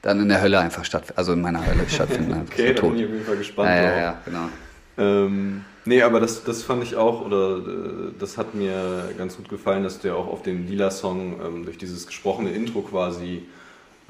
dann 0.03 0.21
in 0.21 0.29
der 0.29 0.42
Hölle 0.42 0.61
einfach 0.61 0.85
stattfinden, 0.85 1.18
also 1.18 1.33
in 1.33 1.40
meiner 1.40 1.66
Hölle 1.66 1.88
stattfinden. 1.88 2.47
okay, 2.47 2.75
da 2.75 2.83
bin 2.83 2.97
ich 2.97 3.05
auf 3.05 3.11
jeden 3.11 3.25
Fall 3.25 3.37
gespannt. 3.37 3.68
Ja, 3.71 3.83
ja, 3.83 3.99
ja, 3.99 4.18
genau. 4.25 4.49
Ähm, 4.99 5.64
Nee, 5.88 6.03
aber 6.03 6.20
das, 6.20 6.44
das 6.44 6.62
fand 6.62 6.83
ich 6.83 6.96
auch, 6.96 7.24
oder 7.24 7.57
äh, 7.57 7.62
das 8.18 8.37
hat 8.37 8.55
mir 8.55 9.11
ganz 9.16 9.38
gut 9.38 9.48
gefallen, 9.48 9.85
dass 9.85 10.01
du 10.01 10.09
ja 10.09 10.14
auch 10.14 10.27
auf 10.27 10.42
dem 10.42 10.68
Lila-Song 10.68 11.37
ähm, 11.42 11.64
durch 11.64 11.79
dieses 11.79 12.07
gesprochene 12.07 12.51
Intro 12.51 12.83
quasi 12.83 13.44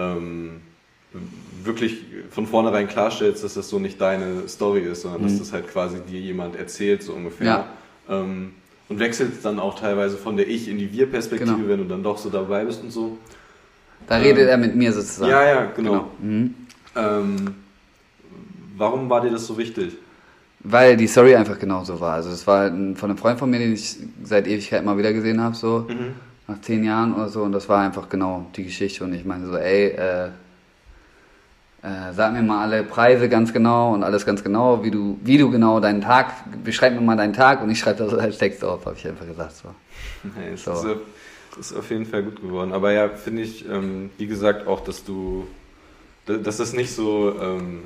ähm, 0.01 0.61
wirklich 1.63 1.99
von 2.31 2.49
vornherein 2.49 2.89
klarstellst, 2.89 3.45
dass 3.45 3.55
das 3.55 3.69
so 3.69 3.79
nicht 3.79 4.01
deine 4.01 4.49
Story 4.49 4.81
ist, 4.81 5.03
sondern 5.03 5.23
mhm. 5.23 5.27
dass 5.27 5.39
das 5.39 5.53
halt 5.53 5.69
quasi 5.69 6.01
dir 6.01 6.19
jemand 6.19 6.57
erzählt, 6.57 7.05
so 7.05 7.13
ungefähr. 7.13 7.47
Ja. 7.47 7.69
Ähm, 8.09 8.55
und 8.89 8.99
wechselt 8.99 9.45
dann 9.45 9.61
auch 9.61 9.79
teilweise 9.79 10.17
von 10.17 10.37
der 10.37 10.49
Ich- 10.49 10.67
in 10.67 10.79
die 10.79 10.93
Wir-Perspektive, 10.93 11.55
genau. 11.55 11.69
wenn 11.69 11.79
du 11.79 11.85
dann 11.85 12.03
doch 12.03 12.19
so 12.19 12.29
dabei 12.29 12.65
bist 12.65 12.83
und 12.83 12.91
so. 12.91 13.19
Da 14.09 14.17
redet 14.17 14.45
ähm, 14.45 14.49
er 14.49 14.57
mit 14.57 14.75
mir 14.75 14.93
sozusagen. 14.93 15.31
Ja, 15.31 15.45
ja, 15.45 15.65
genau. 15.67 15.91
genau. 15.93 16.11
Mhm. 16.21 16.55
Ähm, 16.97 17.55
warum 18.77 19.09
war 19.09 19.21
dir 19.21 19.31
das 19.31 19.47
so 19.47 19.57
wichtig? 19.57 19.93
Weil 20.61 20.97
die 20.97 21.07
Story 21.07 21.37
einfach 21.37 21.59
genauso 21.59 22.01
war. 22.01 22.15
Also 22.15 22.31
es 22.31 22.47
war 22.47 22.69
von 22.69 23.11
einem 23.11 23.17
Freund 23.17 23.39
von 23.39 23.49
mir, 23.49 23.59
den 23.59 23.75
ich 23.75 23.97
seit 24.25 24.47
Ewigkeit 24.47 24.85
mal 24.85 24.99
wieder 24.99 25.13
gesehen 25.13 25.41
habe, 25.41 25.55
so 25.55 25.87
mhm. 25.89 26.15
nach 26.49 26.61
zehn 26.61 26.83
Jahren 26.83 27.15
oder 27.15 27.29
so. 27.29 27.43
Und 27.43 27.53
das 27.53 27.69
war 27.69 27.81
einfach 27.81 28.09
genau 28.09 28.47
die 28.57 28.65
Geschichte. 28.65 29.05
Und 29.05 29.15
ich 29.15 29.25
meinte 29.25 29.47
so, 29.47 29.57
ey, 29.57 29.91
äh, 29.91 30.27
äh, 31.83 32.13
sag 32.13 32.33
mir 32.33 32.43
mal 32.43 32.63
alle 32.63 32.83
Preise 32.83 33.29
ganz 33.29 33.53
genau 33.53 33.95
und 33.95 34.03
alles 34.03 34.27
ganz 34.27 34.43
genau, 34.43 34.83
wie 34.83 34.91
du, 34.91 35.19
wie 35.23 35.39
du 35.39 35.49
genau 35.49 35.79
deinen 35.79 36.01
Tag, 36.01 36.35
beschreib 36.65 36.93
mir 36.93 37.01
mal 37.01 37.17
deinen 37.17 37.35
Tag 37.35 37.63
und 37.63 37.71
ich 37.71 37.79
schreibe 37.79 38.05
das 38.05 38.15
als 38.15 38.39
Text 38.39 38.65
auf, 38.65 38.85
habe 38.85 38.97
ich 38.99 39.07
einfach 39.07 39.27
gesagt. 39.27 39.55
So. 39.55 39.69
Nee, 40.25 40.57
so. 40.57 40.73
Ist, 40.73 40.87
ist, 41.61 41.77
auf 41.77 41.89
jeden 41.91 42.05
Fall 42.05 42.25
gut 42.25 42.43
geworden. 42.43 42.73
Aber 42.73 42.91
ja, 42.91 43.09
finde 43.09 43.43
ich, 43.43 43.69
ähm, 43.69 44.11
wie 44.19 44.27
gesagt, 44.27 44.67
auch, 44.67 44.81
dass 44.81 45.05
du, 45.05 45.47
dass 46.27 46.57
das 46.57 46.73
nicht 46.73 46.93
so... 46.93 47.33
Ähm, 47.41 47.83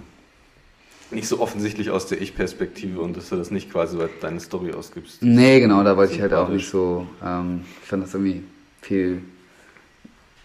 nicht 1.14 1.28
so 1.28 1.40
offensichtlich 1.40 1.90
aus 1.90 2.06
der 2.06 2.20
Ich-Perspektive 2.20 3.00
und 3.00 3.16
dass 3.16 3.28
du 3.28 3.36
das 3.36 3.50
nicht 3.50 3.70
quasi 3.70 3.98
als 4.00 4.10
deine 4.20 4.40
Story 4.40 4.72
ausgibst. 4.72 5.22
Nee, 5.22 5.60
genau, 5.60 5.82
da 5.84 5.96
wollte 5.96 6.14
ich 6.14 6.20
halt 6.20 6.34
auch 6.34 6.48
nicht 6.48 6.68
so. 6.68 7.06
Ähm, 7.24 7.62
ich 7.82 7.88
fand 7.88 8.02
das 8.02 8.14
irgendwie 8.14 8.42
viel 8.80 9.22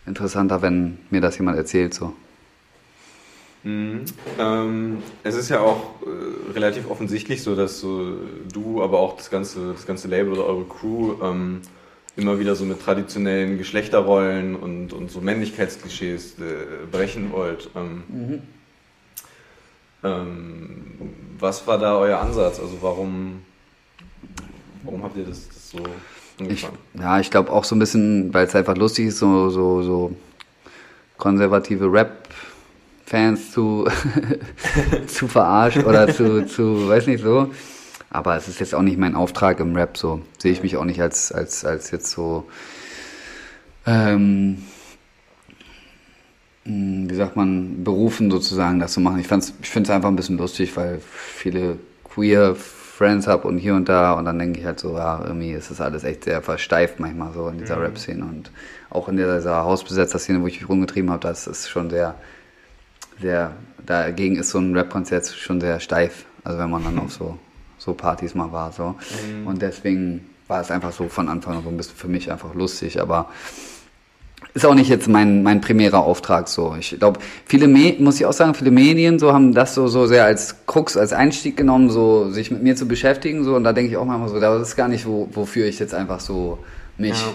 interessanter, 0.06 0.62
wenn 0.62 0.98
mir 1.10 1.22
das 1.22 1.38
jemand 1.38 1.58
erzählt. 1.58 1.94
So. 1.94 2.14
Mhm. 3.64 4.06
Ähm, 4.40 4.98
es 5.24 5.36
ist 5.36 5.50
ja 5.50 5.60
auch 5.60 5.96
äh, 6.04 6.54
relativ 6.54 6.90
offensichtlich 6.90 7.44
so, 7.44 7.56
dass 7.56 7.80
so, 7.80 8.18
du, 8.52 8.82
aber 8.82 9.00
auch 9.00 9.18
das 9.18 9.30
ganze, 9.30 9.74
das 9.74 9.86
ganze 9.86 10.08
Label 10.08 10.34
oder 10.34 10.46
eure 10.46 10.66
Crew 10.66 11.16
ähm, 11.22 11.62
immer 12.16 12.40
wieder 12.40 12.56
so 12.56 12.66
mit 12.66 12.82
traditionellen 12.82 13.58
Geschlechterrollen 13.58 14.56
und, 14.56 14.94
und 14.94 15.12
so 15.12 15.22
Männlichkeitsklischees 15.22 16.40
äh, 16.40 16.86
brechen 16.92 17.32
wollt. 17.32 17.70
Ähm, 17.76 18.04
mhm. 18.08 18.42
Ähm, 20.04 20.94
was 21.40 21.66
war 21.68 21.78
da 21.78 21.98
euer 21.98 22.20
Ansatz? 22.20 22.60
Also 22.60 22.78
warum, 22.82 23.42
warum 24.84 25.04
habt 25.04 25.18
ihr 25.18 25.26
das, 25.26 25.48
das 25.48 25.70
so 25.72 25.78
angefangen? 26.40 26.78
Ich, 26.94 27.02
ja, 27.02 27.20
ich 27.20 27.32
glaube 27.32 27.52
auch 27.52 27.64
so 27.64 27.76
ein 27.76 27.80
bisschen, 27.80 28.34
weil 28.34 28.48
es 28.48 28.56
einfach 28.56 28.76
lustig 28.76 29.08
ist, 29.08 29.20
so, 29.20 29.50
so, 29.50 29.82
so 29.82 30.16
konservative 31.18 31.92
Rap-Fans 31.92 33.52
zu, 33.52 33.88
zu 35.08 35.28
verarschen 35.28 35.86
oder 35.86 36.14
zu, 36.14 36.46
zu, 36.46 36.88
weiß 36.88 37.08
nicht 37.08 37.24
so. 37.24 37.52
Aber 38.10 38.36
es 38.38 38.48
ist 38.48 38.60
jetzt 38.60 38.74
auch 38.74 38.82
nicht 38.82 38.98
mein 38.98 39.16
Auftrag 39.16 39.60
im 39.60 39.76
Rap, 39.76 39.98
so 39.98 40.22
sehe 40.38 40.52
ich 40.52 40.64
mich 40.64 40.78
auch 40.78 40.86
nicht 40.86 41.02
als, 41.02 41.32
als, 41.32 41.66
als 41.66 41.92
jetzt 41.92 42.10
so 42.12 42.48
ähm, 43.86 44.16
hm, 44.16 44.64
wie 46.68 47.16
sagt 47.16 47.36
man, 47.36 47.84
berufen 47.84 48.30
sozusagen, 48.30 48.80
das 48.80 48.94
zu 48.94 49.00
machen. 49.00 49.20
Ich, 49.20 49.32
ich 49.32 49.70
finde 49.70 49.88
es 49.88 49.90
einfach 49.90 50.10
ein 50.10 50.16
bisschen 50.16 50.38
lustig, 50.38 50.76
weil 50.76 51.00
viele 51.00 51.78
queer 52.04 52.56
Friends 52.56 53.28
habe 53.28 53.48
und 53.48 53.60
hier 53.60 53.76
und 53.76 53.88
da 53.88 54.14
und 54.14 54.26
dann 54.26 54.40
denke 54.40 54.60
ich 54.60 54.66
halt 54.66 54.80
so, 54.80 54.98
ja, 54.98 55.24
irgendwie 55.24 55.52
ist 55.52 55.70
das 55.70 55.80
alles 55.80 56.04
echt 56.04 56.24
sehr 56.24 56.42
versteift 56.42 57.00
manchmal 57.00 57.32
so 57.32 57.48
in 57.48 57.60
dieser 57.60 57.76
mhm. 57.78 57.84
Rap-Szene 57.84 58.26
und 58.26 58.52
auch 58.90 59.08
in 59.08 59.18
dieser 59.18 59.64
Hausbesetzer-Szene, 59.64 60.42
wo 60.42 60.48
ich 60.48 60.60
mich 60.60 60.68
rumgetrieben 60.68 61.12
habe, 61.12 61.22
das 61.22 61.46
ist 61.46 61.70
schon 61.70 61.92
sehr, 61.92 62.16
sehr, 63.22 63.52
dagegen 63.86 64.36
ist 64.38 64.50
so 64.50 64.58
ein 64.58 64.76
Rap-Konzert 64.76 65.28
schon 65.28 65.62
sehr 65.62 65.80
steif, 65.80 66.26
also 66.44 66.58
wenn 66.58 66.72
man 66.72 66.84
dann 66.84 66.98
auf 66.98 67.12
so, 67.20 67.38
so 67.78 67.94
Partys 67.94 68.34
mal 68.34 68.52
war, 68.52 68.72
so. 68.72 68.96
Mhm. 69.30 69.46
Und 69.46 69.62
deswegen 69.62 70.28
war 70.48 70.62
es 70.62 70.72
einfach 70.72 70.92
so 70.92 71.08
von 71.08 71.30
Anfang 71.30 71.58
an 71.58 71.64
so 71.64 71.70
ein 71.70 71.78
bisschen 71.78 71.98
für 71.98 72.08
mich 72.08 72.32
einfach 72.32 72.56
lustig, 72.56 73.00
aber 73.00 73.30
ist 74.58 74.66
auch 74.66 74.74
nicht 74.74 74.90
jetzt 74.90 75.08
mein, 75.08 75.44
mein 75.44 75.62
primärer 75.62 76.00
Auftrag 76.00 76.48
so. 76.48 76.76
Ich 76.80 76.98
glaube, 76.98 77.20
viele 77.46 77.68
Me 77.68 77.96
muss 78.00 78.20
ich 78.20 78.26
auch 78.26 78.34
sagen, 78.34 78.54
viele 78.54 78.72
Medien 78.72 79.20
so 79.20 79.32
haben 79.32 79.54
das 79.54 79.76
so, 79.76 79.88
so 79.88 80.08
sehr 80.08 80.26
als 80.26 80.66
Krux, 80.66 80.98
als 80.98 81.14
Einstieg 81.14 81.56
genommen, 81.56 81.90
so 81.90 82.30
sich 82.32 82.50
mit 82.52 82.64
mir 82.64 82.76
zu 82.76 82.88
beschäftigen 82.88 83.44
so 83.44 83.56
und 83.56 83.64
da 83.64 83.74
denke 83.74 83.92
ich 83.92 83.98
auch 83.98 84.06
manchmal 84.06 84.30
so, 84.30 84.40
das 84.40 84.70
ist 84.70 84.76
gar 84.76 84.88
nicht, 84.88 85.06
wo, 85.06 85.30
wofür 85.32 85.68
ich 85.68 85.80
jetzt 85.80 85.94
einfach 85.94 86.20
so 86.20 86.58
mich 86.98 87.20
ja. 87.20 87.34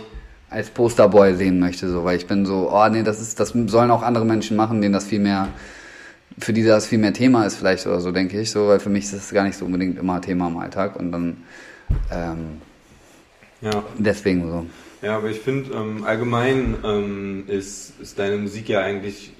als 0.51 0.71
Posterboy 0.71 1.35
sehen 1.35 1.61
möchte, 1.61 1.89
so, 1.89 2.05
weil 2.05 2.17
ich 2.17 2.27
bin 2.27 2.45
so, 2.45 2.71
oh 2.73 2.89
nee, 2.89 3.03
das 3.03 3.21
ist, 3.21 3.39
das 3.39 3.55
sollen 3.67 3.91
auch 3.91 4.03
andere 4.03 4.25
Menschen 4.25 4.57
machen, 4.57 4.81
denen 4.81 4.93
das 4.93 5.05
viel 5.05 5.21
mehr, 5.21 5.49
für 6.39 6.53
die 6.53 6.65
das 6.65 6.87
viel 6.87 6.99
mehr 6.99 7.13
Thema 7.13 7.45
ist 7.45 7.57
vielleicht 7.57 7.87
oder 7.87 8.01
so, 8.01 8.11
denke 8.11 8.41
ich 8.41 8.51
so, 8.51 8.69
weil 8.69 8.81
für 8.81 8.91
mich 8.91 9.05
ist 9.05 9.15
das 9.15 9.31
gar 9.31 9.45
nicht 9.45 9.57
so 9.57 9.65
unbedingt 9.65 9.99
immer 9.99 10.21
Thema 10.21 10.49
im 10.49 10.57
Alltag 10.57 10.97
und 10.97 11.13
dann 11.13 11.37
ähm, 12.11 12.61
ja. 13.61 13.83
deswegen 13.99 14.49
so. 14.49 14.67
Ja, 15.03 15.17
aber 15.17 15.31
ich 15.31 15.41
finde, 15.41 15.75
ähm, 15.75 16.05
allgemein 16.05 16.77
ähm, 16.85 17.45
ist, 17.49 18.01
ist 18.01 18.21
deine 18.21 18.37
Musik 18.37 18.69
ja 18.69 18.81
eigentlich 18.81 19.33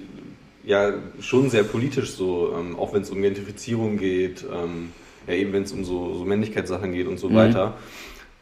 ja 0.65 0.93
schon 1.21 1.49
sehr 1.49 1.63
politisch 1.63 2.11
so, 2.11 2.53
ähm, 2.57 2.77
auch 2.77 2.93
wenn 2.93 3.01
es 3.01 3.09
um 3.09 3.21
Gentrifizierung 3.21 3.97
geht, 3.97 4.43
ähm, 4.43 4.91
ja 5.25 5.33
eben 5.33 5.53
wenn 5.53 5.63
es 5.63 5.71
um 5.71 5.85
so, 5.85 6.15
so 6.15 6.25
Männlichkeitssachen 6.25 6.91
geht 6.91 7.07
und 7.07 7.17
so 7.17 7.29
mhm. 7.29 7.35
weiter. 7.35 7.77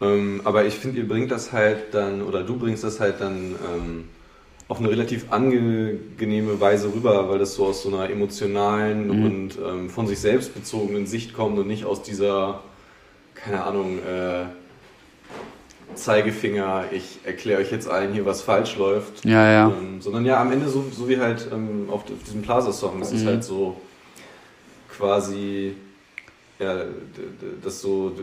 Ähm, 0.01 0.41
aber 0.45 0.65
ich 0.65 0.73
finde, 0.73 0.97
ihr 0.97 1.07
bringt 1.07 1.29
das 1.29 1.51
halt 1.51 1.93
dann, 1.93 2.23
oder 2.23 2.43
du 2.43 2.57
bringst 2.57 2.83
das 2.83 2.99
halt 2.99 3.21
dann 3.21 3.55
ähm, 3.71 4.03
auf 4.67 4.79
eine 4.79 4.89
relativ 4.89 5.31
angenehme 5.31 6.59
Weise 6.59 6.91
rüber, 6.91 7.29
weil 7.29 7.37
das 7.37 7.53
so 7.53 7.65
aus 7.67 7.83
so 7.83 7.89
einer 7.89 8.09
emotionalen 8.09 9.07
mhm. 9.07 9.25
und 9.25 9.89
von 9.91 10.07
sich 10.07 10.17
selbst 10.19 10.53
bezogenen 10.53 11.05
Sicht 11.05 11.33
kommt 11.33 11.59
und 11.59 11.67
nicht 11.67 11.83
aus 11.83 12.01
dieser, 12.03 12.61
keine 13.35 13.65
Ahnung, 13.65 13.99
äh, 13.99 14.45
Zeigefinger, 15.95 16.85
ich 16.91 17.19
erkläre 17.23 17.61
euch 17.61 17.71
jetzt 17.71 17.89
allen 17.89 18.13
hier, 18.13 18.25
was 18.25 18.41
falsch 18.41 18.77
läuft. 18.77 19.25
Ja, 19.25 19.51
ja. 19.51 19.67
Ähm, 19.67 20.01
sondern 20.01 20.25
ja, 20.25 20.41
am 20.41 20.51
Ende 20.51 20.69
so, 20.69 20.85
so 20.91 21.07
wie 21.07 21.17
halt 21.17 21.47
ähm, 21.51 21.87
auf, 21.89 22.03
auf, 22.03 22.23
diesem 22.25 22.41
Plaza-Song. 22.41 22.99
Das 22.99 23.11
mhm. 23.11 23.17
ist 23.17 23.25
halt 23.25 23.43
so 23.43 23.77
quasi, 24.89 25.75
ja, 26.59 26.85
das 27.63 27.81
so 27.81 28.13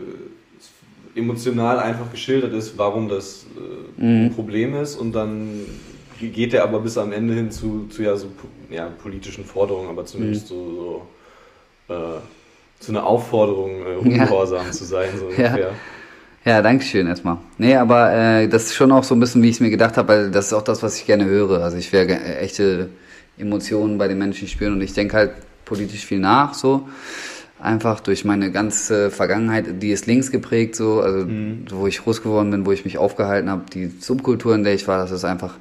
emotional 1.15 1.79
einfach 1.79 2.11
geschildert 2.11 2.53
ist, 2.53 2.77
warum 2.77 3.09
das 3.09 3.45
äh, 3.57 4.01
mhm. 4.01 4.25
ein 4.25 4.33
Problem 4.33 4.75
ist 4.75 4.95
und 4.95 5.13
dann 5.13 5.65
geht 6.19 6.53
er 6.53 6.63
aber 6.63 6.79
bis 6.81 6.97
am 6.97 7.11
Ende 7.11 7.33
hin 7.33 7.51
zu, 7.51 7.87
zu 7.87 8.03
ja, 8.03 8.15
so, 8.15 8.27
ja, 8.69 8.89
politischen 9.01 9.45
Forderungen, 9.45 9.89
aber 9.89 10.05
zumindest 10.05 10.51
mhm. 10.51 10.55
so, 10.55 11.05
so 11.87 11.93
äh, 11.93 12.19
zu 12.79 12.91
einer 12.91 13.05
Aufforderung, 13.05 13.81
äh, 13.85 13.95
ungehorsam 13.95 14.65
ja. 14.65 14.71
zu 14.71 14.85
sein, 14.85 15.09
so 15.17 15.25
ungefähr. 15.27 15.59
Ja. 15.59 15.71
Ja, 16.49 16.63
danke 16.63 16.83
schön 16.83 17.05
erstmal. 17.05 17.37
Nee, 17.59 17.75
aber 17.75 18.11
äh, 18.11 18.47
das 18.47 18.63
ist 18.63 18.73
schon 18.73 18.91
auch 18.91 19.03
so 19.03 19.13
ein 19.13 19.19
bisschen, 19.19 19.43
wie 19.43 19.49
ich 19.49 19.57
es 19.57 19.59
mir 19.59 19.69
gedacht 19.69 19.97
habe, 19.97 20.07
weil 20.07 20.31
das 20.31 20.47
ist 20.47 20.53
auch 20.53 20.63
das, 20.63 20.81
was 20.81 20.97
ich 20.97 21.05
gerne 21.05 21.25
höre. 21.25 21.61
Also 21.63 21.77
ich 21.77 21.93
werde 21.93 22.19
echte 22.37 22.89
Emotionen 23.37 23.99
bei 23.99 24.07
den 24.07 24.17
Menschen 24.17 24.47
spüren 24.47 24.73
und 24.73 24.81
ich 24.81 24.93
denke 24.93 25.15
halt 25.15 25.31
politisch 25.65 26.07
viel 26.07 26.17
nach, 26.17 26.55
so. 26.55 26.89
Einfach 27.59 27.99
durch 27.99 28.25
meine 28.25 28.51
ganze 28.51 29.11
Vergangenheit, 29.11 29.83
die 29.83 29.91
ist 29.91 30.07
links 30.07 30.31
geprägt, 30.31 30.75
so, 30.75 31.01
also 31.01 31.27
mhm. 31.27 31.65
wo 31.69 31.85
ich 31.85 31.99
groß 31.99 32.23
geworden 32.23 32.49
bin, 32.49 32.65
wo 32.65 32.71
ich 32.71 32.83
mich 32.83 32.97
aufgehalten 32.97 33.47
habe, 33.47 33.65
die 33.71 33.91
Subkultur, 33.99 34.55
in 34.55 34.63
der 34.63 34.73
ich 34.73 34.87
war, 34.87 34.97
das 34.97 35.11
ist 35.11 35.25
einfach 35.25 35.53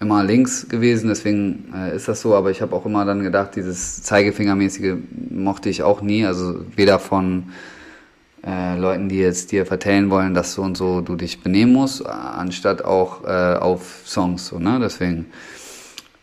immer 0.00 0.22
links 0.22 0.68
gewesen, 0.68 1.08
deswegen 1.08 1.72
äh, 1.74 1.96
ist 1.96 2.08
das 2.08 2.20
so, 2.20 2.34
aber 2.34 2.50
ich 2.50 2.60
habe 2.60 2.76
auch 2.76 2.84
immer 2.84 3.06
dann 3.06 3.22
gedacht, 3.22 3.56
dieses 3.56 4.02
Zeigefingermäßige 4.02 4.96
mochte 5.30 5.70
ich 5.70 5.82
auch 5.82 6.02
nie, 6.02 6.26
also 6.26 6.60
weder 6.76 6.98
von 6.98 7.44
äh, 8.46 8.76
Leuten, 8.76 9.08
die 9.08 9.18
jetzt 9.18 9.52
dir 9.52 9.66
vertellen 9.66 10.10
wollen, 10.10 10.34
dass 10.34 10.54
so 10.54 10.62
und 10.62 10.76
so 10.76 11.00
du 11.00 11.16
dich 11.16 11.42
benehmen 11.42 11.72
musst, 11.72 12.06
anstatt 12.06 12.84
auch 12.84 13.24
äh, 13.24 13.56
auf 13.56 14.02
Songs, 14.06 14.46
so, 14.46 14.58
ne? 14.58 14.78
Deswegen. 14.80 15.26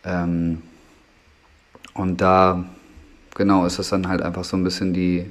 Ähm, 0.04 0.62
und 1.94 2.20
da, 2.20 2.64
genau, 3.34 3.66
ist 3.66 3.78
das 3.78 3.88
dann 3.88 4.08
halt 4.08 4.22
einfach 4.22 4.44
so 4.44 4.56
ein 4.56 4.64
bisschen 4.64 4.92
die. 4.92 5.26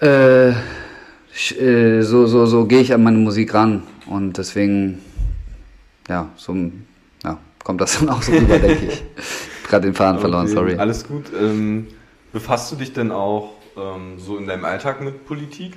Äh, 0.00 0.50
äh 0.50 2.02
so, 2.02 2.26
so, 2.26 2.46
so 2.46 2.66
gehe 2.66 2.80
ich 2.80 2.92
an 2.92 3.02
meine 3.02 3.18
Musik 3.18 3.54
ran. 3.54 3.82
Und 4.06 4.38
deswegen, 4.38 5.00
ja, 6.08 6.28
so 6.36 6.54
ja, 7.24 7.38
kommt 7.62 7.80
das 7.80 7.98
dann 7.98 8.10
auch 8.10 8.22
so 8.22 8.32
rüber, 8.32 8.58
denke 8.58 8.86
ich. 8.86 9.02
Gerade 9.68 9.86
den 9.86 9.94
Faden 9.94 10.16
okay, 10.16 10.20
verloren, 10.22 10.48
sorry. 10.48 10.76
Alles 10.76 11.06
gut. 11.06 11.24
Ähm, 11.38 11.88
befasst 12.32 12.70
du 12.70 12.76
dich 12.76 12.92
denn 12.92 13.10
auch 13.10 13.53
ähm, 13.76 14.18
so 14.18 14.36
in 14.36 14.46
deinem 14.46 14.64
Alltag 14.64 15.00
mit 15.00 15.26
Politik? 15.26 15.76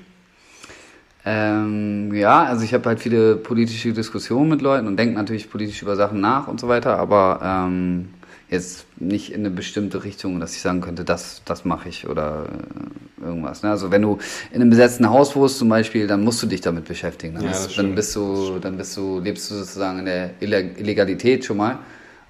Ähm, 1.26 2.14
ja, 2.14 2.44
also 2.44 2.64
ich 2.64 2.74
habe 2.74 2.88
halt 2.88 3.02
viele 3.02 3.36
politische 3.36 3.92
Diskussionen 3.92 4.50
mit 4.50 4.62
Leuten 4.62 4.88
und 4.88 4.98
denke 4.98 5.14
natürlich 5.14 5.50
politisch 5.50 5.82
über 5.82 5.98
Sachen 5.98 6.22
nach 6.22 6.48
und 6.48 6.60
so 6.60 6.70
weiter, 6.70 6.98
aber 6.98 7.42
ähm, 7.44 8.10
jetzt 8.50 8.86
nicht 8.98 9.34
in 9.34 9.42
eine 9.42 9.50
bestimmte 9.50 10.06
Richtung, 10.06 10.40
dass 10.40 10.56
ich 10.56 10.62
sagen 10.62 10.80
könnte, 10.80 11.04
das, 11.04 11.42
das 11.44 11.66
mache 11.66 11.90
ich 11.90 12.08
oder 12.08 12.46
äh, 12.46 13.26
irgendwas. 13.26 13.62
Ne? 13.62 13.70
Also 13.70 13.92
wenn 13.92 14.04
du 14.04 14.20
in 14.52 14.62
einem 14.62 14.70
besetzten 14.70 15.10
Haus 15.10 15.36
wohnst 15.36 15.58
zum 15.58 15.68
Beispiel, 15.68 16.08
dann 16.08 16.24
musst 16.24 16.42
du 16.42 16.48
dich 16.48 16.62
damit 16.62 16.86
beschäftigen. 16.86 17.36
Dann, 17.36 17.44
ja, 17.44 17.50
hast, 17.50 17.78
dann 17.78 17.94
bist 17.94 18.16
du, 18.16 18.60
dann 18.60 18.78
bist 18.78 18.96
du, 18.96 19.20
lebst 19.20 19.52
du 19.52 19.56
sozusagen 19.56 20.00
in 20.00 20.06
der 20.06 20.30
Illegalität 20.40 21.44
schon 21.44 21.58
mal. 21.58 21.80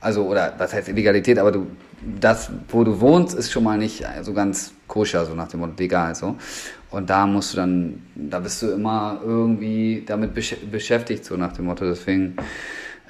Also, 0.02 0.26
oder 0.26 0.54
was 0.58 0.74
heißt 0.74 0.90
Illegalität, 0.90 1.38
aber 1.38 1.52
du, 1.52 1.68
das, 2.20 2.50
wo 2.70 2.84
du 2.84 3.00
wohnst, 3.00 3.38
ist 3.38 3.52
schon 3.52 3.64
mal 3.64 3.78
nicht 3.78 4.04
so 4.24 4.34
ganz 4.34 4.74
koscher, 4.88 5.26
so 5.26 5.34
nach 5.36 5.48
dem 5.48 5.60
Motto 5.60 5.74
legal, 5.78 6.16
so. 6.16 6.36
Und 6.90 7.10
da 7.10 7.28
musst 7.28 7.54
du 7.54 7.58
dann, 7.58 8.02
da 8.16 8.40
bist 8.40 8.62
du 8.62 8.72
immer 8.72 9.20
irgendwie 9.24 10.04
damit 10.06 10.34
besch 10.34 10.56
beschäftigt, 10.72 11.26
so 11.26 11.36
nach 11.36 11.54
dem 11.54 11.66
Motto. 11.66 11.86
Deswegen 11.86 12.38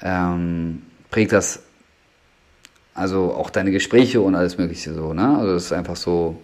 ähm, 0.02 0.82
prägt 1.10 1.32
das 1.32 1.62
also 2.94 3.32
auch 3.32 3.50
deine 3.50 3.70
Gespräche 3.70 4.20
und 4.20 4.34
alles 4.34 4.58
Mögliche 4.58 4.92
so, 4.92 5.12
ne? 5.12 5.38
Also 5.38 5.54
das 5.54 5.66
ist 5.66 5.72
einfach 5.72 5.94
so, 5.94 6.40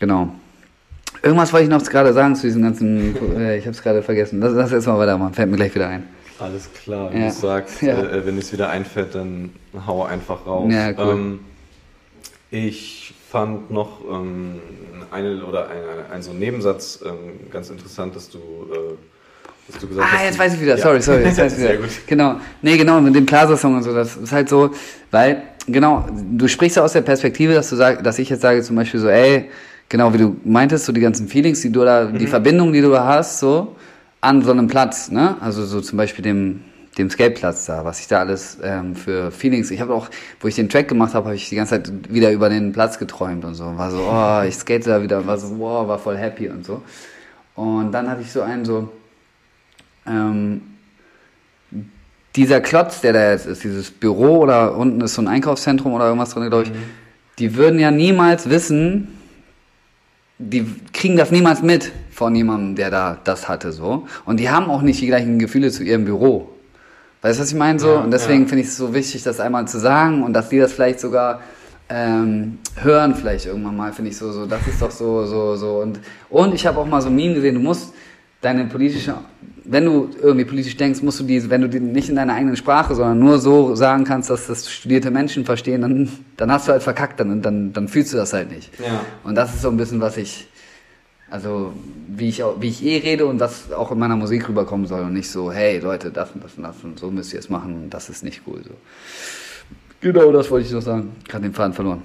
genau. 0.00 0.34
Irgendwas 1.22 1.52
wollte 1.52 1.64
ich 1.64 1.70
noch 1.70 1.82
gerade 1.84 2.12
sagen 2.12 2.34
zu 2.34 2.46
diesem 2.46 2.62
ganzen, 2.62 3.14
äh, 3.36 3.58
ich 3.58 3.64
habe 3.64 3.76
es 3.76 3.82
gerade 3.82 4.02
vergessen. 4.02 4.40
Lass, 4.40 4.54
lass 4.54 4.72
erst 4.72 4.86
mal 4.86 4.98
weitermachen, 4.98 5.34
fällt 5.34 5.50
mir 5.50 5.56
gleich 5.56 5.74
wieder 5.74 5.88
ein. 5.88 6.04
Alles 6.38 6.70
klar, 6.72 7.12
wenn 7.12 7.20
ja. 7.20 7.28
du 7.28 7.34
sagst, 7.34 7.82
ja. 7.82 7.98
äh, 7.98 8.26
wenn 8.26 8.38
es 8.38 8.52
wieder 8.52 8.70
einfällt, 8.70 9.14
dann 9.14 9.50
hau 9.86 10.04
einfach 10.04 10.46
raus. 10.46 10.72
Ja, 10.72 10.92
cool. 10.98 11.12
Ähm, 11.12 11.40
ich 12.50 13.03
fand 13.34 13.68
noch 13.68 13.98
ähm, 14.08 14.60
eine 15.10 15.44
oder 15.44 15.68
ein, 15.68 16.12
ein, 16.12 16.22
so 16.22 16.30
einen 16.30 16.38
Nebensatz 16.38 17.00
ähm, 17.04 17.50
ganz 17.50 17.68
interessant, 17.68 18.14
dass 18.14 18.30
du, 18.30 18.38
äh, 18.38 18.94
dass 19.66 19.80
du 19.80 19.88
gesagt 19.88 20.06
ah, 20.06 20.12
hast. 20.12 20.20
Ah, 20.20 20.24
jetzt 20.24 20.38
weiß 20.38 20.54
ich 20.54 20.60
wieder, 20.60 20.78
sorry, 20.78 21.02
sorry, 21.02 21.24
jetzt 21.24 21.38
weiß 21.38 21.54
ich 21.54 21.58
wieder. 21.64 21.68
Sehr 21.70 21.78
gut. 21.78 21.90
Genau, 22.06 22.36
nee, 22.62 22.76
genau, 22.76 23.00
mit 23.00 23.16
dem 23.16 23.26
Plaza-Song 23.26 23.74
und 23.74 23.82
so, 23.82 23.92
das 23.92 24.16
ist 24.16 24.30
halt 24.30 24.48
so, 24.48 24.70
weil, 25.10 25.42
genau, 25.66 26.06
du 26.30 26.46
sprichst 26.46 26.76
ja 26.76 26.84
aus 26.84 26.92
der 26.92 27.00
Perspektive, 27.00 27.54
dass 27.54 27.70
du 27.70 27.74
sagst, 27.74 28.06
dass 28.06 28.20
ich 28.20 28.30
jetzt 28.30 28.42
sage 28.42 28.62
zum 28.62 28.76
Beispiel 28.76 29.00
so, 29.00 29.08
ey, 29.08 29.50
genau 29.88 30.14
wie 30.14 30.18
du 30.18 30.36
meintest, 30.44 30.84
so 30.84 30.92
die 30.92 31.00
ganzen 31.00 31.26
Feelings, 31.26 31.60
die 31.60 31.72
du 31.72 31.84
da, 31.84 32.04
mhm. 32.04 32.18
die 32.18 32.28
Verbindung, 32.28 32.72
die 32.72 32.82
du 32.82 32.90
da 32.90 33.04
hast, 33.04 33.40
so, 33.40 33.74
an 34.20 34.42
so 34.42 34.52
einem 34.52 34.68
Platz, 34.68 35.10
ne? 35.10 35.38
Also 35.40 35.64
so 35.66 35.80
zum 35.80 35.98
Beispiel 35.98 36.22
dem, 36.22 36.60
dem 36.98 37.10
Skateplatz 37.10 37.66
da, 37.66 37.84
was 37.84 38.00
ich 38.00 38.08
da 38.08 38.20
alles 38.20 38.58
ähm, 38.62 38.94
für 38.94 39.30
Feelings. 39.30 39.70
Ich 39.70 39.80
habe 39.80 39.94
auch, 39.94 40.08
wo 40.40 40.48
ich 40.48 40.54
den 40.54 40.68
Track 40.68 40.88
gemacht 40.88 41.14
habe, 41.14 41.26
habe 41.26 41.36
ich 41.36 41.48
die 41.48 41.56
ganze 41.56 41.82
Zeit 41.82 42.12
wieder 42.12 42.30
über 42.30 42.48
den 42.48 42.72
Platz 42.72 42.98
geträumt 42.98 43.44
und 43.44 43.54
so. 43.54 43.64
War 43.76 43.90
so, 43.90 43.98
oh, 43.98 44.42
ich 44.46 44.54
skate 44.54 44.86
da 44.86 45.02
wieder, 45.02 45.26
war 45.26 45.38
so, 45.38 45.58
wow, 45.58 45.86
war 45.88 45.98
voll 45.98 46.16
happy 46.16 46.48
und 46.48 46.64
so. 46.64 46.82
Und 47.56 47.92
dann 47.92 48.08
hatte 48.08 48.22
ich 48.22 48.32
so 48.32 48.42
einen 48.42 48.64
so, 48.64 48.88
ähm, 50.06 50.62
dieser 52.36 52.60
Klotz, 52.60 53.00
der 53.00 53.12
da 53.12 53.30
jetzt 53.30 53.46
ist, 53.46 53.62
dieses 53.62 53.90
Büro 53.90 54.38
oder 54.38 54.76
unten 54.76 55.00
ist 55.00 55.14
so 55.14 55.22
ein 55.22 55.28
Einkaufszentrum 55.28 55.92
oder 55.92 56.06
irgendwas 56.06 56.30
drin, 56.30 56.48
glaube 56.48 56.64
ich, 56.64 56.70
mhm. 56.70 56.82
die 57.38 57.54
würden 57.54 57.78
ja 57.78 57.90
niemals 57.90 58.50
wissen, 58.50 59.08
die 60.38 60.66
kriegen 60.92 61.16
das 61.16 61.30
niemals 61.30 61.62
mit 61.62 61.92
von 62.10 62.34
jemandem, 62.34 62.74
der 62.74 62.90
da 62.90 63.18
das 63.22 63.48
hatte, 63.48 63.72
so. 63.72 64.06
Und 64.24 64.40
die 64.40 64.50
haben 64.50 64.68
auch 64.68 64.82
nicht 64.82 65.00
die 65.00 65.06
gleichen 65.06 65.38
Gefühle 65.38 65.70
zu 65.70 65.84
ihrem 65.84 66.04
Büro. 66.04 66.53
Weißt 67.24 67.38
du, 67.38 67.42
was 67.42 67.48
ich 67.48 67.56
meine? 67.56 67.78
So? 67.78 67.88
Ja, 67.88 68.00
und 68.00 68.10
deswegen 68.10 68.42
ja. 68.42 68.48
finde 68.48 68.62
ich 68.62 68.68
es 68.68 68.76
so 68.76 68.92
wichtig, 68.92 69.22
das 69.22 69.40
einmal 69.40 69.66
zu 69.66 69.78
sagen 69.78 70.22
und 70.22 70.34
dass 70.34 70.50
die 70.50 70.58
das 70.58 70.74
vielleicht 70.74 71.00
sogar 71.00 71.40
ähm, 71.88 72.58
hören, 72.76 73.14
vielleicht 73.14 73.46
irgendwann 73.46 73.78
mal, 73.78 73.94
finde 73.94 74.10
ich 74.10 74.18
so, 74.18 74.30
so, 74.30 74.44
das 74.44 74.60
ist 74.68 74.82
doch 74.82 74.90
so, 74.90 75.24
so, 75.24 75.56
so. 75.56 75.80
Und, 75.80 76.00
und 76.28 76.54
ich 76.54 76.66
habe 76.66 76.78
auch 76.78 76.86
mal 76.86 77.00
so 77.00 77.08
Meme 77.08 77.36
gesehen, 77.36 77.54
du 77.54 77.62
musst 77.62 77.94
deine 78.42 78.66
politische 78.66 79.14
wenn 79.64 79.86
du 79.86 80.10
irgendwie 80.20 80.44
politisch 80.44 80.76
denkst, 80.76 81.02
musst 81.02 81.20
du 81.20 81.24
die, 81.24 81.48
wenn 81.48 81.62
du 81.62 81.68
die 81.68 81.80
nicht 81.80 82.10
in 82.10 82.16
deiner 82.16 82.34
eigenen 82.34 82.56
Sprache, 82.56 82.94
sondern 82.94 83.18
nur 83.18 83.38
so 83.38 83.74
sagen 83.74 84.04
kannst, 84.04 84.28
dass 84.28 84.46
das 84.46 84.70
studierte 84.70 85.10
Menschen 85.10 85.46
verstehen, 85.46 85.80
dann, 85.80 86.10
dann 86.36 86.52
hast 86.52 86.68
du 86.68 86.72
halt 86.72 86.82
verkackt, 86.82 87.18
dann, 87.18 87.40
dann, 87.40 87.72
dann 87.72 87.88
fühlst 87.88 88.12
du 88.12 88.18
das 88.18 88.34
halt 88.34 88.50
nicht. 88.50 88.70
Ja. 88.78 89.00
Und 89.24 89.34
das 89.34 89.54
ist 89.54 89.62
so 89.62 89.70
ein 89.70 89.78
bisschen, 89.78 90.00
was 90.00 90.18
ich, 90.18 90.48
also 91.34 91.72
wie 92.06 92.28
ich, 92.28 92.38
wie 92.60 92.68
ich 92.68 92.84
eh 92.84 92.98
rede 92.98 93.26
und 93.26 93.40
was 93.40 93.72
auch 93.72 93.90
in 93.90 93.98
meiner 93.98 94.14
Musik 94.14 94.48
rüberkommen 94.48 94.86
soll 94.86 95.02
und 95.02 95.14
nicht 95.14 95.28
so, 95.28 95.50
hey 95.50 95.80
Leute, 95.80 96.12
das 96.12 96.30
und 96.30 96.44
das 96.44 96.54
und 96.56 96.62
das 96.62 96.76
und 96.84 96.96
so 96.96 97.10
müsst 97.10 97.32
ihr 97.32 97.40
es 97.40 97.50
machen 97.50 97.74
und 97.74 97.90
das 97.90 98.08
ist 98.08 98.22
nicht 98.22 98.42
cool. 98.46 98.62
So. 98.62 98.70
Genau, 100.00 100.30
das 100.30 100.48
wollte 100.48 100.68
ich 100.68 100.72
noch 100.72 100.80
sagen. 100.80 101.16
Gerade 101.26 101.42
den 101.42 101.52
Faden 101.52 101.72
verloren. 101.72 102.02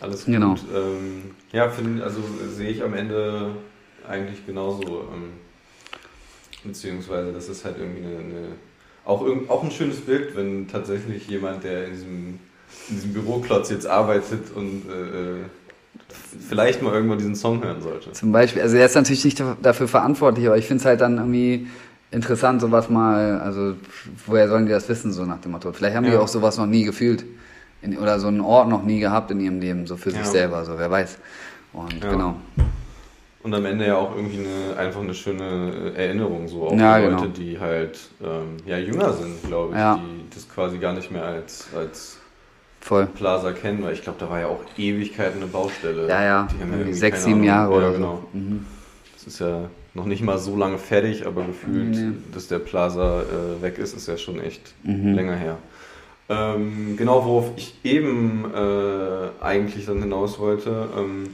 Alles 0.00 0.24
gut. 0.24 0.34
Genau. 0.34 0.56
Ähm, 0.74 1.30
ja, 1.52 1.70
find, 1.70 2.02
also 2.02 2.18
sehe 2.52 2.70
ich 2.70 2.82
am 2.82 2.94
Ende 2.94 3.52
eigentlich 4.08 4.44
genauso. 4.44 5.02
Ähm, 5.12 5.34
beziehungsweise 6.64 7.32
das 7.32 7.48
ist 7.48 7.64
halt 7.64 7.76
irgendwie 7.78 8.04
eine, 8.04 8.18
eine 8.18 8.48
auch, 9.04 9.24
irgend- 9.24 9.50
auch 9.50 9.62
ein 9.62 9.70
schönes 9.70 10.00
Bild, 10.00 10.34
wenn 10.34 10.66
tatsächlich 10.66 11.28
jemand, 11.28 11.62
der 11.62 11.86
in 11.86 11.92
diesem, 11.92 12.38
in 12.88 12.94
diesem 12.96 13.12
Büroklotz 13.12 13.70
jetzt 13.70 13.86
arbeitet 13.86 14.50
und 14.52 14.82
äh, 14.90 14.92
äh, 14.92 15.44
vielleicht 16.48 16.82
mal 16.82 16.92
irgendwann 16.92 17.18
diesen 17.18 17.34
Song 17.34 17.62
hören 17.62 17.80
sollte. 17.82 18.12
Zum 18.12 18.32
Beispiel, 18.32 18.62
also 18.62 18.76
er 18.76 18.86
ist 18.86 18.94
natürlich 18.94 19.24
nicht 19.24 19.42
dafür 19.62 19.88
verantwortlich, 19.88 20.46
aber 20.46 20.56
ich 20.58 20.66
finde 20.66 20.80
es 20.80 20.84
halt 20.86 21.00
dann 21.00 21.16
irgendwie 21.18 21.66
interessant, 22.10 22.60
sowas 22.60 22.90
mal, 22.90 23.40
also 23.40 23.74
woher 24.26 24.48
sollen 24.48 24.66
die 24.66 24.72
das 24.72 24.88
wissen, 24.88 25.12
so 25.12 25.24
nach 25.24 25.40
dem 25.40 25.52
Motto. 25.52 25.72
Vielleicht 25.72 25.96
haben 25.96 26.04
die 26.04 26.10
Ja. 26.12 26.20
auch 26.20 26.28
sowas 26.28 26.58
noch 26.58 26.66
nie 26.66 26.84
gefühlt 26.84 27.24
in, 27.80 27.96
oder 27.98 28.20
so 28.20 28.28
einen 28.28 28.40
Ort 28.40 28.68
noch 28.68 28.82
nie 28.84 29.00
gehabt 29.00 29.30
in 29.30 29.40
ihrem 29.40 29.60
Leben, 29.60 29.86
so 29.86 29.96
für 29.96 30.10
Ja. 30.10 30.16
sich 30.18 30.26
selber, 30.26 30.64
so 30.64 30.78
wer 30.78 30.90
weiß. 30.90 31.18
Und 31.72 32.02
Ja. 32.02 32.10
genau. 32.10 32.36
Und 33.42 33.52
am 33.54 33.64
Ende 33.64 33.86
ja 33.88 33.96
auch 33.96 34.14
irgendwie 34.14 34.38
eine, 34.38 34.76
einfach 34.76 35.00
eine 35.00 35.14
schöne 35.14 35.92
Erinnerung, 35.96 36.46
so 36.46 36.68
auch 36.68 36.76
Ja, 36.78 37.00
genau. 37.00 37.22
Leute, 37.22 37.32
die 37.32 37.58
halt 37.58 37.98
ähm, 38.22 38.56
ja, 38.66 38.78
jünger 38.78 39.12
sind, 39.14 39.42
glaube 39.48 39.74
ich, 39.74 39.80
die 39.80 40.34
das 40.34 40.48
quasi 40.48 40.78
gar 40.78 40.92
nicht 40.92 41.10
mehr 41.10 41.24
als, 41.24 41.66
als 41.76 42.18
Voll. 42.82 43.06
Plaza 43.06 43.52
kennen, 43.52 43.82
weil 43.84 43.92
ich 43.94 44.02
glaube, 44.02 44.18
da 44.18 44.28
war 44.28 44.40
ja 44.40 44.48
auch 44.48 44.60
Ewigkeiten 44.76 45.38
eine 45.40 45.46
Baustelle. 45.46 46.08
Ja, 46.08 46.22
ja. 46.24 46.48
Die 46.54 46.60
haben 46.62 46.72
irgendwie 46.72 46.92
Sechs, 46.92 47.22
sieben 47.22 47.36
Ahnung. 47.36 47.46
Jahre 47.46 47.70
ja, 47.72 47.78
oder 47.78 47.92
genau. 47.92 48.22
so. 48.32 48.38
Mhm. 48.38 48.66
Das 49.14 49.26
ist 49.26 49.38
ja 49.38 49.70
noch 49.94 50.04
nicht 50.04 50.22
mal 50.22 50.36
so 50.38 50.56
lange 50.56 50.78
fertig, 50.78 51.24
aber 51.26 51.44
gefühlt, 51.44 51.90
nee. 51.94 52.12
dass 52.34 52.48
der 52.48 52.58
Plaza 52.58 53.22
äh, 53.22 53.62
weg 53.62 53.78
ist, 53.78 53.96
ist 53.96 54.08
ja 54.08 54.16
schon 54.16 54.40
echt 54.40 54.74
Mhm. 54.82 55.14
länger 55.14 55.36
her. 55.36 55.58
Ähm, 56.28 56.96
genau, 56.96 57.24
worauf 57.24 57.50
ich 57.56 57.74
eben 57.84 58.46
äh, 58.52 59.44
eigentlich 59.44 59.86
dann 59.86 60.00
hinaus 60.00 60.38
wollte, 60.40 60.88
ähm, 60.98 61.28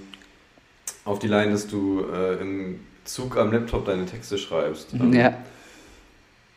auf 1.06 1.18
die 1.18 1.28
Line, 1.28 1.52
dass 1.52 1.66
du 1.66 2.04
äh, 2.12 2.40
im 2.42 2.80
Zug 3.04 3.38
am 3.38 3.52
Laptop 3.52 3.86
deine 3.86 4.04
Texte 4.04 4.36
schreibst. 4.36 4.92
Ähm, 4.92 5.12
Ja. 5.14 5.32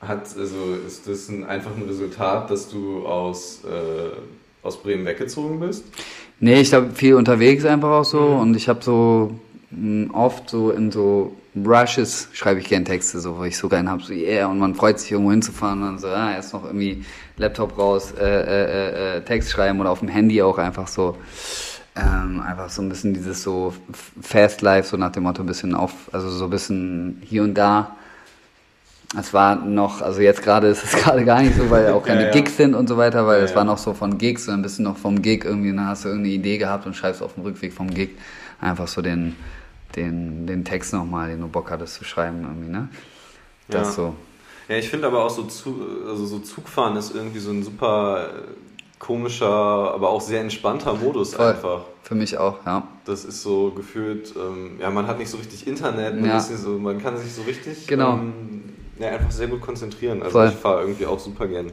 Hat, 0.02 0.24
also 0.38 0.56
ist 0.88 1.08
das 1.08 1.30
ein, 1.30 1.46
einfach 1.46 1.72
ein 1.78 1.84
Resultat, 1.84 2.50
dass 2.50 2.68
du 2.70 3.06
aus, 3.06 3.64
äh, 3.64 4.10
aus 4.64 4.82
Bremen 4.82 5.05
weggezogen 5.05 5.59
bist? 5.59 5.84
Nee, 6.39 6.62
ich 6.62 6.70
glaube 6.70 6.91
viel 6.93 7.16
unterwegs 7.16 7.66
einfach 7.66 7.89
auch 7.89 8.05
so 8.05 8.20
Mhm. 8.20 8.39
und 8.39 8.55
ich 8.55 8.68
habe 8.70 8.84
so 8.84 9.36
mh, 9.72 10.14
oft 10.14 10.49
so 10.49 10.72
in 10.72 10.91
so 10.91 11.34
Rushes 11.66 12.30
schreibe 12.32 12.62
ich 12.62 12.68
gern 12.70 12.86
Texte, 12.86 13.20
so 13.20 13.38
wo 13.38 13.43
ich 13.43 13.57
so 13.57 13.68
gern 13.68 13.89
habe, 13.89 14.01
so 14.01 14.14
yeah 14.14 14.47
und 14.47 14.57
man 14.59 14.74
freut 14.74 14.99
sich 14.99 15.12
irgendwo 15.12 15.32
hinzufahren 15.32 15.82
und 15.82 15.86
dann 15.88 15.99
so, 15.99 16.07
ah, 16.07 16.34
jetzt 16.36 16.53
noch 16.53 16.64
irgendwie 16.64 17.03
Laptop 17.38 17.78
raus, 17.78 18.14
äh, 18.20 18.24
äh, 18.24 19.18
äh, 19.18 19.22
Text 19.22 19.51
schreiben 19.51 19.80
oder 19.82 19.89
auf 19.91 19.99
dem 19.99 20.07
Handy 20.07 20.41
auch 20.41 20.57
einfach 20.57 20.88
so 20.88 21.18
ähm, 21.95 22.41
einfach 22.41 22.70
so 22.70 22.82
ein 22.82 22.88
bisschen 22.88 23.14
dieses 23.14 23.43
so 23.43 23.74
Fast 24.22 24.62
Life, 24.62 24.88
so 24.89 24.95
nach 24.97 25.12
dem 25.12 25.24
Motto 25.24 25.43
ein 25.43 25.45
bisschen 25.45 25.76
auf, 25.76 25.91
also 26.14 26.30
so 26.30 26.45
ein 26.45 26.49
bisschen 26.49 27.22
hier 27.26 27.43
und 27.43 27.55
da. 27.55 27.97
Es 29.18 29.34
war 29.34 29.55
noch, 29.55 30.01
also 30.01 30.22
jetzt 30.22 30.41
gerade 30.41 30.68
ist 30.68 30.84
es 30.84 30.91
gerade 31.03 31.26
gar 31.26 31.41
nicht 31.41 31.55
so, 31.57 31.70
weil 31.70 31.91
auch 31.91 32.03
keine 32.03 32.22
Ja, 32.22 32.28
ja. 32.28 32.34
Gigs 32.34 32.55
sind 32.57 32.74
und 32.76 32.88
so 32.88 32.95
weiter, 32.97 33.28
weil 33.28 33.41
es 33.43 33.51
ja. 33.51 33.57
war 33.57 33.64
noch 33.66 33.78
so 33.78 33.93
von 33.93 34.18
Gigs, 34.18 34.45
so 34.45 34.51
ein 34.51 34.62
bisschen 34.62 34.86
noch 34.86 34.97
vom 34.97 35.22
Gig 35.22 35.43
irgendwie, 35.43 35.70
dann 35.76 35.88
hast 35.88 36.05
du 36.05 36.09
irgendeine 36.09 36.34
Idee 36.36 36.57
gehabt 36.57 36.86
und 36.86 36.95
schreibst 36.95 37.22
auf 37.22 37.34
dem 37.34 37.43
Rückweg 37.43 37.74
vom 37.74 37.89
Gig 37.93 38.12
einfach 38.62 38.88
so 38.88 39.01
den, 39.01 39.36
den, 39.95 40.47
den 40.47 40.64
Text 40.64 40.93
nochmal, 40.93 41.30
den 41.30 41.41
du 41.41 41.47
Bock 41.47 41.72
hattest 41.72 41.95
zu 41.95 42.05
schreiben 42.05 42.41
irgendwie, 42.43 42.70
ne? 42.72 42.88
Das 43.68 43.88
Ja. 43.89 43.93
so. 43.93 44.16
Ja, 44.70 44.78
ich 44.78 44.89
finde 44.89 45.07
aber 45.07 45.26
auch 45.26 45.30
so, 45.30 45.43
Zu, 45.43 45.76
also 46.07 46.26
so 46.26 46.39
Zugfahren 46.39 46.95
ist 46.95 47.14
irgendwie 47.14 47.39
so 47.39 47.51
ein 47.51 47.64
super 47.64 48.28
äh, 48.30 48.41
komischer, 48.99 49.47
aber 49.93 50.09
auch 50.09 50.22
sehr 50.22 50.39
entspannter 50.39 50.93
Modus 50.93 51.34
Voll. 51.34 51.47
einfach. 51.47 51.82
Für 52.03 52.16
mich 52.16 52.38
auch, 52.38 52.57
ja. 52.66 52.88
Das 53.03 53.26
ist 53.26 53.41
so 53.41 53.72
gefühlt, 53.72 54.34
ähm, 54.38 54.80
ja, 54.80 54.89
man 54.89 55.07
hat 55.07 55.18
nicht 55.20 55.30
so 55.30 55.38
richtig 55.38 55.68
Internet, 55.68 56.16
man, 56.20 56.30
Ja. 56.30 56.39
so, 56.39 56.78
man 56.78 57.01
kann 57.01 57.18
sich 57.18 57.34
so 57.34 57.41
richtig 57.41 57.88
Genau. 57.88 58.14
ähm, 58.14 58.64
ja, 59.02 59.10
einfach 59.10 59.32
sehr 59.32 59.47
gut 59.47 59.62
konzentrieren. 59.62 60.22
Also 60.22 60.39
Voll. 60.39 60.49
ich 60.49 60.56
fahre 60.56 60.82
irgendwie 60.82 61.06
auch 61.06 61.20
super 61.20 61.47
gern. 61.47 61.72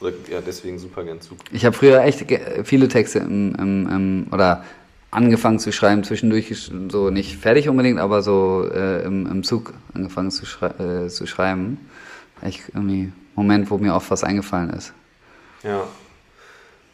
Oder 0.00 0.12
ja, 0.30 0.40
deswegen 0.46 0.78
super 0.78 1.04
gern 1.04 1.20
Zug. 1.20 1.38
Ich 1.52 1.64
habe 1.64 1.74
früher 1.74 2.02
echt 2.02 2.26
viele 2.64 2.88
Texte 2.88 3.20
im, 3.20 3.54
im, 3.54 3.88
im, 3.88 4.26
oder 4.30 4.64
angefangen 5.10 5.58
zu 5.58 5.72
schreiben, 5.72 6.04
zwischendurch 6.04 6.70
so 6.90 7.10
nicht 7.10 7.36
fertig 7.36 7.68
unbedingt, 7.68 7.98
aber 7.98 8.22
so 8.22 8.68
äh, 8.70 9.02
im, 9.04 9.26
im 9.26 9.42
Zug 9.42 9.72
angefangen 9.94 10.30
zu, 10.30 10.44
schrei 10.44 10.68
äh, 10.78 11.08
zu 11.08 11.26
schreiben. 11.26 11.78
Echt 12.42 12.62
irgendwie 12.74 13.10
Moment, 13.34 13.70
wo 13.70 13.78
mir 13.78 13.94
oft 13.94 14.10
was 14.10 14.24
eingefallen 14.24 14.70
ist. 14.70 14.92
Ja. 15.62 15.84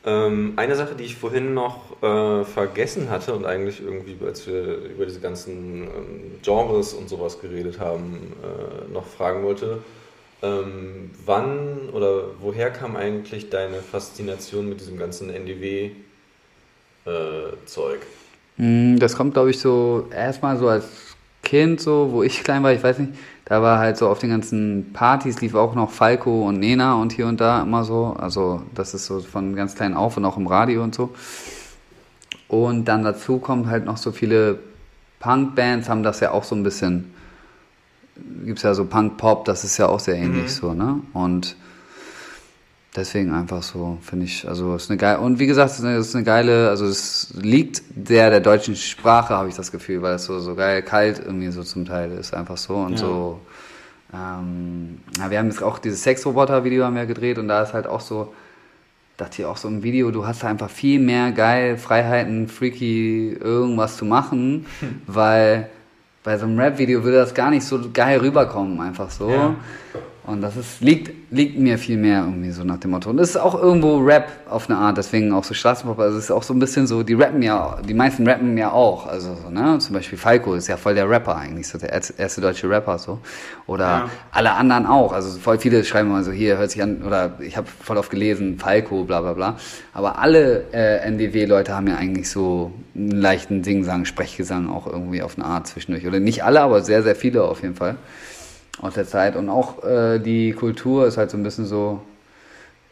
Ähm, 0.05 0.55
eine 0.57 0.75
Sache, 0.75 0.97
die 0.97 1.05
ich 1.05 1.15
vorhin 1.17 1.55
noch 1.55 2.03
äh, 2.03 2.45
vergessen 2.45 3.09
hatte 3.09 3.35
und 3.35 3.47
eigentlich 3.47 3.81
irgendwie, 3.81 4.17
als 4.25 4.47
wir 4.49 4.79
über 4.79 5.07
diese 5.07 5.21
ganzen 5.21 5.85
ähm, 5.85 6.41
Genres 6.43 6.93
und 6.93 7.09
sowas 7.09 7.41
geredet 7.41 7.79
haben, 7.79 8.33
äh, 8.43 8.93
noch 8.93 9.07
fragen 9.07 9.45
wollte. 9.45 9.79
Ähm, 10.43 11.13
wann 11.25 11.89
oder 11.93 12.25
woher 12.41 12.71
kam 12.73 12.97
eigentlich 12.97 13.49
deine 13.49 13.81
Faszination 13.81 14.69
mit 14.69 14.81
diesem 14.81 14.99
ganzen 14.99 15.31
NDW-Zeug? 15.31 15.95
Mm, 18.57 18.97
Das 18.99 19.17
kommt, 19.17 19.35
glaube 19.35 19.51
ich, 19.51 19.61
so 19.61 20.09
erstmal 20.13 20.59
so 20.59 20.67
als 20.69 21.15
Kind, 21.43 21.81
so, 21.81 22.09
wo 22.11 22.23
ich 22.25 22.41
klein 22.45 22.63
war, 22.63 22.73
ich 22.73 22.83
weiß 22.83 22.99
nicht, 22.99 23.13
da 23.45 23.61
war 23.61 23.79
halt 23.79 23.97
so 23.97 24.09
auf 24.09 24.19
den 24.21 24.31
ganzen 24.31 24.93
Partys 24.93 25.41
lief 25.41 25.55
auch 25.55 25.75
noch 25.75 25.91
Falco 25.91 26.47
und 26.49 26.61
Nena 26.61 26.95
und 26.95 27.13
hier 27.13 27.27
und 27.27 27.41
da 27.41 27.63
immer 27.63 27.85
so. 27.85 28.17
Also 28.19 28.63
das 28.75 28.95
ist 28.95 29.07
so 29.07 29.21
von 29.21 29.57
ganz 29.57 29.75
klein 29.75 29.95
auf 29.95 30.17
und 30.17 30.25
auch 30.25 30.37
im 30.37 30.47
Radio 30.47 30.83
und 30.83 30.95
so. 30.95 31.15
Und 32.49 32.85
dann 32.87 33.03
dazu 33.03 33.39
kommt 33.39 33.67
halt 33.67 33.85
noch 33.85 33.97
so 33.97 34.13
viele 34.13 34.59
Punk-Bands 35.21 35.89
haben 35.89 36.03
das 36.03 36.21
ja 36.21 36.33
auch 36.33 36.45
so 36.45 36.55
ein 36.55 36.63
bisschen, 36.65 37.15
gibt's 38.45 38.63
ja 38.63 38.75
so 38.75 38.85
Punk-Pop, 38.85 39.45
das 39.45 39.65
ist 39.65 39.79
ja 39.79 39.87
auch 39.89 40.01
sehr 40.01 40.17
ähnlich 40.17 40.45
Mhm. 40.45 40.49
so, 40.49 40.75
ne? 40.75 41.01
Und 41.13 41.57
Deswegen 42.95 43.33
einfach 43.33 43.63
so, 43.63 43.97
finde 44.03 44.27
ich, 44.27 44.47
also 44.47 44.75
es 44.75 44.83
ist 44.85 44.91
eine 44.91 44.99
geile, 44.99 45.21
und 45.21 45.39
wie 45.39 45.47
gesagt, 45.47 45.71
es 45.71 45.79
ist 45.79 45.85
eine, 45.85 45.97
es 45.97 46.09
ist 46.09 46.15
eine 46.15 46.25
geile, 46.25 46.69
also 46.69 46.85
es 46.85 47.33
liegt 47.41 47.81
sehr 48.07 48.29
der 48.29 48.41
deutschen 48.41 48.77
Sprache, 48.77 49.35
habe 49.35 49.49
ich 49.49 49.55
das 49.55 49.73
Gefühl, 49.73 50.03
weil 50.03 50.17
es 50.17 50.27
so, 50.27 50.39
so 50.41 50.55
geil 50.55 50.83
kalt 50.83 51.19
irgendwie 51.19 51.51
so 51.51 51.63
zum 51.63 51.87
Teil 51.87 52.13
ist, 52.13 52.35
einfach 52.35 52.59
so 52.59 52.75
und 52.75 52.93
Ja. 52.93 52.99
so, 52.99 53.41
ähm, 54.13 55.01
ja, 55.19 55.31
wir 55.31 55.39
haben 55.39 55.47
jetzt 55.47 55.63
auch 55.63 55.79
dieses 55.79 56.03
Sexroboter-Video 56.03 56.85
haben 56.85 56.97
wir 56.97 57.07
gedreht 57.07 57.39
und 57.39 57.49
da 57.49 57.63
ist 57.63 57.73
halt 57.73 57.87
auch 57.87 58.01
so, 58.01 58.35
dachte 59.17 59.41
ich 59.41 59.47
auch 59.47 59.57
so 59.57 59.69
im 59.69 59.83
Video, 59.83 60.11
du 60.11 60.27
hast 60.27 60.43
da 60.43 60.49
einfach 60.49 60.69
viel 60.69 61.01
mehr 61.01 61.33
geil 61.33 61.79
Freiheiten, 61.79 62.47
freaky 62.47 63.33
irgendwas 63.41 63.97
zu 63.97 64.05
machen, 64.05 64.67
weil 65.07 65.71
bei 66.25 66.37
so 66.37 66.45
einem 66.45 66.59
Rap-Video 66.59 67.03
würde 67.05 67.17
das 67.17 67.33
gar 67.33 67.49
nicht 67.49 67.65
so 67.65 67.81
geil 67.91 68.21
rüberkommen, 68.21 68.81
einfach 68.83 69.11
so. 69.11 69.31
Ja. 69.31 69.55
Und 70.25 70.41
das 70.41 70.57
ist, 70.57 70.81
liegt, 70.81 71.33
liegt 71.33 71.59
mir 71.59 71.79
viel 71.79 71.97
mehr 71.97 72.21
irgendwie 72.21 72.53
so 72.53 72.63
nach 72.63 72.77
dem 72.79 72.93
Motto. 72.93 73.11
Und 73.11 73.19
es 73.19 73.31
ist 73.31 73.37
auch 73.37 73.61
irgendwo 73.61 73.99
Rap 73.99 74.29
auf 74.49 74.71
eine 74.71 74.79
Art, 74.79 74.97
deswegen 74.97 75.33
auch 75.33 75.43
so 75.43 75.53
Straßenpop. 75.53 75.99
Also 75.99 76.17
es 76.17 76.25
ist 76.27 76.31
auch 76.31 76.45
so 76.45 76.55
ein 76.55 76.61
bisschen 76.61 76.87
so, 76.87 77.03
die 77.03 77.15
rappen 77.15 77.43
ja, 77.43 77.79
die 77.89 77.93
meisten 77.93 78.25
rappen 78.29 78.57
ja 78.57 78.71
auch. 78.71 79.09
Also 79.09 79.35
so, 79.43 79.51
ne? 79.51 79.79
Zum 79.81 79.95
Beispiel 79.97 80.17
Falco 80.17 80.55
ist 80.55 80.69
ja 80.69 80.77
voll 80.77 80.95
der 80.95 81.11
Rapper 81.11 81.35
eigentlich, 81.37 81.67
so 81.67 81.77
der 81.77 81.91
erste, 81.91 82.41
deutsche 82.41 82.71
Rapper 82.71 82.99
so. 82.99 83.19
Oder 83.67 83.85
Ja. 83.85 84.11
alle 84.31 84.53
anderen 84.53 84.87
auch. 84.87 85.13
Also 85.13 85.37
voll 85.41 85.59
viele 85.59 85.83
schreiben 85.83 86.09
immer 86.11 86.23
so, 86.23 86.31
hier 86.31 86.57
hört 86.57 86.71
sich 86.71 86.81
an, 86.85 87.03
oder 87.03 87.33
ich 87.41 87.57
habe 87.57 87.67
voll 87.67 87.97
oft 87.97 88.11
gelesen, 88.11 88.59
Falco, 88.59 89.03
bla 89.03 89.23
bla 89.23 89.33
bla. 89.33 89.57
Aber 89.93 90.21
alle 90.21 90.67
äh, 90.73 90.99
NDW-Leute 90.99 91.75
haben 91.75 91.89
ja 91.89 91.97
eigentlich 91.97 92.31
so 92.31 92.71
einen 92.95 93.11
leichten 93.11 93.65
Singsang, 93.65 94.05
Sprechgesang 94.05 94.71
auch 94.71 94.87
irgendwie 94.87 95.21
auf 95.21 95.37
eine 95.37 95.47
Art 95.47 95.67
zwischendurch. 95.67 96.07
Oder 96.07 96.21
nicht 96.21 96.45
alle, 96.45 96.61
aber 96.61 96.83
sehr, 96.83 97.03
sehr 97.03 97.17
viele 97.17 97.43
auf 97.43 97.63
jeden 97.63 97.75
Fall 97.75 97.97
aus 98.81 98.95
der 98.95 99.07
Zeit. 99.07 99.37
Und 99.37 99.49
auch 99.49 99.83
äh, 99.85 100.19
die 100.19 100.53
Kultur 100.53 101.07
ist 101.07 101.17
halt 101.17 101.31
so 101.31 101.37
ein 101.37 101.43
bisschen 101.43 101.67
so, 101.67 102.03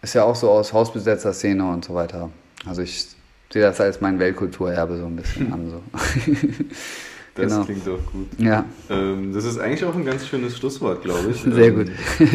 ist 0.02 0.14
ja 0.14 0.24
auch 0.24 0.36
so 0.36 0.50
aus 0.50 0.72
Hausbesetzer-Szene 0.72 1.68
und 1.70 1.84
so 1.84 1.94
weiter. 1.94 2.30
Also 2.66 2.82
ich 2.82 3.06
sehe 3.52 3.62
das 3.62 3.80
als 3.80 4.00
mein 4.00 4.18
Weltkulturerbe 4.18 4.98
so 4.98 5.06
ein 5.06 5.16
bisschen 5.16 5.52
an. 5.52 5.70
So. 5.70 5.82
Das 7.36 7.52
Genau. 7.52 7.64
klingt 7.64 7.86
doch 7.86 7.98
gut. 8.12 8.26
ja, 8.38 8.64
Ähm, 8.90 9.32
das 9.32 9.44
ist 9.44 9.56
eigentlich 9.58 9.84
auch 9.84 9.94
ein 9.94 10.04
ganz 10.04 10.26
schönes 10.26 10.58
Schlusswort, 10.58 11.02
glaube 11.02 11.30
ich. 11.30 11.40
sehr 11.40 11.68
Ähm, 11.68 11.74
gut. 11.76 11.90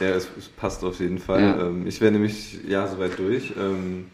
Ja, 0.00 0.08
es, 0.08 0.26
es 0.36 0.48
passt 0.48 0.82
auf 0.82 0.98
jeden 0.98 1.18
Fall. 1.18 1.40
Ja. 1.40 1.66
Ähm, 1.68 1.86
ich 1.86 2.00
wäre 2.00 2.10
nämlich 2.10 2.58
ja 2.66 2.88
soweit 2.88 3.16
durch. 3.16 3.52
Ähm, 3.56 4.06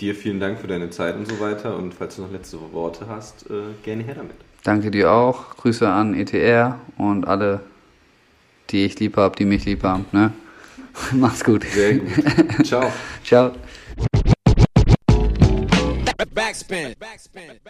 dir 0.00 0.16
vielen 0.16 0.40
Dank 0.40 0.58
für 0.58 0.66
deine 0.66 0.90
Zeit 0.90 1.14
und 1.14 1.28
so 1.30 1.38
weiter. 1.38 1.76
Und 1.76 1.94
falls 1.94 2.16
du 2.16 2.22
noch 2.22 2.32
letzte 2.32 2.58
Worte 2.72 3.06
hast, 3.08 3.48
äh, 3.48 3.54
gerne 3.84 4.02
her 4.02 4.16
damit. 4.16 4.34
Danke 4.64 4.90
dir 4.90 5.10
auch. 5.10 5.56
Grüße 5.56 5.88
an 5.88 6.14
ETR 6.14 6.78
und 6.96 7.26
alle 7.26 7.60
die 8.70 8.84
ich 8.84 8.98
lieb 8.98 9.16
habe, 9.16 9.36
die 9.36 9.44
mich 9.44 9.64
lieb 9.64 9.82
haben. 9.82 10.06
Ne? 10.12 10.32
Mach's 11.12 11.44
gut. 11.44 11.64
Sehr 11.64 11.98
gut. 11.98 12.10
Ciao. 12.64 12.92
Ciao. 13.24 13.52
Backspin. 16.34 16.94
Backspin. 16.98 17.60